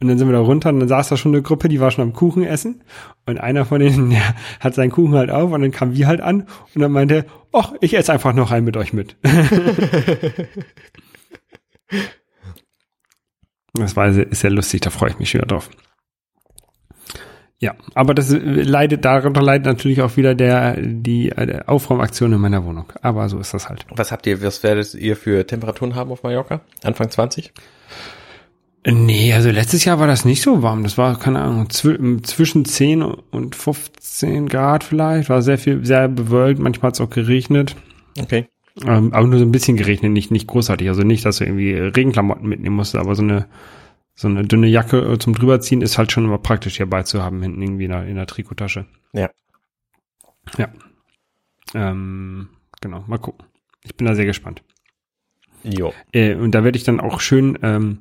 Und 0.00 0.08
dann 0.08 0.18
sind 0.18 0.28
wir 0.28 0.32
da 0.32 0.40
runter 0.40 0.70
und 0.70 0.80
dann 0.80 0.88
saß 0.88 1.10
da 1.10 1.16
schon 1.18 1.34
eine 1.34 1.42
Gruppe, 1.42 1.68
die 1.68 1.78
war 1.78 1.90
schon 1.90 2.02
am 2.02 2.14
Kuchen 2.14 2.42
essen. 2.42 2.82
Und 3.26 3.38
einer 3.38 3.66
von 3.66 3.80
denen 3.80 4.10
der 4.14 4.34
hat 4.58 4.74
seinen 4.74 4.90
Kuchen 4.90 5.14
halt 5.14 5.30
auf 5.30 5.52
und 5.52 5.60
dann 5.60 5.72
kamen 5.72 5.94
wir 5.94 6.06
halt 6.06 6.22
an 6.22 6.46
und 6.74 6.80
dann 6.80 6.90
meinte 6.90 7.14
er, 7.16 7.26
ach, 7.52 7.72
ich 7.80 7.94
esse 7.94 8.12
einfach 8.12 8.32
noch 8.32 8.50
einen 8.50 8.64
mit 8.64 8.78
euch 8.78 8.92
mit. 8.94 9.16
das 13.74 13.94
war 13.96 14.12
sehr, 14.12 14.30
ist 14.30 14.40
sehr 14.40 14.50
lustig, 14.50 14.80
da 14.80 14.90
freue 14.90 15.10
ich 15.10 15.18
mich 15.18 15.34
wieder 15.34 15.46
drauf. 15.46 15.68
Ja, 17.62 17.74
aber 17.94 18.14
das 18.14 18.30
leidet, 18.30 19.04
darunter 19.04 19.42
leidet 19.42 19.66
natürlich 19.66 20.00
auch 20.00 20.16
wieder 20.16 20.34
der, 20.34 20.78
die 20.80 21.28
äh, 21.28 21.60
Aufräumaktion 21.66 22.32
in 22.32 22.40
meiner 22.40 22.64
Wohnung. 22.64 22.90
Aber 23.02 23.28
so 23.28 23.38
ist 23.38 23.52
das 23.52 23.68
halt. 23.68 23.84
Was 23.90 24.12
habt 24.12 24.26
ihr, 24.26 24.42
was 24.42 24.62
werdet 24.62 24.94
ihr 24.94 25.14
für 25.14 25.46
Temperaturen 25.46 25.94
haben 25.94 26.10
auf 26.10 26.22
Mallorca? 26.22 26.62
Anfang 26.82 27.10
20? 27.10 27.52
Nee, 28.84 29.34
also 29.34 29.50
letztes 29.50 29.84
Jahr 29.84 29.98
war 29.98 30.06
das 30.06 30.24
nicht 30.24 30.40
so 30.40 30.62
warm. 30.62 30.82
Das 30.82 30.96
war, 30.96 31.18
keine 31.18 31.40
Ahnung, 31.42 31.68
zw 31.68 32.22
zwischen 32.22 32.64
10 32.64 33.02
und 33.02 33.54
15 33.54 34.48
Grad 34.48 34.84
vielleicht. 34.84 35.28
War 35.28 35.42
sehr 35.42 35.58
viel, 35.58 35.84
sehr 35.84 36.08
bewölkt. 36.08 36.60
Manchmal 36.60 36.88
hat 36.88 36.94
es 36.94 37.00
auch 37.00 37.10
geregnet. 37.10 37.76
Okay. 38.18 38.48
Ähm, 38.86 39.12
aber 39.12 39.26
nur 39.26 39.38
so 39.38 39.44
ein 39.44 39.52
bisschen 39.52 39.76
geregnet, 39.76 40.12
nicht, 40.12 40.30
nicht 40.30 40.46
großartig. 40.46 40.88
Also 40.88 41.02
nicht, 41.02 41.26
dass 41.26 41.38
du 41.38 41.44
irgendwie 41.44 41.74
Regenklamotten 41.74 42.48
mitnehmen 42.48 42.76
musst, 42.76 42.96
aber 42.96 43.14
so 43.14 43.22
eine, 43.22 43.46
so 44.14 44.28
eine 44.28 44.44
dünne 44.44 44.68
Jacke 44.68 44.98
äh, 45.00 45.18
zum 45.18 45.34
drüberziehen 45.34 45.82
ist 45.82 45.98
halt 45.98 46.12
schon 46.12 46.24
immer 46.24 46.38
praktisch 46.38 46.78
hierbei 46.78 47.02
zu 47.02 47.22
haben, 47.22 47.42
hinten 47.42 47.60
irgendwie 47.60 47.84
in 47.84 47.90
der, 47.90 48.06
in 48.06 48.16
der 48.16 48.26
Trikottasche. 48.26 48.86
Ja. 49.12 49.30
Ja. 50.56 50.68
Ähm, 51.74 52.48
genau, 52.80 53.04
mal 53.06 53.18
gucken. 53.18 53.46
Ich 53.84 53.94
bin 53.94 54.06
da 54.06 54.14
sehr 54.14 54.26
gespannt. 54.26 54.62
Jo. 55.62 55.92
Äh, 56.12 56.34
und 56.34 56.52
da 56.52 56.64
werde 56.64 56.78
ich 56.78 56.84
dann 56.84 57.00
auch 57.00 57.20
schön 57.20 57.58
ähm, 57.62 57.98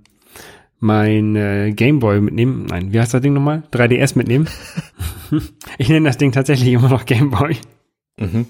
mein 0.79 1.35
äh, 1.35 1.71
Gameboy 1.71 2.21
mitnehmen. 2.21 2.65
Nein, 2.65 2.93
wie 2.93 2.99
heißt 2.99 3.13
das 3.13 3.21
Ding 3.21 3.33
nochmal? 3.33 3.63
3DS 3.71 4.17
mitnehmen. 4.17 4.47
ich 5.77 5.89
nenne 5.89 6.07
das 6.07 6.17
Ding 6.17 6.31
tatsächlich 6.31 6.71
immer 6.73 6.89
noch 6.89 7.05
Gameboy. 7.05 7.57
Mhm. 8.17 8.47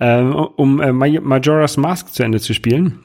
Ähm, 0.00 0.34
um 0.34 0.80
äh, 0.80 0.92
Maj- 0.92 1.20
Majora's 1.20 1.76
Mask 1.76 2.12
zu 2.12 2.22
Ende 2.22 2.40
zu 2.40 2.54
spielen. 2.54 3.00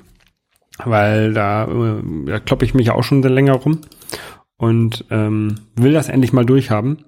Weil 0.84 1.34
da, 1.34 1.66
äh, 1.66 2.02
da 2.26 2.40
kloppe 2.40 2.66
ich 2.66 2.74
mich 2.74 2.90
auch 2.92 3.04
schon 3.04 3.22
länger 3.22 3.54
rum. 3.54 3.82
Und 4.58 5.06
ähm, 5.10 5.56
will 5.76 5.94
das 5.94 6.10
endlich 6.10 6.34
mal 6.34 6.46
durchhaben. 6.46 7.06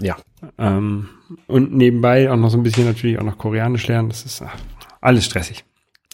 Ja. 0.00 0.16
Ähm, 0.58 1.08
und 1.46 1.74
nebenbei 1.74 2.30
auch 2.30 2.36
noch 2.36 2.50
so 2.50 2.58
ein 2.58 2.62
bisschen 2.62 2.86
natürlich 2.86 3.18
auch 3.18 3.24
noch 3.24 3.38
Koreanisch 3.38 3.86
lernen. 3.86 4.08
Das 4.08 4.24
ist 4.24 4.42
ach, 4.42 4.56
alles 5.00 5.24
stressig. 5.24 5.64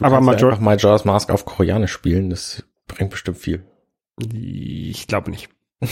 Aber 0.01 0.19
du 0.19 0.25
Major 0.25 0.51
einfach 0.51 0.63
Majora's 0.63 1.05
Mask 1.05 1.31
auf 1.31 1.45
Koreanisch 1.45 1.93
spielen, 1.93 2.31
das 2.31 2.65
bringt 2.89 3.11
bestimmt 3.11 3.39
viel. 3.39 3.65
Ich 4.33 5.07
glaube 5.07 5.31
nicht. 5.31 5.49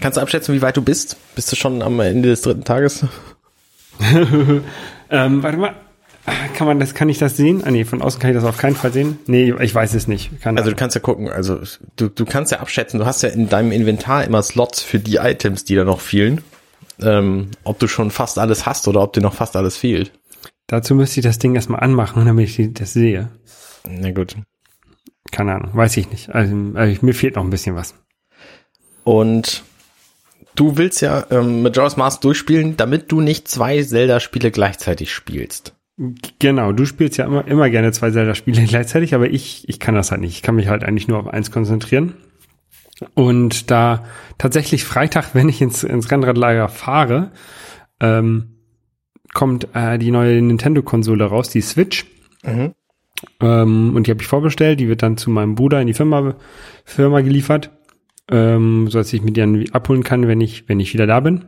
Kannst 0.00 0.16
du 0.16 0.20
abschätzen, 0.20 0.54
wie 0.54 0.62
weit 0.62 0.76
du 0.76 0.82
bist? 0.82 1.16
Bist 1.34 1.50
du 1.50 1.56
schon 1.56 1.82
am 1.82 1.98
Ende 2.00 2.28
des 2.28 2.42
dritten 2.42 2.64
Tages? 2.64 3.04
Ähm, 5.10 5.42
warte 5.42 5.56
mal. 5.56 5.74
Kann 6.54 6.66
man 6.66 6.78
das, 6.78 6.92
kann 6.94 7.08
ich 7.08 7.16
das 7.16 7.34
sehen? 7.38 7.62
Ah 7.64 7.70
nee, 7.70 7.86
von 7.86 8.02
außen 8.02 8.20
kann 8.20 8.28
ich 8.30 8.36
das 8.36 8.44
auf 8.44 8.58
keinen 8.58 8.76
Fall 8.76 8.92
sehen. 8.92 9.18
Nee, 9.26 9.54
ich 9.60 9.74
weiß 9.74 9.94
es 9.94 10.06
nicht. 10.06 10.42
Keine 10.42 10.58
Also 10.58 10.68
du 10.68 10.72
Ahnung. 10.74 10.78
kannst 10.78 10.94
ja 10.96 11.00
gucken, 11.00 11.30
also 11.30 11.60
du, 11.96 12.08
du 12.10 12.26
kannst 12.26 12.52
ja 12.52 12.60
abschätzen, 12.60 13.00
du 13.00 13.06
hast 13.06 13.22
ja 13.22 13.30
in 13.30 13.48
deinem 13.48 13.72
Inventar 13.72 14.24
immer 14.24 14.42
Slots 14.42 14.82
für 14.82 14.98
die 14.98 15.16
Items, 15.16 15.64
die 15.64 15.74
da 15.76 15.84
noch 15.84 16.00
fehlen. 16.02 16.42
Ähm, 17.00 17.52
ob 17.64 17.78
du 17.78 17.88
schon 17.88 18.10
fast 18.10 18.38
alles 18.38 18.66
hast 18.66 18.86
oder 18.86 19.00
ob 19.00 19.14
dir 19.14 19.22
noch 19.22 19.32
fast 19.32 19.56
alles 19.56 19.78
fehlt. 19.78 20.12
Dazu 20.66 20.94
müsste 20.94 21.20
ich 21.20 21.24
das 21.24 21.38
Ding 21.38 21.54
erstmal 21.54 21.80
anmachen, 21.80 22.26
damit 22.26 22.50
ich 22.58 22.74
das 22.74 22.92
sehe. 22.92 23.30
Na 23.88 24.10
gut. 24.10 24.36
Keine 25.30 25.54
Ahnung, 25.54 25.70
weiß 25.74 25.96
ich 25.96 26.10
nicht. 26.10 26.30
Also, 26.30 26.54
also 26.74 26.98
mir 27.06 27.14
fehlt 27.14 27.36
noch 27.36 27.44
ein 27.44 27.50
bisschen 27.50 27.76
was. 27.76 27.94
Und 29.04 29.62
du 30.54 30.76
willst 30.76 31.00
ja 31.00 31.26
ähm, 31.30 31.62
Majora's 31.62 31.96
Mask 31.96 32.20
durchspielen, 32.20 32.76
damit 32.76 33.10
du 33.12 33.20
nicht 33.20 33.48
zwei 33.48 33.82
Zelda-Spiele 33.82 34.50
gleichzeitig 34.50 35.12
spielst. 35.12 35.74
Genau, 36.38 36.72
du 36.72 36.86
spielst 36.86 37.18
ja 37.18 37.24
immer, 37.24 37.46
immer 37.46 37.70
gerne 37.70 37.92
zwei 37.92 38.10
Zelda-Spiele 38.10 38.64
gleichzeitig, 38.68 39.14
aber 39.14 39.28
ich, 39.28 39.68
ich 39.68 39.80
kann 39.80 39.94
das 39.94 40.10
halt 40.10 40.20
nicht. 40.20 40.34
Ich 40.34 40.42
kann 40.42 40.54
mich 40.54 40.68
halt 40.68 40.84
eigentlich 40.84 41.08
nur 41.08 41.18
auf 41.18 41.28
eins 41.28 41.50
konzentrieren. 41.50 42.14
Und 43.14 43.70
da 43.70 44.04
tatsächlich 44.38 44.84
Freitag, 44.84 45.30
wenn 45.34 45.48
ich 45.48 45.60
ins, 45.60 45.84
ins 45.84 46.10
Rennradlager 46.10 46.68
fahre, 46.68 47.32
ähm, 48.00 48.54
kommt 49.34 49.68
äh, 49.74 49.98
die 49.98 50.10
neue 50.10 50.40
Nintendo-Konsole 50.40 51.24
raus, 51.24 51.50
die 51.50 51.60
Switch. 51.60 52.06
Mhm. 52.44 52.74
Ähm, 53.40 53.94
und 53.96 54.06
die 54.06 54.10
habe 54.10 54.22
ich 54.22 54.28
vorbestellt. 54.28 54.80
Die 54.80 54.88
wird 54.88 55.02
dann 55.02 55.16
zu 55.16 55.30
meinem 55.30 55.54
Bruder 55.54 55.80
in 55.80 55.86
die 55.86 55.94
Firma, 55.94 56.36
Firma 56.84 57.20
geliefert, 57.20 57.70
ähm, 58.30 58.88
so 58.88 58.98
dass 58.98 59.12
ich 59.12 59.22
mir 59.22 59.32
die 59.32 59.40
dann 59.40 59.64
abholen 59.72 60.04
kann, 60.04 60.28
wenn 60.28 60.40
ich, 60.40 60.68
wenn 60.68 60.80
ich 60.80 60.92
wieder 60.94 61.06
da 61.06 61.20
bin. 61.20 61.46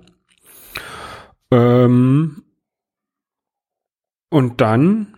Ähm, 1.51 2.43
und 4.31 4.61
dann 4.61 5.15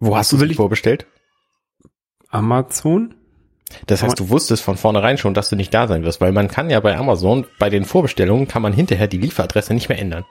Wo 0.00 0.16
hast 0.16 0.32
du 0.32 0.36
sie 0.36 0.54
vorbestellt? 0.54 1.06
Amazon. 2.28 3.14
Das 3.86 4.02
heißt, 4.02 4.18
du 4.18 4.30
wusstest 4.30 4.64
von 4.64 4.76
vornherein 4.76 5.16
schon, 5.16 5.34
dass 5.34 5.48
du 5.48 5.54
nicht 5.54 5.72
da 5.72 5.86
sein 5.86 6.02
wirst, 6.02 6.20
weil 6.20 6.32
man 6.32 6.48
kann 6.48 6.70
ja 6.70 6.80
bei 6.80 6.96
Amazon, 6.96 7.46
bei 7.60 7.70
den 7.70 7.84
Vorbestellungen 7.84 8.48
kann 8.48 8.62
man 8.62 8.72
hinterher 8.72 9.06
die 9.06 9.18
Lieferadresse 9.18 9.74
nicht 9.74 9.88
mehr 9.88 9.98
ändern. 9.98 10.24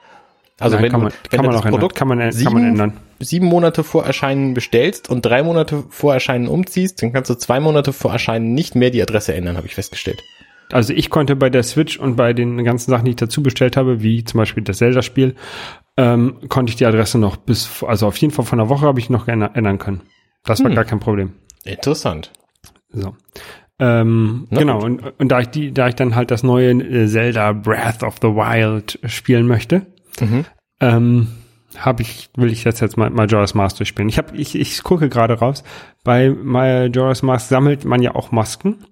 Also 0.60 0.76
Nein, 0.76 0.84
wenn 0.84 0.90
kann 0.92 1.02
man, 1.02 1.12
wenn 1.30 1.36
kann 1.38 1.46
man 1.46 1.54
das. 1.54 1.64
Produkt 1.70 1.94
Kann 1.96 2.08
man, 2.08 2.18
kann 2.20 2.32
sieben, 2.32 2.52
man 2.52 2.64
ändern. 2.64 2.92
sieben 3.18 3.46
Monate 3.46 3.82
vor 3.82 4.04
Erscheinen 4.04 4.54
bestellst 4.54 5.08
und 5.10 5.22
drei 5.24 5.42
Monate 5.42 5.84
vor 5.88 6.12
Erscheinen 6.14 6.48
umziehst, 6.48 7.02
dann 7.02 7.12
kannst 7.12 7.30
du 7.30 7.34
zwei 7.34 7.60
Monate 7.60 7.92
vor 7.92 8.12
Erscheinen 8.12 8.52
nicht 8.54 8.74
mehr 8.74 8.90
die 8.90 9.02
Adresse 9.02 9.34
ändern, 9.34 9.56
habe 9.56 9.66
ich 9.66 9.74
festgestellt. 9.74 10.22
Also 10.70 10.92
ich 10.92 11.10
konnte 11.10 11.34
bei 11.34 11.50
der 11.50 11.62
Switch 11.64 11.98
und 11.98 12.14
bei 12.14 12.32
den 12.32 12.62
ganzen 12.62 12.90
Sachen, 12.90 13.04
die 13.06 13.10
ich 13.12 13.16
dazu 13.16 13.42
bestellt 13.42 13.76
habe, 13.76 14.02
wie 14.02 14.22
zum 14.22 14.38
Beispiel 14.38 14.62
das 14.62 14.78
Zelda-Spiel, 14.78 15.34
ähm, 15.96 16.36
konnte 16.48 16.70
ich 16.70 16.76
die 16.76 16.86
Adresse 16.86 17.18
noch 17.18 17.36
bis, 17.36 17.82
also 17.82 18.06
auf 18.06 18.16
jeden 18.18 18.32
Fall 18.32 18.44
von 18.44 18.58
der 18.58 18.68
Woche 18.68 18.86
habe 18.86 19.00
ich 19.00 19.10
noch 19.10 19.26
ändern 19.26 19.78
können. 19.78 20.02
Das 20.44 20.60
war 20.62 20.68
Hm. 20.68 20.76
gar 20.76 20.84
kein 20.84 21.00
Problem. 21.00 21.32
Interessant. 21.64 22.30
So. 22.92 23.16
Ähm, 23.80 24.46
Na 24.50 24.58
genau, 24.60 24.74
gut. 24.80 24.84
und, 24.84 25.20
und 25.20 25.28
da 25.28 25.40
ich 25.40 25.48
die, 25.48 25.72
da 25.72 25.88
ich 25.88 25.94
dann 25.94 26.14
halt 26.14 26.30
das 26.30 26.42
neue 26.42 26.70
äh, 26.70 27.06
Zelda 27.08 27.52
Breath 27.52 28.02
of 28.02 28.16
the 28.22 28.28
Wild 28.28 28.98
spielen 29.06 29.46
möchte, 29.46 29.86
Mhm. 30.18 30.44
ähm, 30.80 31.28
habe 31.76 32.02
ich, 32.02 32.30
will 32.36 32.50
ich 32.50 32.64
jetzt 32.64 32.80
jetzt 32.80 32.96
mal 32.96 33.10
Majora's 33.10 33.54
Mask 33.54 33.76
durchspielen. 33.76 34.08
Ich 34.08 34.18
habe, 34.18 34.36
ich, 34.36 34.56
ich 34.56 34.82
gucke 34.82 35.08
gerade 35.08 35.34
raus. 35.34 35.62
Bei 36.02 36.30
Majora's 36.30 37.22
Mask 37.22 37.48
sammelt 37.48 37.84
man 37.84 38.02
ja 38.02 38.14
auch 38.14 38.32
Masken. 38.32 38.84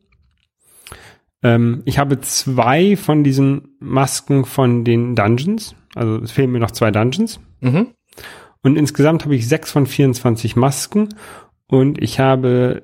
Ähm, 1.42 1.83
ich 1.85 1.98
habe 1.98 2.20
zwei 2.20 2.96
von 2.96 3.24
diesen 3.24 3.76
Masken 3.81 4.44
von 4.44 4.85
den 4.85 5.14
Dungeons. 5.16 5.74
Also 5.94 6.18
es 6.18 6.31
fehlen 6.31 6.52
mir 6.52 6.61
noch 6.61 6.70
zwei 6.70 6.90
Dungeons. 6.90 7.40
Mhm. 7.61 7.88
Und 8.62 8.76
insgesamt 8.76 9.24
habe 9.24 9.35
ich 9.35 9.48
sechs 9.48 9.70
von 9.70 9.87
24 9.87 10.57
Masken 10.57 11.14
und 11.66 12.02
ich 12.02 12.18
habe 12.18 12.83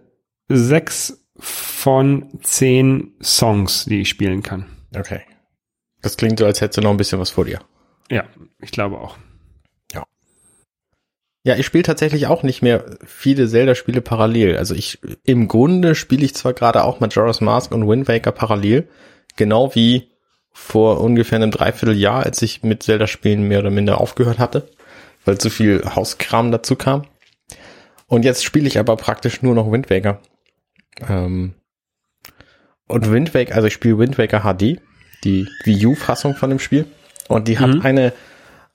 sechs 0.49 1.27
von 1.39 2.29
zehn 2.43 3.15
Songs, 3.21 3.85
die 3.87 4.03
ich 4.03 4.09
spielen 4.09 4.43
kann. 4.43 4.67
Okay. 4.97 5.23
Das 6.01 6.17
klingt 6.17 6.39
so, 6.39 6.47
als 6.47 6.61
hättest 6.61 6.79
du 6.79 6.83
noch 6.83 6.91
ein 6.91 6.97
bisschen 6.97 7.19
was 7.19 7.31
vor 7.31 7.45
dir. 7.45 7.61
Ja, 8.11 8.25
ich 8.61 8.71
glaube 8.71 8.99
auch. 8.99 9.17
Ja, 11.47 11.57
ich 11.57 11.67
spiele 11.67 11.85
tatsächlich 11.85 12.27
auch 12.27 12.43
nicht 12.43 12.63
mehr 12.63 12.97
viele 13.05 13.47
Zelda-Spiele 13.47 14.01
parallel. 14.01 14.57
Also 14.57 14.75
ich, 14.75 14.99
im 15.25 15.47
Grunde 15.47 15.95
spiele 15.95 16.25
ich 16.25 16.35
zwar 16.35 16.55
gerade 16.55 16.85
auch 16.85 17.01
Majora's 17.01 17.43
Mask 17.43 17.71
und 17.73 17.87
Wind 17.87 18.09
Waker 18.09 18.33
parallel, 18.33 18.89
genau 19.37 19.75
wie 19.75 20.09
vor 20.53 21.03
ungefähr 21.03 21.37
einem 21.37 21.51
Dreivierteljahr, 21.51 22.25
als 22.25 22.41
ich 22.41 22.63
mit 22.63 22.83
Zelda-Spielen 22.83 23.47
mehr 23.47 23.59
oder 23.59 23.71
minder 23.71 24.01
aufgehört 24.01 24.39
hatte, 24.39 24.71
weil 25.27 25.37
zu 25.37 25.51
viel 25.51 25.85
Hauskram 25.85 26.51
dazu 26.51 26.77
kam. 26.77 27.05
Und 28.07 28.25
jetzt 28.25 28.43
spiele 28.43 28.67
ich 28.67 28.79
aber 28.79 28.97
praktisch 28.97 29.43
nur 29.43 29.55
noch 29.55 29.71
Wind 29.71 29.91
Waker. 29.91 30.21
Ähm, 31.07 31.55
und 32.87 33.11
Wind 33.11 33.35
Waker, 33.35 33.55
also 33.55 33.67
ich 33.67 33.75
spiele 33.75 33.99
Wind 33.99 34.17
Waker 34.17 34.41
HD, 34.41 34.81
die 35.25 35.47
Wii 35.65 35.87
U-Fassung 35.87 36.37
von 36.37 36.49
dem 36.49 36.59
Spiel. 36.59 36.87
Und 37.29 37.49
die 37.49 37.59
hat 37.59 37.75
Mhm. 37.75 37.83
eine 37.83 38.13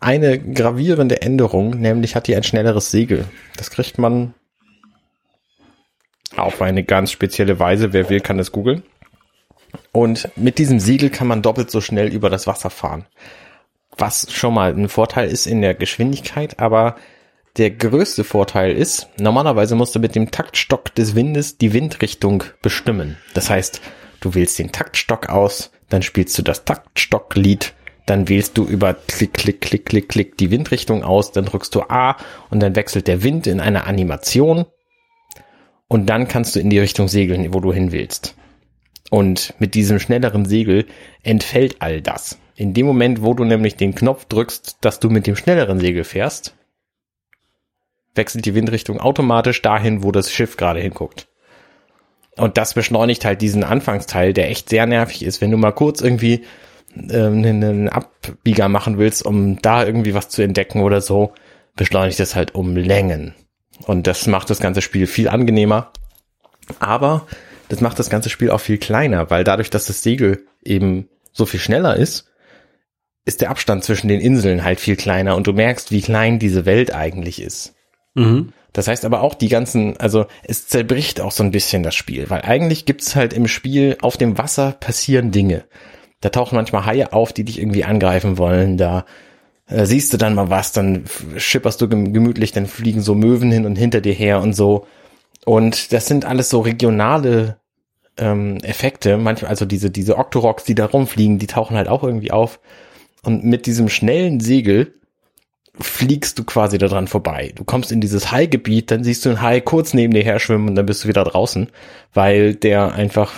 eine 0.02 0.40
gravierende 0.40 1.22
Änderung, 1.22 1.72
nämlich 1.72 2.16
hat 2.16 2.28
die 2.28 2.36
ein 2.36 2.44
schnelleres 2.44 2.90
Segel. 2.90 3.26
Das 3.58 3.70
kriegt 3.70 3.98
man 3.98 4.34
auf 6.38 6.62
eine 6.62 6.84
ganz 6.84 7.12
spezielle 7.12 7.60
Weise. 7.60 7.92
Wer 7.92 8.10
will, 8.10 8.22
kann 8.22 8.38
das 8.38 8.52
googeln. 8.52 8.84
Und 9.92 10.30
mit 10.36 10.58
diesem 10.58 10.80
Segel 10.80 11.10
kann 11.10 11.28
man 11.28 11.42
doppelt 11.42 11.70
so 11.70 11.82
schnell 11.82 12.08
über 12.14 12.30
das 12.30 12.48
Wasser 12.48 12.70
fahren. 12.70 13.06
Was 13.98 14.32
schon 14.32 14.54
mal 14.54 14.74
ein 14.74 14.88
Vorteil 14.88 15.28
ist 15.30 15.46
in 15.48 15.62
der 15.62 15.74
Geschwindigkeit, 15.74 16.60
aber 16.60 16.96
der 17.58 17.72
größte 17.72 18.24
Vorteil 18.24 18.72
ist, 18.72 19.10
normalerweise 19.20 19.76
musst 19.76 19.96
du 19.96 20.00
mit 20.00 20.16
dem 20.16 20.32
Taktstock 20.32 20.96
des 20.96 21.14
Windes 21.16 21.58
die 21.58 21.74
Windrichtung 21.74 22.44
bestimmen. 22.62 23.18
Das 23.34 23.50
heißt, 23.50 23.82
du 24.22 24.34
wählst 24.34 24.60
den 24.60 24.72
Taktstock 24.72 25.28
aus, 25.28 25.72
dann 25.90 26.04
spielst 26.04 26.38
du 26.38 26.42
das 26.42 26.64
Taktstocklied, 26.64 27.74
dann 28.10 28.28
wählst 28.28 28.58
du 28.58 28.66
über 28.66 28.96
Klick, 28.96 29.34
Klick, 29.34 29.62
Klick, 29.62 29.86
Klick, 29.86 30.10
Klick 30.10 30.38
die 30.38 30.50
Windrichtung 30.50 31.04
aus, 31.04 31.32
dann 31.32 31.46
drückst 31.46 31.76
du 31.76 31.84
A 31.90 32.18
und 32.50 32.60
dann 32.60 32.76
wechselt 32.76 33.08
der 33.08 33.22
Wind 33.22 33.46
in 33.46 33.60
eine 33.60 33.86
Animation 33.86 34.66
und 35.88 36.08
dann 36.08 36.28
kannst 36.28 36.56
du 36.56 36.60
in 36.60 36.70
die 36.70 36.80
Richtung 36.80 37.08
segeln, 37.08 37.54
wo 37.54 37.60
du 37.60 37.72
hin 37.72 37.92
willst. 37.92 38.36
Und 39.12 39.54
mit 39.60 39.76
diesem 39.76 40.00
schnelleren 40.00 40.46
Segel 40.46 40.86
entfällt 41.24 41.78
all 41.80 42.02
das. 42.02 42.40
In 42.56 42.74
dem 42.74 42.86
Moment, 42.86 43.22
wo 43.22 43.34
du 43.34 43.44
nämlich 43.44 43.76
den 43.76 43.96
Knopf 43.96 44.26
drückst, 44.26 44.78
dass 44.82 45.00
du 45.00 45.10
mit 45.10 45.26
dem 45.26 45.36
schnelleren 45.36 45.80
Segel 45.80 46.04
fährst, 46.04 46.56
wechselt 48.16 48.46
die 48.46 48.56
Windrichtung 48.56 49.00
automatisch 49.00 49.62
dahin, 49.62 50.04
wo 50.04 50.12
das 50.12 50.32
Schiff 50.32 50.58
gerade 50.58 50.80
hinguckt. 50.80 51.28
Und 52.38 52.58
das 52.58 52.74
beschleunigt 52.74 53.26
halt 53.26 53.42
diesen 53.42 53.64
Anfangsteil, 53.64 54.34
der 54.34 54.50
echt 54.50 54.70
sehr 54.70 54.86
nervig 54.86 55.24
ist, 55.24 55.42
wenn 55.42 55.52
du 55.52 55.58
mal 55.58 55.72
kurz 55.72 56.02
irgendwie 56.02 56.44
ähm, 56.96 57.44
einen, 57.44 57.90
Abbieger 57.90 58.70
machen 58.70 58.98
willst, 58.98 59.26
um 59.26 59.62
da 59.62 59.86
irgendwie 59.86 60.14
was 60.14 60.30
zu 60.30 60.42
entdecken 60.42 60.82
oder 60.82 61.02
so, 61.02 61.34
beschleunigt 61.76 62.20
es 62.20 62.36
halt 62.36 62.56
um 62.56 62.76
Längen. 62.76 63.36
Und 63.86 64.08
das 64.08 64.28
macht 64.28 64.50
das 64.50 64.60
ganze 64.60 64.82
Spiel 64.82 65.08
viel 65.08 65.30
angenehmer. 65.30 65.92
Aber 66.80 67.28
das 67.70 67.82
macht 67.82 68.00
das 68.00 68.10
ganze 68.10 68.30
Spiel 68.30 68.52
auch 68.52 68.60
viel 68.60 68.78
kleiner, 68.78 69.30
weil 69.30 69.44
dadurch, 69.44 69.70
dass 69.70 69.86
das 69.86 70.04
Segel 70.04 70.46
eben 70.64 71.08
so 71.32 71.46
viel 71.46 71.60
schneller 71.60 71.96
ist, 71.96 72.26
ist 73.26 73.42
der 73.42 73.52
Abstand 73.52 73.84
zwischen 73.84 74.08
den 74.08 74.22
Inseln 74.22 74.64
halt 74.64 74.80
viel 74.80 74.96
kleiner 74.96 75.36
und 75.36 75.48
du 75.48 75.54
merkst, 75.54 75.92
wie 75.92 76.02
klein 76.02 76.40
diese 76.40 76.66
Welt 76.66 76.94
eigentlich 76.94 77.42
ist. 77.42 77.76
Mhm. 78.16 78.54
Das 78.74 78.88
heißt 78.88 79.06
aber 79.06 79.22
auch 79.22 79.36
die 79.36 79.50
ganzen, 79.50 79.98
also 79.98 80.26
es 80.44 80.68
zerbricht 80.68 81.22
auch 81.22 81.32
so 81.32 81.44
ein 81.44 81.52
bisschen 81.52 81.84
das 81.84 81.96
Spiel, 81.96 82.30
weil 82.30 82.42
eigentlich 82.42 82.86
gibt's 82.86 83.16
halt 83.16 83.34
im 83.34 83.48
Spiel 83.48 83.98
auf 84.02 84.18
dem 84.18 84.38
Wasser 84.38 84.72
passieren 84.72 85.32
Dinge. 85.32 85.66
Da 86.22 86.30
tauchen 86.30 86.56
manchmal 86.56 86.86
Haie 86.86 87.14
auf, 87.14 87.34
die 87.34 87.46
dich 87.46 87.60
irgendwie 87.60 87.86
angreifen 87.86 88.38
wollen, 88.38 88.78
da 88.78 89.06
äh, 89.68 89.86
siehst 89.86 90.12
du 90.12 90.18
dann 90.18 90.36
mal 90.36 90.50
was, 90.50 90.72
dann 90.74 91.06
schipperst 91.38 91.80
du 91.82 91.88
gem- 91.88 92.14
gemütlich, 92.14 92.52
dann 92.52 92.66
fliegen 92.66 93.02
so 93.02 93.16
Möwen 93.16 93.52
hin 93.52 93.66
und 93.66 93.78
hinter 93.78 94.02
dir 94.02 94.14
her 94.14 94.42
und 94.42 94.54
so. 94.54 94.86
Und 95.46 95.94
das 95.94 96.08
sind 96.08 96.26
alles 96.26 96.50
so 96.50 96.60
regionale 96.60 97.58
ähm, 98.18 98.58
Effekte. 98.64 99.18
Manchmal, 99.18 99.50
also 99.50 99.66
diese, 99.66 99.90
diese 99.90 100.18
Octoroks, 100.18 100.66
die 100.66 100.76
da 100.76 100.86
rumfliegen, 100.86 101.40
die 101.40 101.48
tauchen 101.48 101.78
halt 101.78 101.88
auch 101.88 102.04
irgendwie 102.04 102.32
auf. 102.32 102.60
Und 103.24 103.44
mit 103.46 103.66
diesem 103.66 103.90
schnellen 103.90 104.40
Segel 104.40 104.94
fliegst 105.80 106.38
du 106.38 106.44
quasi 106.44 106.78
da 106.78 106.88
dran 106.88 107.08
vorbei. 107.08 107.54
Du 107.56 107.64
kommst 107.64 107.92
in 107.92 108.02
dieses 108.02 108.32
Haigebiet, 108.32 108.92
dann 108.92 109.06
siehst 109.06 109.24
du 109.24 109.30
einen 109.30 109.42
Hai 109.42 109.62
kurz 109.62 109.94
neben 109.94 110.14
dir 110.14 110.24
her 110.24 110.40
schwimmen 110.40 110.68
und 110.68 110.76
dann 110.76 110.86
bist 110.86 111.04
du 111.04 111.08
wieder 111.08 111.24
draußen, 111.24 111.70
weil 112.14 112.56
der 112.56 112.94
einfach, 112.94 113.32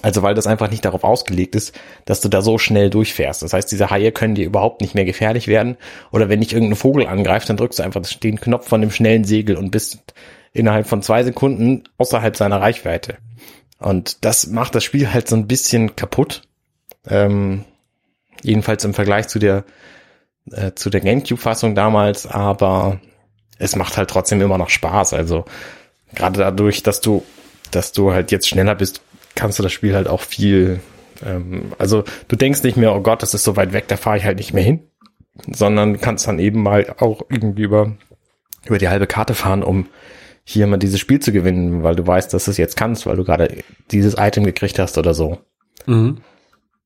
also 0.00 0.22
weil 0.22 0.34
das 0.34 0.46
einfach 0.46 0.70
nicht 0.70 0.84
darauf 0.84 1.04
ausgelegt 1.04 1.54
ist, 1.54 1.78
dass 2.06 2.22
du 2.22 2.28
da 2.28 2.40
so 2.40 2.56
schnell 2.56 2.88
durchfährst. 2.88 3.42
Das 3.42 3.52
heißt, 3.52 3.70
diese 3.70 3.90
Haie 3.90 4.10
können 4.12 4.34
dir 4.34 4.46
überhaupt 4.46 4.80
nicht 4.80 4.94
mehr 4.94 5.04
gefährlich 5.04 5.48
werden. 5.48 5.76
Oder 6.10 6.30
wenn 6.30 6.40
dich 6.40 6.54
irgendein 6.54 6.76
Vogel 6.76 7.06
angreift, 7.06 7.48
dann 7.48 7.58
drückst 7.58 7.78
du 7.78 7.82
einfach 7.82 8.00
den 8.00 8.40
Knopf 8.40 8.68
von 8.68 8.80
dem 8.80 8.90
schnellen 8.90 9.24
Segel 9.24 9.56
und 9.56 9.70
bist 9.70 10.14
innerhalb 10.54 10.86
von 10.86 11.02
zwei 11.02 11.22
Sekunden 11.24 11.84
außerhalb 11.98 12.36
seiner 12.36 12.60
Reichweite. 12.60 13.18
Und 13.78 14.24
das 14.24 14.46
macht 14.46 14.74
das 14.74 14.84
Spiel 14.84 15.12
halt 15.12 15.28
so 15.28 15.36
ein 15.36 15.46
bisschen 15.46 15.94
kaputt. 15.94 16.42
Ähm, 17.06 17.64
jedenfalls 18.42 18.84
im 18.84 18.94
Vergleich 18.94 19.28
zu 19.28 19.38
der 19.38 19.64
äh, 20.50 20.72
zu 20.74 20.90
der 20.90 21.00
GameCube-Fassung 21.00 21.74
damals, 21.74 22.26
aber 22.26 23.00
es 23.58 23.76
macht 23.76 23.96
halt 23.96 24.10
trotzdem 24.10 24.40
immer 24.40 24.58
noch 24.58 24.70
Spaß. 24.70 25.12
Also 25.12 25.44
gerade 26.14 26.40
dadurch, 26.40 26.82
dass 26.82 27.00
du, 27.00 27.24
dass 27.70 27.92
du 27.92 28.12
halt 28.12 28.32
jetzt 28.32 28.48
schneller 28.48 28.74
bist, 28.74 29.02
kannst 29.34 29.58
du 29.58 29.62
das 29.62 29.72
Spiel 29.72 29.94
halt 29.94 30.08
auch 30.08 30.20
viel. 30.20 30.80
Ähm, 31.24 31.72
also 31.78 32.04
du 32.28 32.36
denkst 32.36 32.62
nicht 32.62 32.76
mehr, 32.76 32.94
oh 32.94 33.00
Gott, 33.00 33.22
das 33.22 33.34
ist 33.34 33.44
so 33.44 33.56
weit 33.56 33.72
weg, 33.72 33.88
da 33.88 33.96
fahre 33.96 34.16
ich 34.16 34.24
halt 34.24 34.38
nicht 34.38 34.52
mehr 34.52 34.64
hin, 34.64 34.80
sondern 35.50 36.00
kannst 36.00 36.26
dann 36.26 36.38
eben 36.38 36.62
mal 36.62 36.94
auch 36.98 37.22
irgendwie 37.30 37.62
über 37.62 37.92
über 38.64 38.78
die 38.78 38.88
halbe 38.88 39.06
Karte 39.06 39.34
fahren, 39.34 39.62
um 39.62 39.88
hier 40.44 40.66
mal 40.66 40.76
dieses 40.76 41.00
Spiel 41.00 41.20
zu 41.20 41.32
gewinnen, 41.32 41.82
weil 41.82 41.96
du 41.96 42.06
weißt, 42.06 42.32
dass 42.32 42.44
du 42.44 42.50
es 42.50 42.56
jetzt 42.56 42.76
kannst, 42.76 43.06
weil 43.06 43.16
du 43.16 43.24
gerade 43.24 43.56
dieses 43.90 44.14
Item 44.18 44.44
gekriegt 44.44 44.78
hast 44.78 44.98
oder 44.98 45.14
so. 45.14 45.38
Mhm. 45.86 46.18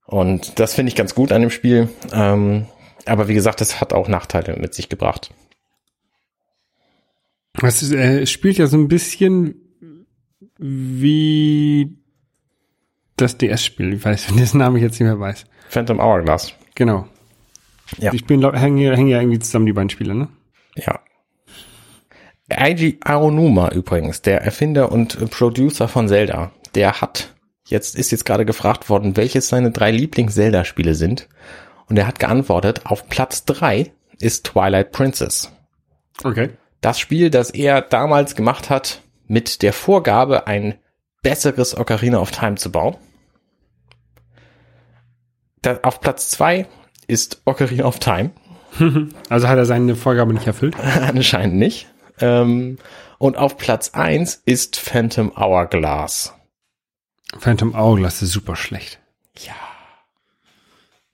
Und 0.06 0.58
das 0.58 0.74
finde 0.74 0.90
ich 0.90 0.96
ganz 0.96 1.14
gut 1.14 1.32
an 1.32 1.40
dem 1.40 1.50
Spiel. 1.50 1.88
Ähm, 2.12 2.66
aber 3.06 3.28
wie 3.28 3.34
gesagt, 3.34 3.60
das 3.60 3.80
hat 3.80 3.92
auch 3.92 4.08
Nachteile 4.08 4.56
mit 4.56 4.74
sich 4.74 4.88
gebracht. 4.88 5.30
Es 7.62 7.90
äh, 7.92 8.26
spielt 8.26 8.58
ja 8.58 8.66
so 8.66 8.76
ein 8.76 8.88
bisschen 8.88 9.54
wie 10.58 11.96
das 13.16 13.38
DS-Spiel. 13.38 13.94
Ich 13.94 14.04
weiß, 14.04 14.26
dessen 14.38 14.58
Namen 14.58 14.76
ich 14.76 14.82
jetzt 14.82 15.00
nicht 15.00 15.08
mehr 15.08 15.18
weiß. 15.20 15.44
Phantom 15.68 16.00
Hourglass. 16.00 16.52
Genau. 16.74 17.06
Ja. 17.98 18.10
Die 18.10 18.18
spielen, 18.18 18.42
hängen, 18.54 18.78
ja- 18.78 18.94
hängen 18.94 19.08
ja 19.08 19.20
irgendwie 19.20 19.38
zusammen, 19.38 19.66
die 19.66 19.72
beiden 19.72 19.90
Spiele, 19.90 20.14
ne? 20.14 20.28
Ja. 20.76 21.00
Eiji 22.48 22.98
Aonuma 23.02 23.70
übrigens, 23.70 24.22
der 24.22 24.42
Erfinder 24.42 24.92
und 24.92 25.30
Producer 25.30 25.88
von 25.88 26.08
Zelda, 26.08 26.52
der 26.74 27.00
hat 27.00 27.34
jetzt, 27.66 27.96
ist 27.96 28.12
jetzt 28.12 28.24
gerade 28.24 28.44
gefragt 28.44 28.88
worden, 28.88 29.16
welches 29.16 29.48
seine 29.48 29.72
drei 29.72 29.90
Lieblings-Zelda-Spiele 29.90 30.94
sind. 30.94 31.28
Und 31.88 31.96
er 31.98 32.06
hat 32.06 32.18
geantwortet, 32.20 32.82
auf 32.84 33.08
Platz 33.08 33.44
drei 33.44 33.92
ist 34.20 34.44
Twilight 34.46 34.92
Princess. 34.92 35.50
Okay. 36.22 36.50
Das 36.80 37.00
Spiel, 37.00 37.30
das 37.30 37.50
er 37.50 37.80
damals 37.82 38.36
gemacht 38.36 38.70
hat, 38.70 39.00
mit 39.26 39.62
der 39.62 39.72
Vorgabe, 39.72 40.46
ein 40.46 40.74
besseres 41.22 41.76
Ocarina 41.76 42.18
of 42.20 42.30
Time 42.30 42.54
zu 42.56 42.70
bauen. 42.70 42.96
Da, 45.66 45.80
auf 45.82 46.00
Platz 46.00 46.30
zwei 46.30 46.68
ist 47.08 47.42
Ocarina 47.44 47.84
of 47.84 47.98
Time. 47.98 48.30
Also 49.30 49.48
hat 49.48 49.58
er 49.58 49.64
seine 49.64 49.96
Vorgabe 49.96 50.32
nicht 50.32 50.46
erfüllt. 50.46 50.76
Anscheinend 51.00 51.56
nicht. 51.56 51.88
Ähm, 52.20 52.76
und 53.18 53.36
auf 53.36 53.56
Platz 53.56 53.90
eins 53.94 54.42
ist 54.44 54.76
Phantom 54.76 55.32
Hourglass. 55.34 56.34
Phantom 57.36 57.74
Hourglass 57.74 58.22
ist 58.22 58.30
super 58.30 58.54
schlecht. 58.54 59.00
Ja. 59.38 59.54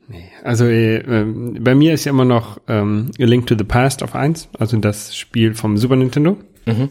Nee. 0.08 0.30
Also 0.42 0.66
äh, 0.66 0.96
ähm, 0.96 1.56
bei 1.60 1.74
mir 1.74 1.94
ist 1.94 2.04
ja 2.04 2.10
immer 2.10 2.26
noch 2.26 2.60
ähm, 2.68 3.12
A 3.18 3.24
Link 3.24 3.46
to 3.46 3.56
the 3.56 3.64
Past 3.64 4.02
auf 4.02 4.14
eins, 4.14 4.48
also 4.58 4.76
das 4.76 5.16
Spiel 5.16 5.54
vom 5.54 5.78
Super 5.78 5.96
Nintendo. 5.96 6.36
Mhm. 6.66 6.90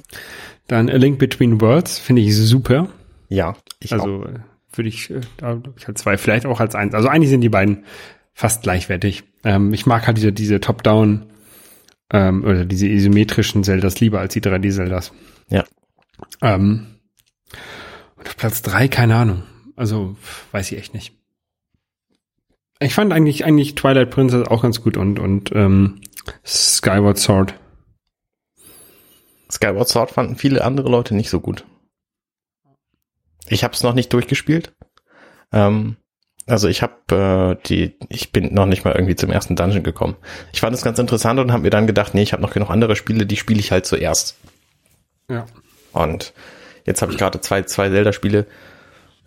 Dann 0.67 0.89
A 0.89 0.95
Link 0.95 1.19
Between 1.19 1.61
Worlds 1.61 1.99
finde 1.99 2.23
ich 2.23 2.35
super. 2.35 2.87
Ja. 3.29 3.55
Ich 3.81 3.93
auch. 3.93 3.99
Also 3.99 4.23
äh, 4.23 4.39
würde 4.73 4.89
ich, 4.89 5.09
äh, 5.09 5.21
da 5.37 5.55
glaub 5.55 5.77
ich 5.77 5.87
halt 5.87 5.97
zwei, 5.97 6.17
vielleicht 6.17 6.45
auch 6.45 6.59
als 6.59 6.75
eins. 6.75 6.93
Also 6.93 7.07
eigentlich 7.07 7.29
sind 7.29 7.41
die 7.41 7.49
beiden 7.49 7.85
fast 8.33 8.63
gleichwertig. 8.63 9.23
Ähm, 9.43 9.73
ich 9.73 9.85
mag 9.85 10.07
halt 10.07 10.17
diese, 10.17 10.33
diese 10.33 10.59
Top-Down 10.59 11.25
ähm, 12.11 12.43
oder 12.43 12.65
diese 12.65 12.87
isometrischen 12.87 13.63
Zeldas 13.63 13.99
lieber 13.99 14.19
als 14.19 14.33
die 14.33 14.41
3D-Zeldas. 14.41 15.11
Ja. 15.49 15.63
Ähm, 16.41 16.87
und 18.17 18.27
auf 18.27 18.37
Platz 18.37 18.61
drei 18.61 18.87
keine 18.87 19.15
Ahnung. 19.15 19.43
Also 19.75 20.15
weiß 20.51 20.71
ich 20.71 20.77
echt 20.77 20.93
nicht. 20.93 21.13
Ich 22.79 22.93
fand 22.93 23.13
eigentlich 23.13 23.45
eigentlich 23.45 23.75
Twilight 23.75 24.09
Princess 24.09 24.47
auch 24.47 24.63
ganz 24.63 24.81
gut 24.81 24.97
und 24.97 25.19
und 25.19 25.51
ähm, 25.53 26.01
Skyward 26.45 27.17
Sword. 27.17 27.53
Skyward 29.51 29.87
Sword 29.87 30.11
fanden 30.11 30.35
viele 30.35 30.63
andere 30.63 30.89
Leute 30.89 31.15
nicht 31.15 31.29
so 31.29 31.39
gut. 31.39 31.65
Ich 33.51 33.63
habe 33.63 33.73
es 33.73 33.83
noch 33.83 33.93
nicht 33.93 34.13
durchgespielt. 34.13 34.73
Ähm, 35.51 35.97
also 36.47 36.67
ich 36.67 36.81
habe 36.81 37.57
äh, 37.61 37.67
die, 37.67 37.95
ich 38.09 38.31
bin 38.31 38.53
noch 38.53 38.65
nicht 38.65 38.85
mal 38.85 38.93
irgendwie 38.93 39.15
zum 39.15 39.29
ersten 39.29 39.55
Dungeon 39.55 39.83
gekommen. 39.83 40.15
Ich 40.53 40.61
fand 40.61 40.73
es 40.73 40.81
ganz 40.81 40.97
interessant 40.99 41.39
und 41.39 41.51
habe 41.51 41.63
mir 41.63 41.69
dann 41.69 41.87
gedacht, 41.87 42.13
nee, 42.13 42.23
ich 42.23 42.33
habe 42.33 42.41
noch 42.41 42.53
genug 42.53 42.69
andere 42.69 42.95
Spiele, 42.95 43.25
die 43.25 43.37
spiele 43.37 43.59
ich 43.59 43.71
halt 43.71 43.85
zuerst. 43.85 44.37
Ja. 45.29 45.45
Und 45.91 46.33
jetzt 46.85 47.01
habe 47.01 47.11
ich 47.11 47.17
gerade 47.17 47.41
zwei, 47.41 47.63
zwei 47.63 47.89
Zelda-Spiele 47.89 48.47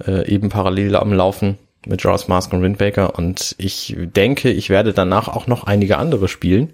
äh, 0.07 0.27
eben 0.27 0.49
parallel 0.49 0.97
am 0.97 1.13
Laufen 1.13 1.59
mit 1.87 2.03
Jaws 2.03 2.29
Mask 2.29 2.53
und 2.53 2.63
Wind 2.63 2.81
Waker 2.81 3.19
und 3.19 3.55
ich 3.59 3.95
denke, 3.99 4.51
ich 4.51 4.71
werde 4.71 4.95
danach 4.95 5.29
auch 5.29 5.47
noch 5.47 5.65
einige 5.65 5.99
andere 5.99 6.29
spielen, 6.29 6.73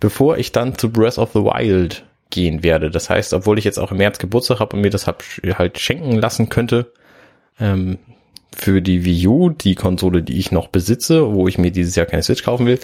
bevor 0.00 0.36
ich 0.36 0.52
dann 0.52 0.76
zu 0.76 0.90
Breath 0.90 1.16
of 1.16 1.32
the 1.32 1.40
Wild 1.40 2.04
gehen 2.30 2.62
werde. 2.62 2.90
Das 2.90 3.10
heißt, 3.10 3.34
obwohl 3.34 3.58
ich 3.58 3.64
jetzt 3.64 3.78
auch 3.78 3.90
im 3.92 3.98
März 3.98 4.18
Geburtstag 4.18 4.60
habe 4.60 4.76
und 4.76 4.82
mir 4.82 4.90
das 4.90 5.06
halt 5.06 5.78
schenken 5.78 6.12
lassen 6.12 6.48
könnte, 6.48 6.92
ähm, 7.58 7.98
für 8.54 8.82
die 8.82 9.04
Wii 9.04 9.26
U, 9.28 9.50
die 9.50 9.74
Konsole, 9.74 10.22
die 10.22 10.38
ich 10.38 10.50
noch 10.50 10.68
besitze, 10.68 11.32
wo 11.32 11.46
ich 11.46 11.58
mir 11.58 11.70
dieses 11.70 11.94
Jahr 11.94 12.06
keine 12.06 12.22
Switch 12.22 12.42
kaufen 12.42 12.66
will, 12.66 12.80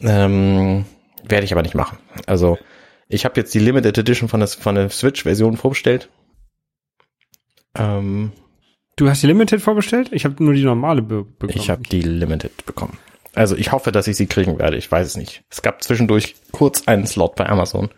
ähm, 0.00 0.84
werde 1.26 1.44
ich 1.44 1.52
aber 1.52 1.62
nicht 1.62 1.74
machen. 1.74 1.98
Also 2.26 2.58
ich 3.08 3.24
habe 3.24 3.40
jetzt 3.40 3.54
die 3.54 3.58
Limited 3.58 3.96
Edition 3.96 4.28
von 4.28 4.40
der, 4.40 4.48
von 4.48 4.74
der 4.74 4.90
Switch-Version 4.90 5.56
vorbestellt. 5.56 6.08
Ähm, 7.74 8.32
Du 8.96 9.10
hast 9.10 9.22
die 9.22 9.26
Limited 9.26 9.60
vorbestellt? 9.60 10.08
Ich 10.12 10.24
habe 10.24 10.42
nur 10.42 10.54
die 10.54 10.64
normale 10.64 11.02
be 11.02 11.22
bekommen. 11.24 11.58
ich 11.60 11.68
habe 11.68 11.82
die 11.82 12.00
Limited 12.00 12.64
bekommen. 12.64 12.98
Also 13.34 13.54
ich 13.54 13.70
hoffe, 13.72 13.92
dass 13.92 14.08
ich 14.08 14.16
sie 14.16 14.26
kriegen 14.26 14.58
werde. 14.58 14.78
Ich 14.78 14.90
weiß 14.90 15.06
es 15.06 15.16
nicht. 15.18 15.44
Es 15.50 15.60
gab 15.60 15.82
zwischendurch 15.82 16.34
kurz 16.50 16.88
einen 16.88 17.06
Slot 17.06 17.36
bei 17.36 17.46
Amazon. 17.46 17.90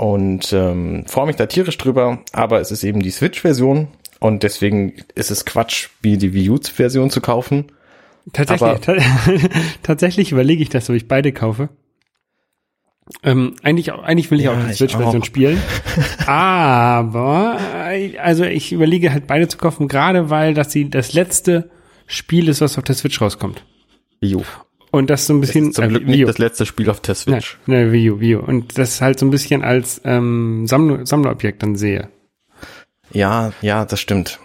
Und 0.00 0.54
ähm, 0.54 1.04
freue 1.06 1.26
mich 1.26 1.36
da 1.36 1.44
tierisch 1.44 1.76
drüber, 1.76 2.20
aber 2.32 2.58
es 2.58 2.70
ist 2.70 2.84
eben 2.84 3.00
die 3.00 3.10
Switch-Version 3.10 3.88
und 4.18 4.42
deswegen 4.44 4.94
ist 5.14 5.30
es 5.30 5.44
Quatsch, 5.44 5.90
wie 6.00 6.16
die 6.16 6.32
Wii 6.32 6.48
U-Version 6.48 7.10
zu 7.10 7.20
kaufen. 7.20 7.66
Tatsächlich, 8.32 8.80
ta 8.80 8.96
tatsächlich 9.82 10.32
überlege 10.32 10.62
ich 10.62 10.70
das, 10.70 10.88
ob 10.88 10.96
ich 10.96 11.06
beide 11.06 11.32
kaufe. 11.32 11.68
Ähm, 13.22 13.56
eigentlich, 13.62 13.92
eigentlich 13.92 14.30
will 14.30 14.38
ich 14.38 14.46
Ja, 14.46 14.52
auch 14.52 14.66
die 14.66 14.72
Switch-Version 14.72 15.22
spielen. 15.22 15.60
Aber, 16.26 17.58
äh, 17.90 18.16
also 18.16 18.44
ich 18.44 18.72
überlege 18.72 19.12
halt 19.12 19.26
beide 19.26 19.48
zu 19.48 19.58
kaufen, 19.58 19.86
gerade 19.86 20.30
weil 20.30 20.54
das 20.54 20.70
die, 20.70 20.88
das 20.88 21.12
letzte 21.12 21.68
Spiel 22.06 22.48
ist, 22.48 22.62
was 22.62 22.78
auf 22.78 22.84
der 22.84 22.94
Switch 22.94 23.20
rauskommt. 23.20 23.66
Wii 24.22 24.36
U. 24.36 24.44
Und 24.90 25.08
das 25.10 25.26
so 25.26 25.34
ein 25.34 25.40
bisschen, 25.40 25.72
zum 25.72 25.88
Glück 25.88 26.06
Wii 26.06 26.16
nicht 26.16 26.28
das 26.28 26.38
letzte 26.38 26.66
Spiel 26.66 26.90
auf 26.90 27.00
der 27.00 27.14
Nein, 27.26 27.40
Switch. 27.40 27.58
nein, 27.66 27.92
Wii 27.92 28.10
U, 28.10 28.20
Wii 28.20 28.36
U. 28.36 28.38
Und 28.40 28.76
das 28.76 29.00
halt 29.00 29.18
so 29.18 29.26
ein 29.26 29.30
bisschen 29.30 29.62
als 29.62 30.00
ähm, 30.04 30.66
Sammler, 30.66 31.06
Sammlerobjekt 31.06 31.62
dann 31.62 31.76
sehe. 31.76 32.08
Ja, 33.12 33.52
ja, 33.62 33.84
das 33.84 34.00
stimmt. 34.00 34.38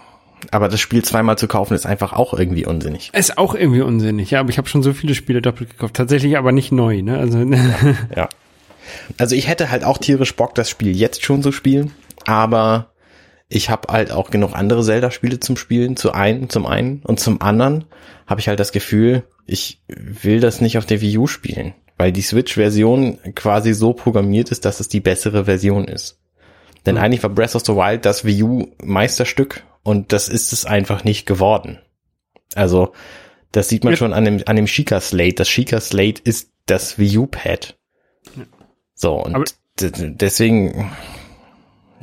Aber 0.52 0.70
das 0.70 0.80
Spiel 0.80 1.04
zweimal 1.04 1.38
zu 1.38 1.48
kaufen 1.48 1.74
ist 1.74 1.86
einfach 1.86 2.14
auch 2.14 2.34
irgendwie 2.38 2.66
unsinnig. 2.66 3.10
Ist 3.14 3.38
auch 3.38 3.56
irgendwie 3.56 3.82
unsinnig, 3.82 4.30
ja, 4.32 4.40
aber 4.42 4.50
ich 4.50 4.58
habe 4.60 4.68
schon 4.70 4.84
so 4.84 4.94
viele 4.94 5.16
Spiele 5.16 5.42
doppelt 5.42 5.72
gekauft. 5.72 5.96
Tatsächlich 5.96 6.38
aber 6.38 6.52
nicht 6.52 6.72
neu, 6.72 7.02
ne? 7.02 7.18
Also 7.18 7.40
Ja. 8.16 8.30
Also 9.18 9.36
ich 9.36 9.48
hätte 9.48 9.72
halt 9.72 9.84
auch 9.84 9.98
tierisch 9.98 10.36
Bock, 10.36 10.54
das 10.54 10.70
Spiel 10.70 10.96
jetzt 10.96 11.24
schon 11.26 11.42
zu 11.42 11.52
spielen, 11.52 11.92
aber 12.26 12.92
ich 13.48 13.70
habe 13.70 13.92
halt 13.94 14.12
auch 14.12 14.32
genug 14.32 14.54
andere 14.54 14.84
Zelda-Spiele 14.84 15.40
zum 15.40 15.58
Spielen, 15.58 15.96
zu 15.98 16.12
einen, 16.12 16.50
zum 16.50 16.66
einen 16.66 17.02
und 17.04 17.20
zum 17.20 17.42
anderen 17.42 17.86
habe 18.26 18.42
ich 18.42 18.48
halt 18.48 18.60
das 18.60 18.72
Gefühl, 18.72 19.24
ich 19.46 19.82
will 19.88 20.40
das 20.40 20.62
nicht 20.62 20.78
auf 20.78 20.86
der 20.86 21.02
Wii 21.02 21.18
U 21.20 21.28
spielen, 21.28 21.74
weil 21.98 22.12
die 22.12 22.24
Switch-Version 22.24 23.20
quasi 23.36 23.74
so 23.74 23.94
programmiert 23.94 24.52
ist, 24.52 24.66
dass 24.66 24.80
es 24.80 24.88
die 24.88 25.00
bessere 25.00 25.46
Version 25.46 25.88
ist. 25.88 26.20
Denn 26.86 26.98
eigentlich 26.98 27.24
war 27.24 27.30
Breath 27.30 27.56
of 27.56 27.66
the 27.66 27.74
Wild 27.76 28.06
das 28.06 28.26
Wii 28.26 28.44
U 28.44 28.68
Meisterstück 28.84 29.64
und 29.84 30.12
das 30.12 30.28
ist 30.28 30.54
es 30.54 30.66
einfach 30.66 31.04
nicht 31.04 31.26
geworden. 31.26 31.80
Also, 32.56 32.94
das 33.52 33.70
sieht 33.70 33.84
man 33.84 33.94
Ja. 33.94 33.98
schon 33.98 34.14
an 34.14 34.26
dem, 34.26 34.44
an 34.46 34.56
dem 34.56 34.68
Sheikah 34.68 35.02
Slate. 35.02 35.36
Das 35.36 35.50
Sheikah 35.50 35.80
Slate 35.82 36.22
ist 36.24 36.52
das 36.66 36.98
Wii 36.98 37.18
U 37.20 37.28
Pad. 37.28 37.78
So, 38.96 39.16
und 39.24 39.56
deswegen, 39.80 40.92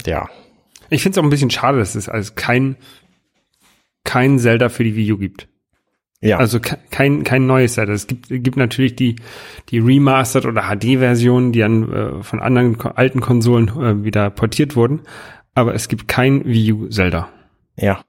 ja, 0.06 0.28
ich 0.92 1.02
finde 1.02 1.14
es 1.14 1.18
auch 1.18 1.24
ein 1.24 1.30
bisschen 1.30 1.50
schade, 1.50 1.78
dass 1.78 1.94
es 1.94 2.08
also 2.08 2.32
kein 2.34 2.76
kein 4.04 4.38
Zelda 4.38 4.68
für 4.68 4.84
die 4.84 4.96
Wii 4.96 5.12
U 5.12 5.18
gibt. 5.18 5.48
ja, 6.20 6.38
Also 6.38 6.58
ke- 6.60 6.78
kein 6.90 7.22
kein 7.24 7.46
neues 7.46 7.74
Zelda. 7.74 7.92
Es 7.92 8.06
gibt 8.06 8.28
gibt 8.28 8.56
natürlich 8.56 8.96
die 8.96 9.16
die 9.70 9.78
Remastered 9.78 10.46
oder 10.46 10.62
HD-Versionen, 10.62 11.52
die 11.52 11.60
dann 11.60 11.92
äh, 11.92 12.22
von 12.22 12.40
anderen 12.40 12.78
ko 12.78 12.88
alten 12.88 13.20
Konsolen 13.20 13.68
äh, 13.68 14.04
wieder 14.04 14.30
portiert 14.30 14.74
wurden, 14.76 15.02
aber 15.54 15.74
es 15.74 15.88
gibt 15.88 16.08
kein 16.08 16.44
Wii 16.44 16.72
U 16.72 16.88
Zelda. 16.88 17.28
ja, 17.76 18.04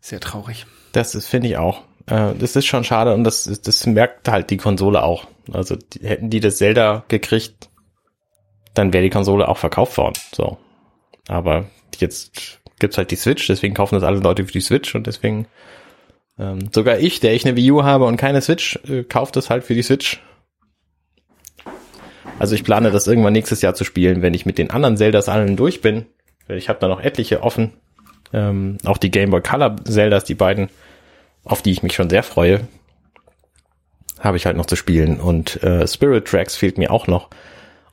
Sehr 0.00 0.20
traurig. 0.20 0.66
das 0.92 1.14
ist, 1.14 1.26
finde 1.26 1.48
ich 1.48 1.56
auch. 1.56 1.82
Äh, 2.06 2.34
das 2.38 2.56
ist 2.56 2.66
schon 2.66 2.84
schade 2.84 3.14
und 3.14 3.24
das, 3.24 3.44
das 3.62 3.86
merkt 3.86 4.28
halt 4.28 4.50
die 4.50 4.56
Konsole 4.56 5.02
auch. 5.02 5.26
Also, 5.52 5.76
die, 5.76 6.06
hätten 6.06 6.30
die 6.30 6.40
das 6.40 6.58
Zelda 6.58 7.04
gekriegt, 7.08 7.70
dann 8.74 8.92
wäre 8.92 9.02
die 9.04 9.10
Konsole 9.10 9.48
auch 9.48 9.56
verkauft 9.58 9.96
worden, 9.98 10.14
so. 10.34 10.58
Aber 11.28 11.66
jetzt 11.98 12.60
gibt's 12.80 12.98
halt 12.98 13.10
die 13.10 13.16
Switch, 13.16 13.46
deswegen 13.46 13.74
kaufen 13.74 13.94
das 13.94 14.04
alle 14.04 14.18
Leute 14.18 14.44
für 14.44 14.52
die 14.52 14.60
Switch 14.60 14.94
und 14.94 15.06
deswegen 15.06 15.46
ähm, 16.38 16.68
sogar 16.72 16.98
ich, 16.98 17.20
der 17.20 17.34
ich 17.34 17.44
eine 17.44 17.56
Wii 17.56 17.72
U 17.72 17.82
habe 17.82 18.04
und 18.04 18.16
keine 18.16 18.40
Switch, 18.40 18.78
äh, 18.88 19.02
kauft 19.04 19.36
das 19.36 19.50
halt 19.50 19.64
für 19.64 19.74
die 19.74 19.82
Switch. 19.82 20.20
Also 22.38 22.54
ich 22.54 22.62
plane 22.62 22.90
das 22.90 23.06
irgendwann 23.06 23.32
nächstes 23.32 23.62
Jahr 23.62 23.74
zu 23.74 23.84
spielen, 23.84 24.22
wenn 24.22 24.34
ich 24.34 24.46
mit 24.46 24.58
den 24.58 24.70
anderen 24.70 24.96
Zeldas 24.96 25.28
allen 25.28 25.56
durch 25.56 25.80
bin. 25.80 26.06
Ich 26.46 26.68
habe 26.68 26.78
da 26.78 26.88
noch 26.88 27.00
etliche 27.00 27.42
offen. 27.42 27.72
Ähm, 28.32 28.78
auch 28.84 28.98
die 28.98 29.10
Game 29.10 29.30
Boy 29.30 29.40
Color 29.40 29.76
Zeldas, 29.84 30.24
die 30.24 30.34
beiden, 30.34 30.68
auf 31.44 31.62
die 31.62 31.72
ich 31.72 31.82
mich 31.82 31.94
schon 31.94 32.10
sehr 32.10 32.22
freue, 32.22 32.68
habe 34.20 34.36
ich 34.36 34.46
halt 34.46 34.56
noch 34.56 34.66
zu 34.66 34.76
spielen. 34.76 35.18
Und 35.18 35.62
äh, 35.62 35.86
Spirit 35.88 36.26
Tracks 36.26 36.56
fehlt 36.56 36.78
mir 36.78 36.92
auch 36.92 37.06
noch. 37.06 37.28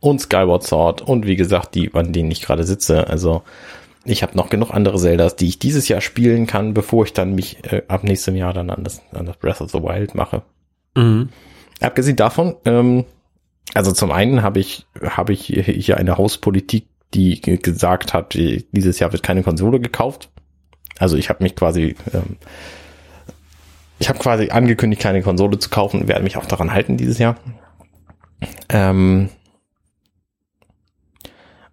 Und 0.06 0.20
Skyward 0.22 0.64
Sword 0.64 1.02
und 1.02 1.26
wie 1.26 1.36
gesagt, 1.36 1.74
die, 1.74 1.92
an 1.94 2.14
denen 2.14 2.30
ich 2.30 2.42
gerade 2.42 2.64
sitze. 2.64 3.08
Also 3.08 3.42
ich 4.04 4.22
habe 4.22 4.38
noch 4.38 4.50
genug 4.52 4.72
andere 4.72 5.00
Zeldas, 5.00 5.36
die 5.36 5.48
ich 5.48 5.58
dieses 5.58 5.88
Jahr 5.88 6.00
spielen 6.02 6.46
kann, 6.46 6.76
bevor 6.76 7.06
ich 7.06 7.14
dann 7.14 7.34
mich 7.34 7.58
äh, 7.72 7.82
ab 7.88 8.04
nächstem 8.04 8.36
Jahr 8.36 8.54
dann 8.54 8.70
an 8.70 8.84
das, 8.84 9.02
an 9.14 9.26
das 9.26 9.38
Breath 9.38 9.62
of 9.62 9.72
the 9.72 9.82
Wild 9.82 10.14
mache. 10.14 10.44
Mhm. 10.96 11.30
Abgesehen 11.82 12.16
davon, 12.16 12.56
ähm, 12.66 13.06
also 13.74 13.92
zum 13.92 14.12
einen 14.12 14.44
habe 14.44 14.60
ich, 14.60 14.86
habe 15.02 15.34
ich 15.34 15.46
hier- 15.48 15.98
eine 15.98 16.18
Hauspolitik, 16.20 16.86
die 17.16 17.42
ge- 17.42 17.58
gesagt 17.58 18.14
hat, 18.14 18.36
die- 18.36 18.68
dieses 18.72 19.00
Jahr 19.00 19.12
wird 19.12 19.24
keine 19.24 19.42
Konsole 19.42 19.80
gekauft. 19.80 20.30
Also 21.00 21.18
ich 21.18 21.30
habe 21.30 21.44
mich 21.44 21.56
quasi, 21.56 21.96
ähm, 22.14 22.38
ich 23.98 24.08
habe 24.08 24.20
quasi 24.20 24.50
angekündigt, 24.52 25.02
keine 25.02 25.24
Konsole 25.24 25.58
zu 25.58 25.70
kaufen 25.70 26.08
werde 26.08 26.24
mich 26.24 26.38
auch 26.38 26.46
daran 26.46 26.72
halten 26.72 26.96
dieses 26.96 27.18
Jahr. 27.18 27.38
Ähm, 28.70 29.30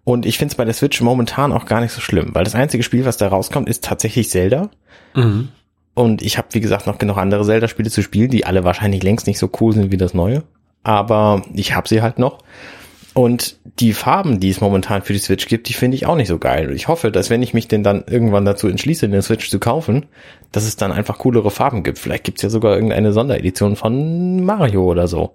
und 0.03 0.25
ich 0.25 0.37
finde 0.37 0.51
es 0.51 0.55
bei 0.55 0.65
der 0.65 0.73
Switch 0.73 0.99
momentan 1.01 1.51
auch 1.51 1.65
gar 1.65 1.81
nicht 1.81 1.91
so 1.91 2.01
schlimm, 2.01 2.31
weil 2.33 2.43
das 2.43 2.55
einzige 2.55 2.83
Spiel, 2.83 3.05
was 3.05 3.17
da 3.17 3.27
rauskommt, 3.27 3.69
ist 3.69 3.83
tatsächlich 3.83 4.29
Zelda. 4.29 4.69
Mhm. 5.15 5.49
Und 5.93 6.21
ich 6.21 6.37
habe, 6.37 6.47
wie 6.51 6.59
gesagt, 6.59 6.87
noch 6.87 6.97
genug 6.97 7.17
andere 7.17 7.45
Zelda-Spiele 7.45 7.89
zu 7.89 8.01
spielen, 8.01 8.29
die 8.29 8.45
alle 8.45 8.63
wahrscheinlich 8.63 9.03
längst 9.03 9.27
nicht 9.27 9.37
so 9.39 9.49
cool 9.61 9.73
sind 9.73 9.91
wie 9.91 9.97
das 9.97 10.13
neue. 10.13 10.43
Aber 10.83 11.43
ich 11.53 11.75
habe 11.75 11.87
sie 11.87 12.01
halt 12.01 12.19
noch. 12.19 12.39
Und 13.13 13.57
die 13.79 13.93
Farben, 13.93 14.39
die 14.39 14.49
es 14.49 14.59
momentan 14.59 15.03
für 15.03 15.13
die 15.13 15.19
Switch 15.19 15.47
gibt, 15.47 15.69
die 15.69 15.73
finde 15.73 15.95
ich 15.95 16.07
auch 16.07 16.15
nicht 16.15 16.27
so 16.27 16.39
geil. 16.39 16.69
Und 16.69 16.75
ich 16.75 16.87
hoffe, 16.87 17.11
dass 17.11 17.29
wenn 17.29 17.43
ich 17.43 17.53
mich 17.53 17.67
denn 17.67 17.83
dann 17.83 18.03
irgendwann 18.07 18.43
dazu 18.43 18.67
entschließe, 18.67 19.05
eine 19.05 19.21
Switch 19.21 19.49
zu 19.51 19.59
kaufen, 19.59 20.07
dass 20.51 20.63
es 20.63 20.75
dann 20.75 20.91
einfach 20.91 21.19
coolere 21.19 21.51
Farben 21.51 21.83
gibt. 21.83 21.99
Vielleicht 21.99 22.23
gibt's 22.23 22.41
ja 22.41 22.49
sogar 22.49 22.73
irgendeine 22.73 23.13
Sonderedition 23.13 23.75
von 23.75 24.43
Mario 24.43 24.83
oder 24.83 25.07
so. 25.07 25.33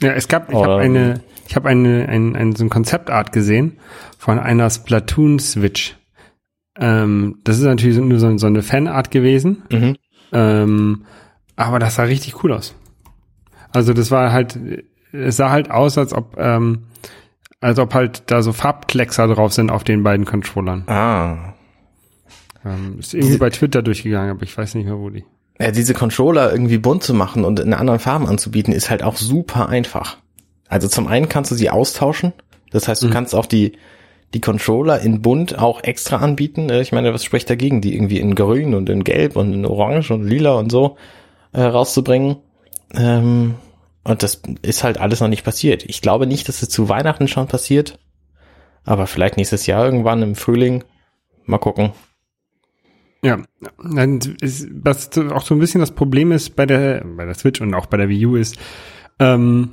Ja, 0.00 0.12
es 0.12 0.28
gab, 0.28 0.50
ich 0.50 0.56
habe 0.56 0.76
eine, 0.78 1.20
ich 1.48 1.56
habe 1.56 1.68
eine, 1.68 2.08
ein, 2.08 2.36
ein, 2.36 2.54
so 2.54 2.64
ein 2.64 2.70
Konzeptart 2.70 3.32
gesehen 3.32 3.78
von 4.18 4.38
einer 4.38 4.68
Splatoon 4.68 5.38
Switch. 5.38 5.96
Ähm, 6.78 7.38
das 7.44 7.56
ist 7.58 7.64
natürlich 7.64 7.96
nur 7.98 8.18
so, 8.18 8.36
so 8.36 8.46
eine 8.46 8.62
Fanart 8.62 9.10
gewesen, 9.10 9.62
Mhm. 9.70 9.96
ähm, 10.32 11.04
aber 11.56 11.78
das 11.78 11.94
sah 11.94 12.02
richtig 12.02 12.42
cool 12.44 12.52
aus. 12.52 12.74
Also 13.72 13.94
das 13.94 14.10
war 14.10 14.32
halt, 14.32 14.58
es 15.12 15.36
sah 15.36 15.50
halt 15.50 15.70
aus, 15.70 15.96
als 15.96 16.12
ob, 16.12 16.36
ähm, 16.38 16.84
als 17.62 17.78
ob 17.78 17.94
halt 17.94 18.24
da 18.26 18.42
so 18.42 18.52
Farbkleckser 18.52 19.26
drauf 19.28 19.54
sind 19.54 19.70
auf 19.70 19.84
den 19.84 20.02
beiden 20.02 20.26
Controllern. 20.26 20.84
Ah. 20.88 21.54
Ähm, 22.64 22.98
ist 22.98 23.14
irgendwie 23.14 23.38
bei 23.38 23.48
Twitter 23.50 23.80
durchgegangen, 23.82 24.30
aber 24.32 24.42
ich 24.42 24.56
weiß 24.56 24.74
nicht 24.74 24.84
mehr, 24.84 24.98
wo 24.98 25.08
die. 25.08 25.24
Ja, 25.58 25.70
diese 25.70 25.94
Controller 25.94 26.52
irgendwie 26.52 26.78
bunt 26.78 27.02
zu 27.02 27.14
machen 27.14 27.44
und 27.44 27.60
in 27.60 27.72
anderen 27.72 27.98
Farben 28.00 28.26
anzubieten, 28.26 28.74
ist 28.74 28.90
halt 28.90 29.02
auch 29.02 29.16
super 29.16 29.68
einfach. 29.68 30.18
Also 30.68 30.88
zum 30.88 31.06
einen 31.06 31.28
kannst 31.28 31.50
du 31.50 31.54
sie 31.54 31.70
austauschen. 31.70 32.32
Das 32.70 32.88
heißt, 32.88 33.02
du 33.02 33.10
kannst 33.10 33.34
auch 33.34 33.46
die, 33.46 33.72
die 34.34 34.40
Controller 34.40 35.00
in 35.00 35.22
bunt 35.22 35.58
auch 35.58 35.82
extra 35.82 36.16
anbieten. 36.16 36.68
Äh, 36.68 36.82
Ich 36.82 36.92
meine, 36.92 37.14
was 37.14 37.24
spricht 37.24 37.48
dagegen, 37.48 37.80
die 37.80 37.94
irgendwie 37.94 38.18
in 38.18 38.34
grün 38.34 38.74
und 38.74 38.90
in 38.90 39.04
gelb 39.04 39.36
und 39.36 39.52
in 39.54 39.64
orange 39.64 40.10
und 40.10 40.24
lila 40.24 40.54
und 40.54 40.70
so 40.70 40.96
äh, 41.52 41.62
rauszubringen? 41.62 42.36
Ähm, 42.94 43.54
und 44.04 44.22
das 44.22 44.42
ist 44.62 44.84
halt 44.84 44.98
alles 44.98 45.20
noch 45.20 45.28
nicht 45.28 45.44
passiert. 45.44 45.84
Ich 45.84 46.02
glaube 46.02 46.26
nicht, 46.26 46.48
dass 46.48 46.62
es 46.62 46.68
zu 46.68 46.88
Weihnachten 46.88 47.28
schon 47.28 47.48
passiert. 47.48 47.98
Aber 48.84 49.06
vielleicht 49.06 49.36
nächstes 49.36 49.66
Jahr 49.66 49.84
irgendwann 49.84 50.22
im 50.22 50.34
Frühling. 50.34 50.84
Mal 51.44 51.58
gucken. 51.58 51.92
Ja, 53.26 53.38
ist, 54.40 54.68
was 54.72 55.16
auch 55.18 55.42
so 55.42 55.54
ein 55.54 55.58
bisschen 55.58 55.80
das 55.80 55.90
Problem 55.90 56.32
ist 56.32 56.56
bei 56.56 56.66
der, 56.66 57.04
bei 57.04 57.24
der 57.24 57.34
Switch 57.34 57.60
und 57.60 57.74
auch 57.74 57.86
bei 57.86 57.96
der 57.96 58.08
Wii 58.08 58.26
U 58.26 58.36
ist, 58.36 58.56
ähm, 59.18 59.70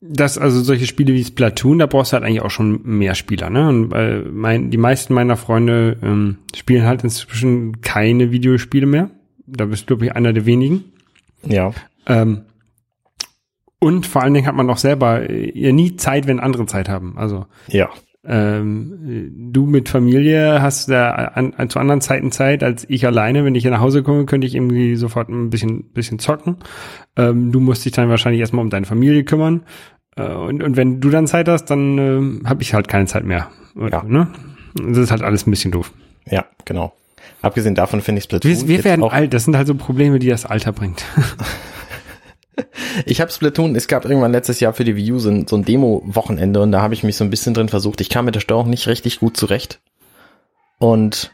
dass 0.00 0.38
also 0.38 0.60
solche 0.60 0.86
Spiele 0.86 1.14
wie 1.14 1.24
Splatoon, 1.24 1.78
da 1.78 1.86
brauchst 1.86 2.12
du 2.12 2.14
halt 2.14 2.24
eigentlich 2.24 2.42
auch 2.42 2.50
schon 2.50 2.82
mehr 2.84 3.14
Spieler, 3.14 3.50
ne? 3.50 3.68
Und 3.68 3.92
äh, 3.92 4.22
mein, 4.30 4.70
die 4.70 4.76
meisten 4.76 5.14
meiner 5.14 5.36
Freunde 5.36 5.96
ähm, 6.02 6.38
spielen 6.54 6.84
halt 6.84 7.02
inzwischen 7.02 7.80
keine 7.80 8.30
Videospiele 8.30 8.86
mehr. 8.86 9.10
Da 9.46 9.64
bist 9.64 9.84
du, 9.84 9.86
glaube 9.86 10.06
ich, 10.06 10.12
einer 10.12 10.32
der 10.32 10.44
wenigen. 10.44 10.84
Ja. 11.42 11.72
Ähm, 12.06 12.42
und 13.78 14.06
vor 14.06 14.22
allen 14.22 14.34
Dingen 14.34 14.46
hat 14.46 14.54
man 14.54 14.68
auch 14.70 14.78
selber 14.78 15.28
äh, 15.28 15.50
ja 15.58 15.72
nie 15.72 15.96
Zeit, 15.96 16.26
wenn 16.26 16.40
andere 16.40 16.66
Zeit 16.66 16.88
haben. 16.88 17.16
Also 17.16 17.46
Ja. 17.68 17.90
Ähm, 18.28 19.50
du 19.52 19.66
mit 19.66 19.88
Familie 19.88 20.60
hast 20.60 20.88
da 20.90 21.10
an, 21.10 21.54
an, 21.56 21.70
zu 21.70 21.78
anderen 21.78 22.00
Zeiten 22.00 22.32
Zeit 22.32 22.62
als 22.62 22.84
ich 22.88 23.06
alleine. 23.06 23.44
Wenn 23.44 23.54
ich 23.54 23.62
hier 23.62 23.70
nach 23.70 23.80
Hause 23.80 24.02
komme, 24.02 24.26
könnte 24.26 24.46
ich 24.46 24.54
irgendwie 24.54 24.96
sofort 24.96 25.28
ein 25.28 25.50
bisschen, 25.50 25.84
bisschen 25.92 26.18
zocken. 26.18 26.56
Ähm, 27.16 27.52
du 27.52 27.60
musst 27.60 27.84
dich 27.84 27.92
dann 27.92 28.08
wahrscheinlich 28.08 28.40
erstmal 28.40 28.64
um 28.64 28.70
deine 28.70 28.86
Familie 28.86 29.24
kümmern. 29.24 29.62
Äh, 30.16 30.32
und, 30.32 30.62
und 30.62 30.76
wenn 30.76 31.00
du 31.00 31.10
dann 31.10 31.26
Zeit 31.26 31.48
hast, 31.48 31.66
dann 31.66 31.98
ähm, 31.98 32.42
habe 32.44 32.62
ich 32.62 32.74
halt 32.74 32.88
keine 32.88 33.06
Zeit 33.06 33.24
mehr. 33.24 33.48
Ja. 33.76 34.02
ne? 34.02 34.28
Das 34.74 34.98
ist 34.98 35.10
halt 35.10 35.22
alles 35.22 35.46
ein 35.46 35.50
bisschen 35.50 35.72
doof. 35.72 35.92
Ja, 36.28 36.44
genau. 36.64 36.92
Abgesehen 37.42 37.74
davon 37.74 38.00
finde 38.00 38.18
ich 38.18 38.24
Splatoon 38.24 38.50
Wir, 38.50 38.68
wir 38.68 38.84
werden 38.84 39.02
auch, 39.02 39.12
alt. 39.12 39.32
Das 39.34 39.44
sind 39.44 39.56
halt 39.56 39.66
so 39.66 39.74
Probleme, 39.74 40.18
die 40.18 40.28
das 40.28 40.46
Alter 40.46 40.72
bringt. 40.72 41.04
Ich 43.04 43.20
habe 43.20 43.30
Splatoon, 43.30 43.74
es 43.76 43.88
gab 43.88 44.04
irgendwann 44.04 44.32
letztes 44.32 44.60
Jahr 44.60 44.72
für 44.72 44.84
die 44.84 44.96
Wii 44.96 45.12
U 45.12 45.18
so 45.18 45.30
ein, 45.30 45.46
so 45.46 45.56
ein 45.56 45.64
Demo-Wochenende 45.64 46.60
und 46.60 46.72
da 46.72 46.80
habe 46.80 46.94
ich 46.94 47.02
mich 47.02 47.16
so 47.16 47.24
ein 47.24 47.30
bisschen 47.30 47.54
drin 47.54 47.68
versucht. 47.68 48.00
Ich 48.00 48.08
kam 48.08 48.24
mit 48.24 48.34
der 48.34 48.40
Steuerung 48.40 48.70
nicht 48.70 48.86
richtig 48.86 49.20
gut 49.20 49.36
zurecht 49.36 49.80
und 50.78 51.32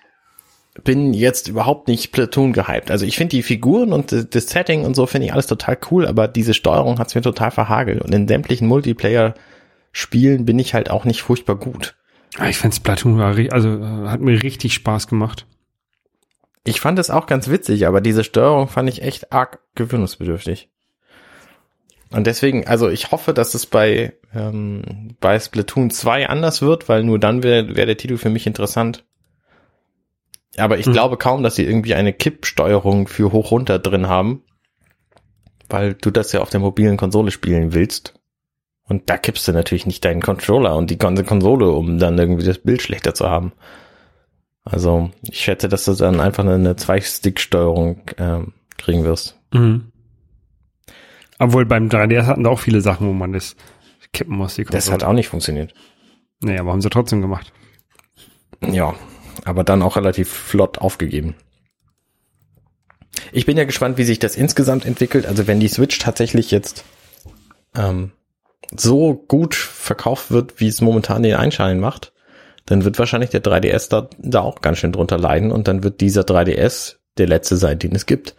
bin 0.84 1.12
jetzt 1.12 1.48
überhaupt 1.48 1.86
nicht 1.88 2.04
Splatoon 2.04 2.52
gehypt. 2.52 2.90
Also 2.90 3.04
ich 3.04 3.16
finde 3.16 3.36
die 3.36 3.42
Figuren 3.42 3.92
und 3.92 4.12
das, 4.34 4.46
Setting 4.46 4.84
und 4.84 4.96
so 4.96 5.06
finde 5.06 5.26
ich 5.26 5.32
alles 5.32 5.46
total 5.46 5.78
cool, 5.90 6.06
aber 6.06 6.28
diese 6.28 6.54
Steuerung 6.54 6.98
hat's 6.98 7.14
mir 7.14 7.22
total 7.22 7.50
verhagelt 7.50 8.02
und 8.02 8.14
in 8.14 8.26
sämtlichen 8.26 8.66
Multiplayer-Spielen 8.66 10.44
bin 10.44 10.58
ich 10.58 10.74
halt 10.74 10.90
auch 10.90 11.04
nicht 11.04 11.22
furchtbar 11.22 11.56
gut. 11.56 11.94
Ah, 12.38 12.48
ich 12.48 12.56
fand 12.56 12.74
Splatoon 12.74 13.18
war, 13.18 13.36
also 13.52 13.68
äh, 13.68 14.08
hat 14.08 14.20
mir 14.20 14.42
richtig 14.42 14.72
Spaß 14.74 15.06
gemacht. 15.06 15.46
Ich 16.64 16.80
fand 16.80 16.98
es 16.98 17.10
auch 17.10 17.26
ganz 17.26 17.48
witzig, 17.48 17.86
aber 17.86 18.00
diese 18.00 18.24
Steuerung 18.24 18.68
fand 18.68 18.88
ich 18.88 19.02
echt 19.02 19.32
arg 19.32 19.60
gewöhnungsbedürftig. 19.74 20.71
Und 22.12 22.26
deswegen, 22.26 22.66
also 22.66 22.88
ich 22.88 23.10
hoffe, 23.10 23.32
dass 23.32 23.54
es 23.54 23.66
bei, 23.66 24.12
ähm, 24.34 25.16
bei 25.20 25.38
Splatoon 25.38 25.90
2 25.90 26.28
anders 26.28 26.62
wird, 26.62 26.88
weil 26.88 27.04
nur 27.04 27.18
dann 27.18 27.42
wäre 27.42 27.74
wär 27.76 27.86
der 27.86 27.96
Titel 27.96 28.16
für 28.16 28.30
mich 28.30 28.46
interessant. 28.46 29.04
Aber 30.56 30.78
ich 30.78 30.86
Mhm. 30.86 30.92
glaube 30.92 31.16
kaum, 31.16 31.42
dass 31.42 31.56
sie 31.56 31.64
irgendwie 31.64 31.94
eine 31.94 32.12
Kippsteuerung 32.12 33.08
für 33.08 33.32
hoch-runter 33.32 33.78
drin 33.78 34.08
haben, 34.08 34.42
weil 35.68 35.94
du 35.94 36.10
das 36.10 36.32
ja 36.32 36.40
auf 36.40 36.50
der 36.50 36.60
mobilen 36.60 36.98
Konsole 36.98 37.30
spielen 37.30 37.72
willst. 37.72 38.14
Und 38.84 39.08
da 39.08 39.16
kippst 39.16 39.48
du 39.48 39.52
natürlich 39.52 39.86
nicht 39.86 40.04
deinen 40.04 40.20
Controller 40.20 40.76
und 40.76 40.90
die 40.90 40.98
ganze 40.98 41.24
Konsole, 41.24 41.70
um 41.70 41.98
dann 41.98 42.18
irgendwie 42.18 42.44
das 42.44 42.58
Bild 42.58 42.82
schlechter 42.82 43.14
zu 43.14 43.30
haben. 43.30 43.52
Also 44.64 45.10
ich 45.22 45.40
schätze, 45.40 45.68
dass 45.68 45.86
du 45.86 45.94
dann 45.94 46.20
einfach 46.20 46.44
eine 46.44 46.76
Zwei-Stick-Steuerung 46.76 48.02
ähm, 48.18 48.52
kriegen 48.76 49.04
wirst. 49.04 49.38
Mhm. 49.52 49.91
Obwohl 51.42 51.66
beim 51.66 51.88
3DS 51.88 52.26
hatten 52.26 52.44
da 52.44 52.50
auch 52.50 52.60
viele 52.60 52.80
Sachen, 52.80 53.08
wo 53.08 53.12
man 53.12 53.32
das 53.32 53.56
kippen 54.12 54.36
muss. 54.36 54.54
Die 54.54 54.64
Das 54.64 54.92
hat 54.92 55.02
auch 55.02 55.12
nicht 55.12 55.28
funktioniert. 55.28 55.74
Nee, 56.40 56.56
aber 56.56 56.70
haben 56.70 56.80
sie 56.80 56.88
trotzdem 56.88 57.20
gemacht. 57.20 57.52
Ja, 58.64 58.94
aber 59.44 59.64
dann 59.64 59.82
auch 59.82 59.96
relativ 59.96 60.30
flott 60.30 60.78
aufgegeben. 60.78 61.34
Ich 63.32 63.44
bin 63.44 63.56
ja 63.56 63.64
gespannt, 63.64 63.98
wie 63.98 64.04
sich 64.04 64.20
das 64.20 64.36
insgesamt 64.36 64.86
entwickelt. 64.86 65.26
Also 65.26 65.48
wenn 65.48 65.58
die 65.58 65.66
Switch 65.66 65.98
tatsächlich 65.98 66.52
jetzt 66.52 66.84
ähm, 67.74 68.12
so 68.76 69.14
gut 69.14 69.56
verkauft 69.56 70.30
wird, 70.30 70.60
wie 70.60 70.68
es 70.68 70.80
momentan 70.80 71.24
den 71.24 71.34
Einschein 71.34 71.80
macht, 71.80 72.12
dann 72.66 72.84
wird 72.84 73.00
wahrscheinlich 73.00 73.30
der 73.30 73.42
3DS 73.42 73.90
da, 73.90 74.08
da 74.18 74.42
auch 74.42 74.60
ganz 74.60 74.78
schön 74.78 74.92
drunter 74.92 75.18
leiden 75.18 75.50
und 75.50 75.66
dann 75.66 75.82
wird 75.82 76.00
dieser 76.00 76.22
3DS 76.22 76.98
der 77.18 77.26
letzte 77.26 77.56
sein, 77.56 77.80
den 77.80 77.96
es 77.96 78.06
gibt. 78.06 78.36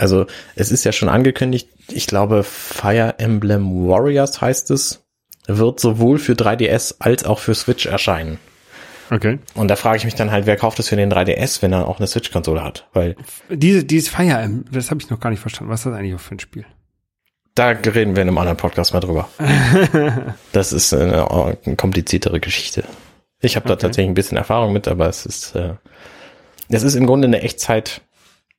Also 0.00 0.26
es 0.56 0.70
ist 0.72 0.84
ja 0.84 0.92
schon 0.92 1.08
angekündigt, 1.08 1.68
ich 1.88 2.06
glaube 2.06 2.42
Fire 2.42 3.14
Emblem 3.18 3.86
Warriors 3.88 4.40
heißt 4.40 4.70
es, 4.70 5.04
wird 5.46 5.80
sowohl 5.80 6.18
für 6.18 6.32
3DS 6.32 6.96
als 7.00 7.24
auch 7.24 7.38
für 7.38 7.54
Switch 7.54 7.86
erscheinen. 7.86 8.38
Okay. 9.10 9.40
Und 9.54 9.68
da 9.68 9.74
frage 9.76 9.96
ich 9.98 10.04
mich 10.04 10.14
dann 10.14 10.30
halt, 10.30 10.46
wer 10.46 10.56
kauft 10.56 10.78
es 10.78 10.88
für 10.88 10.96
den 10.96 11.12
3DS, 11.12 11.62
wenn 11.62 11.72
er 11.72 11.88
auch 11.88 11.98
eine 11.98 12.06
Switch-Konsole 12.06 12.62
hat? 12.62 12.86
Weil 12.92 13.16
Diese, 13.48 13.82
dieses 13.84 14.08
Fire 14.08 14.38
Emblem, 14.38 14.64
das 14.72 14.90
habe 14.90 15.00
ich 15.00 15.10
noch 15.10 15.18
gar 15.18 15.30
nicht 15.30 15.40
verstanden. 15.40 15.72
Was 15.72 15.80
ist 15.80 15.86
das 15.86 15.94
eigentlich 15.94 16.20
für 16.20 16.34
ein 16.36 16.40
Spiel? 16.40 16.64
da 17.56 17.70
reden 17.70 18.14
wir 18.16 18.22
in 18.22 18.28
einem 18.28 18.38
anderen 18.38 18.56
Podcast 18.56 18.94
mal 18.94 19.00
drüber. 19.00 19.28
Das 20.52 20.72
ist 20.72 20.94
eine, 20.94 21.30
eine 21.30 21.76
kompliziertere 21.76 22.40
Geschichte. 22.40 22.84
Ich 23.40 23.56
habe 23.56 23.66
da 23.68 23.74
Okay. 23.74 23.82
tatsächlich 23.82 24.10
ein 24.10 24.14
bisschen 24.14 24.38
Erfahrung 24.38 24.72
mit, 24.72 24.88
aber 24.88 25.08
es 25.08 25.26
ist, 25.26 25.54
äh, 25.56 25.74
es 26.68 26.82
ist 26.84 26.94
im 26.94 27.06
Grunde 27.06 27.26
eine 27.26 27.42
Echtzeit, 27.42 28.00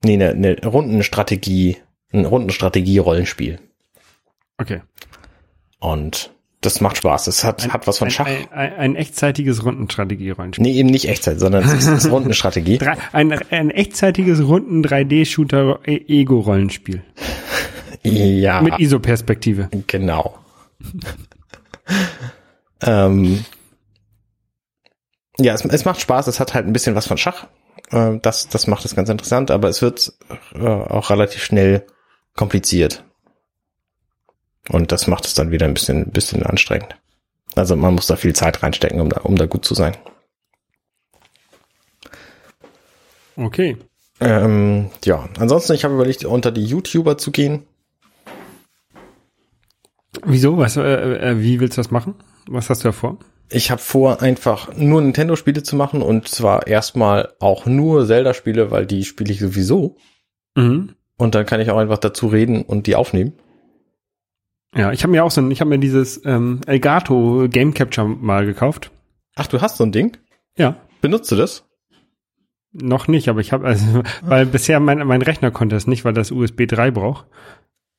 nee, 0.03 0.13
eine, 0.13 0.29
eine 0.29 0.65
Rundenstrategie, 0.65 1.77
ein 2.11 2.25
Rundenstrategie-Rollenspiel. 2.25 3.59
Okay. 4.57 4.81
Und 5.79 6.31
das 6.61 6.79
macht 6.79 6.95
Spaß. 6.97 7.27
Es 7.27 7.43
hat, 7.43 7.73
hat 7.73 7.87
was 7.87 7.97
von 7.97 8.07
ein, 8.07 8.11
Schach. 8.11 8.27
Ein, 8.27 8.47
ein, 8.51 8.73
ein 8.73 8.95
echtzeitiges 8.95 9.65
Rundenstrategie-Rollenspiel. 9.65 10.63
Nee, 10.63 10.73
eben 10.73 10.89
nicht 10.89 11.09
Echtzeit, 11.09 11.39
sondern 11.39 11.63
es 11.63 11.87
ist, 11.87 12.11
Rundenstrategie. 12.11 12.77
Ein, 13.11 13.33
ein 13.49 13.71
echtzeitiges 13.71 14.43
Runden-3D-Shooter-Ego-Rollenspiel. 14.43 17.01
Ja. 18.03 18.61
Mit 18.61 18.77
ISO-Perspektive. 18.79 19.69
Genau. 19.87 20.37
ähm, 22.83 23.43
ja, 25.39 25.53
es, 25.53 25.63
es 25.65 25.85
macht 25.85 26.01
Spaß, 26.01 26.27
es 26.27 26.39
hat 26.39 26.53
halt 26.53 26.67
ein 26.67 26.73
bisschen 26.73 26.93
was 26.95 27.07
von 27.07 27.17
Schach. 27.17 27.47
Äh, 27.91 28.19
das, 28.21 28.47
das 28.47 28.67
macht 28.67 28.85
es 28.85 28.95
ganz 28.95 29.09
interessant, 29.09 29.51
aber 29.51 29.69
es 29.69 29.81
wird 29.81 30.13
äh, 30.53 30.65
auch 30.65 31.09
relativ 31.09 31.43
schnell 31.43 31.85
kompliziert. 32.35 33.03
Und 34.69 34.91
das 34.91 35.07
macht 35.07 35.25
es 35.25 35.33
dann 35.33 35.51
wieder 35.51 35.65
ein 35.65 35.73
bisschen, 35.73 36.03
ein 36.03 36.11
bisschen 36.11 36.43
anstrengend. 36.43 36.95
Also 37.55 37.75
man 37.75 37.93
muss 37.93 38.07
da 38.07 38.15
viel 38.15 38.33
Zeit 38.33 38.63
reinstecken, 38.63 39.01
um 39.01 39.09
da, 39.09 39.21
um 39.21 39.35
da 39.35 39.45
gut 39.45 39.65
zu 39.65 39.73
sein. 39.73 39.97
Okay. 43.35 43.77
Ähm, 44.19 44.91
ja, 45.03 45.27
ansonsten, 45.39 45.73
ich 45.73 45.83
habe 45.83 45.95
überlegt, 45.95 46.23
unter 46.25 46.51
die 46.51 46.63
YouTuber 46.63 47.17
zu 47.17 47.31
gehen. 47.31 47.65
Wieso? 50.23 50.57
Was, 50.57 50.77
äh, 50.77 50.81
äh, 50.81 51.39
wie 51.39 51.59
willst 51.59 51.77
du 51.77 51.81
das 51.81 51.91
machen? 51.91 52.15
Was 52.47 52.69
hast 52.69 52.83
du 52.83 52.89
da 52.89 52.91
vor? 52.91 53.17
Ich 53.51 53.69
habe 53.69 53.81
vor, 53.81 54.21
einfach 54.21 54.75
nur 54.75 55.01
Nintendo-Spiele 55.01 55.61
zu 55.61 55.75
machen 55.75 56.01
und 56.01 56.27
zwar 56.27 56.67
erstmal 56.67 57.33
auch 57.39 57.65
nur 57.65 58.07
Zelda-Spiele, 58.07 58.71
weil 58.71 58.85
die 58.85 59.03
spiele 59.03 59.31
ich 59.31 59.39
sowieso. 59.39 59.97
Mhm. 60.55 60.95
Und 61.17 61.35
dann 61.35 61.45
kann 61.45 61.59
ich 61.61 61.69
auch 61.69 61.77
einfach 61.77 61.97
dazu 61.97 62.27
reden 62.27 62.63
und 62.63 62.87
die 62.87 62.95
aufnehmen. 62.95 63.33
Ja, 64.75 64.91
ich 64.91 65.03
habe 65.03 65.11
mir 65.11 65.23
auch 65.23 65.31
so 65.31 65.41
ein, 65.41 65.51
ich 65.51 65.59
habe 65.59 65.69
mir 65.69 65.79
dieses 65.79 66.25
ähm, 66.25 66.61
Elgato 66.65 67.47
Game 67.49 67.73
Capture 67.73 68.07
mal 68.07 68.45
gekauft. 68.45 68.89
Ach, 69.35 69.47
du 69.47 69.61
hast 69.61 69.77
so 69.77 69.83
ein 69.83 69.91
Ding? 69.91 70.17
Ja. 70.57 70.77
Benutzt 71.01 71.31
du 71.31 71.35
das? 71.35 71.65
Noch 72.73 73.09
nicht, 73.09 73.27
aber 73.27 73.41
ich 73.41 73.51
habe, 73.51 73.65
also, 73.67 74.03
weil 74.21 74.45
bisher 74.45 74.79
mein, 74.79 75.05
mein 75.05 75.21
Rechner 75.21 75.51
konnte 75.51 75.75
es 75.75 75.87
nicht, 75.87 76.05
weil 76.05 76.13
das 76.13 76.31
USB 76.31 76.67
3 76.67 76.91
braucht. 76.91 77.25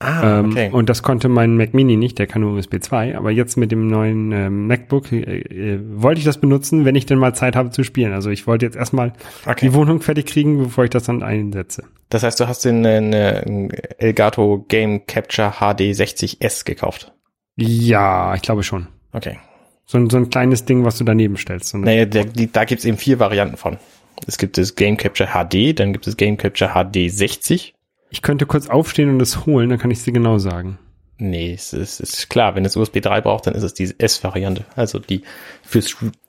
Ah, 0.03 0.41
Ähm, 0.41 0.51
okay. 0.51 0.71
Und 0.73 0.89
das 0.89 1.03
konnte 1.03 1.29
mein 1.29 1.57
Mac 1.57 1.75
Mini 1.75 1.97
nicht, 1.97 2.19
der 2.19 2.27
kann 2.27 2.43
nur 2.43 2.55
USB 2.55 2.81
2. 2.81 3.17
Aber 3.17 3.31
jetzt 3.31 3.57
mit 3.57 3.71
dem 3.71 3.87
neuen 3.87 4.33
ähm, 4.33 4.67
MacBook 4.67 5.13
äh, 5.13 5.19
äh, 5.19 5.81
wollte 5.95 6.19
ich 6.19 6.25
das 6.25 6.39
benutzen, 6.39 6.85
wenn 6.85 6.95
ich 6.95 7.07
denn 7.07 7.19
mal 7.19 7.35
Zeit 7.35 7.55
habe 7.55 7.71
zu 7.71 7.85
spielen. 7.85 8.13
Also 8.13 8.31
ich 8.31 8.47
wollte 8.47 8.67
jetzt 8.67 8.77
erstmal 8.77 9.13
okay. 9.47 9.67
die 9.67 9.75
Wohnung 9.75 10.01
fertig 10.01 10.27
kriegen, 10.27 10.59
bevor 10.59 10.85
ich 10.85 10.91
das 10.91 11.05
dann 11.05 11.23
einsetze. 11.23 11.85
Das 12.09 12.23
heißt, 12.23 12.41
du 12.41 12.49
hast 12.49 12.65
den 12.65 12.85
äh, 12.85 13.69
Elgato 13.99 14.65
Game 14.69 15.07
Capture 15.07 15.53
HD 15.53 15.93
60S 15.93 16.65
gekauft. 16.65 17.13
Ja, 17.57 18.35
ich 18.35 18.43
glaube 18.43 18.63
schon. 18.63 18.89
Okay. 19.13 19.39
So 19.87 19.99
ein, 19.99 20.11
so 20.11 20.17
ein 20.17 20.31
kleines 20.31 20.65
Ding, 20.65 20.85
was 20.85 20.99
du 20.99 21.05
daneben 21.05 21.37
stellst. 21.37 21.69
So 21.69 21.79
Naja, 21.79 22.07
der, 22.07 22.25
die, 22.25 22.51
da 22.51 22.65
gibt's 22.65 22.85
eben 22.85 22.97
vier 22.97 23.19
Varianten 23.19 23.57
von. 23.57 23.79
Es 24.27 24.39
gibt 24.39 24.59
das 24.59 24.75
Game 24.75 24.97
Capture 24.97 25.31
HD, 25.31 25.79
dann 25.79 25.93
gibt 25.93 26.07
es 26.07 26.17
Game 26.17 26.37
Capture 26.37 26.73
HD 26.73 27.11
60. 27.11 27.75
Ich 28.13 28.21
könnte 28.23 28.45
kurz 28.47 28.69
aufstehen 28.69 29.09
und 29.09 29.21
es 29.23 29.47
holen, 29.47 29.71
dann 29.71 29.79
kann 29.79 29.91
ich 29.91 30.03
dir 30.05 30.13
genau 30.13 30.39
sagen. 30.39 30.79
Nee, 31.19 31.53
es 31.55 31.73
ist, 31.73 31.99
ist 32.01 32.29
klar, 32.31 32.55
wenn 32.55 32.65
es 32.65 32.77
USB 32.77 33.01
3 33.01 33.21
braucht, 33.23 33.47
dann 33.47 33.55
ist 33.55 33.63
es 33.63 33.75
die 33.75 33.93
S-Variante, 33.99 34.65
also 34.77 34.99
die 34.99 35.23
für, 35.63 35.81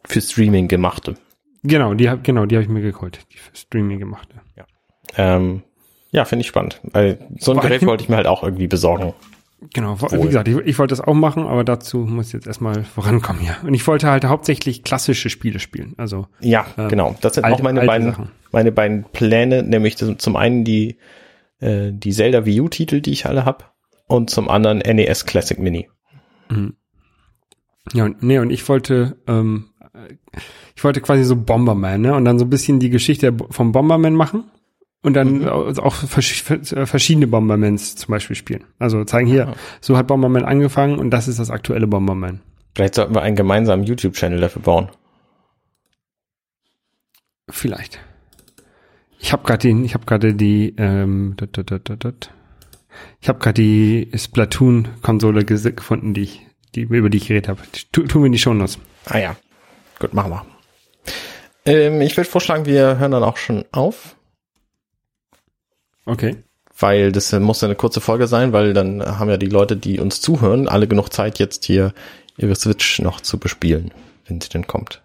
für 0.05 0.21
Streaming 0.21 0.67
gemachte. 0.67 1.15
Genau, 1.63 1.93
die 1.93 2.09
hab, 2.09 2.23
genau, 2.23 2.45
die 2.45 2.55
habe 2.55 2.63
ich 2.63 2.69
mir 2.69 2.81
geholt, 2.81 3.19
die 3.33 3.37
für 3.37 3.55
Streaming 3.55 3.99
gemachte. 3.99 4.35
Ähm, 5.15 5.61
ja, 6.11 6.25
finde 6.25 6.41
ich 6.41 6.47
spannend. 6.47 6.79
Weil 6.83 7.19
so 7.39 7.51
ein 7.51 7.55
Vor 7.57 7.61
Gerät 7.63 7.85
wollte 7.85 8.03
ich 8.03 8.09
mir 8.09 8.15
halt 8.17 8.27
auch 8.27 8.43
irgendwie 8.43 8.67
besorgen. 8.67 9.13
Genau, 9.73 9.99
Wohl. 10.01 10.11
wie 10.23 10.27
gesagt, 10.27 10.47
ich, 10.47 10.57
ich 10.57 10.77
wollte 10.79 10.91
das 10.93 11.01
auch 11.01 11.13
machen, 11.13 11.45
aber 11.45 11.63
dazu 11.63 11.99
muss 11.99 12.27
ich 12.27 12.33
jetzt 12.33 12.47
erstmal 12.47 12.83
vorankommen 12.83 13.41
hier. 13.41 13.55
Und 13.63 13.73
ich 13.73 13.85
wollte 13.87 14.09
halt 14.09 14.25
hauptsächlich 14.25 14.83
klassische 14.83 15.29
Spiele 15.29 15.59
spielen. 15.59 15.93
Also 15.97 16.27
Ja, 16.39 16.65
Ähm, 16.77 16.89
genau. 16.89 17.15
Das 17.21 17.35
sind 17.35 17.45
alte- 17.45 17.57
auch 17.59 17.61
meine 17.63 17.81
beiden, 17.85 18.11
Sachen. 18.11 18.29
meine 18.51 18.71
beiden 18.71 19.05
Pläne, 19.05 19.63
nämlich 19.63 19.97
zum 19.97 20.35
einen 20.35 20.63
die, 20.65 20.97
äh, 21.63 21.91
die 21.93 22.11
Zelda 22.11 22.45
Wii 22.45 22.61
U-Titel, 22.61 23.01
die 23.01 23.11
ich 23.11 23.25
alle 23.25 23.45
hab, 23.45 23.73
und 24.07 24.29
zum 24.29 24.49
anderen 24.49 24.79
NES 24.79 25.25
Classic 25.25 25.57
Mini. 25.57 25.89
ja, 27.93 28.05
und, 28.05 28.21
nee, 28.23 28.39
und 28.39 28.49
ich 28.51 28.67
wollte, 28.69 29.17
ähm, 29.27 29.69
äh, 29.93 30.15
ich 30.75 30.83
wollte 30.83 31.01
quasi 31.01 31.23
so 31.23 31.35
Bomberman, 31.35 32.01
ne? 32.01 32.13
Und 32.15 32.25
dann 32.25 32.39
so 32.39 32.45
ein 32.45 32.49
bisschen 32.49 32.79
die 32.79 32.89
Geschichte 32.89 33.35
vom 33.49 33.71
Bomberman 33.71 34.13
machen. 34.13 34.45
Und 35.05 35.15
dann 35.15 35.39
Mhm. 35.39 35.47
au- 35.49 35.65
auch 35.83 35.95
versch- 35.95 36.73
äh, 36.75 36.85
verschiedene 36.85 37.27
Bombermans 37.27 37.97
zum 37.97 38.11
Beispiel 38.11 38.37
spielen. 38.37 38.63
Also 38.79 39.03
zeigen 39.03 39.27
hier, 39.27 39.49
Ah. 39.49 39.55
so 39.81 39.97
hat 39.97 40.07
Bomberman 40.07 40.45
angefangen 40.45 40.97
und 40.97 41.09
das 41.11 41.27
ist 41.27 41.39
das 41.39 41.51
aktuelle 41.51 41.87
Bomberman. 41.87 42.39
Vielleicht 42.73 42.95
sollten 42.95 43.13
wir 43.13 43.21
einen 43.21 43.35
gemeinsamen 43.35 43.83
YouTube-Channel 43.83 44.39
dafür 44.39 44.61
bauen. 44.61 44.89
Vielleicht. 47.49 47.99
Ich 49.23 49.31
habe 49.31 49.43
gerade 49.43 49.59
den, 49.59 49.85
ich 49.85 49.93
habe 49.93 50.05
gerade 50.05 50.33
die, 50.35 50.75
ähm, 50.77 51.35
dat, 51.37 51.57
dat, 51.57 51.71
dat, 51.71 52.03
dat, 52.03 52.29
ich 53.21 53.29
habe 53.29 53.39
gerade 53.39 53.53
die 53.53 54.11
Splatoon-Konsole 54.13 55.45
gefunden, 55.45 56.13
die 56.13 56.23
ich, 56.23 56.41
die 56.75 56.81
über 56.81 57.09
die 57.09 57.19
ich 57.19 57.27
geredet 57.29 57.47
habe. 57.47 57.61
Tu, 57.93 58.03
tun 58.03 58.21
wir 58.21 58.25
in 58.25 58.33
die 58.33 58.37
Shownotes. 58.37 58.79
Ah 59.05 59.19
ja, 59.19 59.37
gut, 59.99 60.13
machen 60.13 60.31
wir. 60.31 60.45
Ähm, 61.65 62.01
ich 62.01 62.17
würde 62.17 62.29
vorschlagen, 62.29 62.65
wir 62.65 62.99
hören 62.99 63.11
dann 63.11 63.23
auch 63.23 63.37
schon 63.37 63.63
auf, 63.71 64.17
Okay. 66.05 66.35
weil 66.77 67.13
das 67.13 67.31
äh, 67.31 67.39
muss 67.39 67.61
ja 67.61 67.69
eine 67.69 67.75
kurze 67.75 68.01
Folge 68.01 68.27
sein, 68.27 68.51
weil 68.51 68.73
dann 68.73 69.01
haben 69.19 69.29
ja 69.29 69.37
die 69.37 69.45
Leute, 69.47 69.77
die 69.77 70.01
uns 70.01 70.19
zuhören, 70.19 70.67
alle 70.67 70.89
genug 70.89 71.13
Zeit, 71.13 71.39
jetzt 71.39 71.63
hier 71.63 71.93
ihre 72.35 72.55
Switch 72.55 72.99
noch 72.99 73.21
zu 73.21 73.39
bespielen, 73.39 73.91
wenn 74.27 74.41
sie 74.41 74.49
denn 74.49 74.67
kommt. 74.67 75.01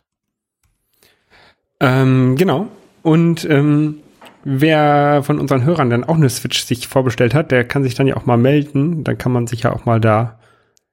Ähm, 1.79 2.35
genau. 2.35 2.67
Und 3.05 3.45
ähm, 3.49 4.01
wer 4.49 5.23
von 5.23 5.39
unseren 5.39 5.65
Hörern 5.65 5.91
dann 5.91 6.05
auch 6.05 6.17
eine 6.17 6.31
Switch 6.31 6.65
sich 6.65 6.89
vorbestellt 6.89 7.35
hat, 7.35 7.51
der 7.51 7.65
kann 7.65 7.83
sich 7.83 7.95
dann 7.95 8.07
ja 8.07 8.17
auch 8.17 8.27
mal 8.27 8.39
melden. 8.39 9.05
Dann 9.05 9.19
kann 9.19 9.33
man 9.33 9.47
sich 9.47 9.63
ja 9.63 9.73
auch 9.73 9.85
mal 9.85 10.01
da 10.01 10.39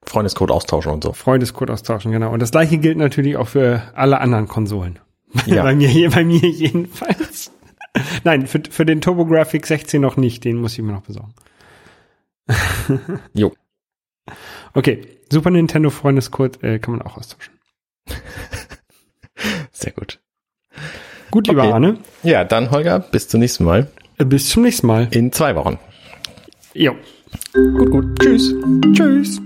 Freundescode 0.03 0.51
austauschen 0.51 0.91
und 0.91 1.03
so. 1.03 1.14
Freundescode 1.14 1.72
austauschen, 1.72 2.12
genau. 2.12 2.32
Und 2.32 2.41
das 2.41 2.51
gleiche 2.51 2.78
gilt 2.78 2.97
natürlich 2.97 3.38
auch 3.38 3.47
für 3.47 3.82
alle 3.95 4.20
anderen 4.20 4.47
Konsolen. 4.47 4.99
Ja. 5.45 5.64
bei 5.64 5.76
mir, 5.76 6.10
bei 6.10 6.24
mir 6.24 6.47
jedenfalls. 6.49 7.51
Nein, 8.24 8.45
für, 8.45 8.62
für 8.70 8.86
den 8.86 8.99
TurboGrafx 8.99 9.68
16 9.68 10.01
noch 10.01 10.18
nicht, 10.18 10.43
den 10.43 10.58
muss 10.58 10.74
ich 10.74 10.82
mir 10.82 10.91
noch 10.91 11.03
besorgen. 11.03 11.34
Jo. 13.34 13.53
Okay, 14.74 15.08
Super 15.32 15.51
Nintendo 15.51 15.89
Freundescode 15.89 16.62
äh, 16.62 16.80
kann 16.80 16.95
man 16.95 17.01
auch 17.03 17.18
austauschen. 17.18 17.53
Sehr 19.72 19.93
gut. 19.93 20.20
Gut, 21.36 21.50
lieber 21.50 21.64
Okay. 21.64 21.72
Arne. 21.74 21.98
Ja, 22.24 22.46
dann 22.46 22.72
Holger, 22.72 22.98
bis 22.98 23.28
zum 23.28 23.42
nächsten 23.42 23.66
Mal. 23.66 23.88
Bis 24.18 24.48
zum 24.52 24.64
nächsten 24.64 24.88
Mal. 24.88 25.10
In 25.12 25.34
zwei 25.34 25.54
Wochen. 25.58 25.78
Jo. 26.74 26.94
Gut, 27.54 27.92
gut. 27.92 28.20
Tschüss. 28.22 28.56
Tschüss. 28.94 29.42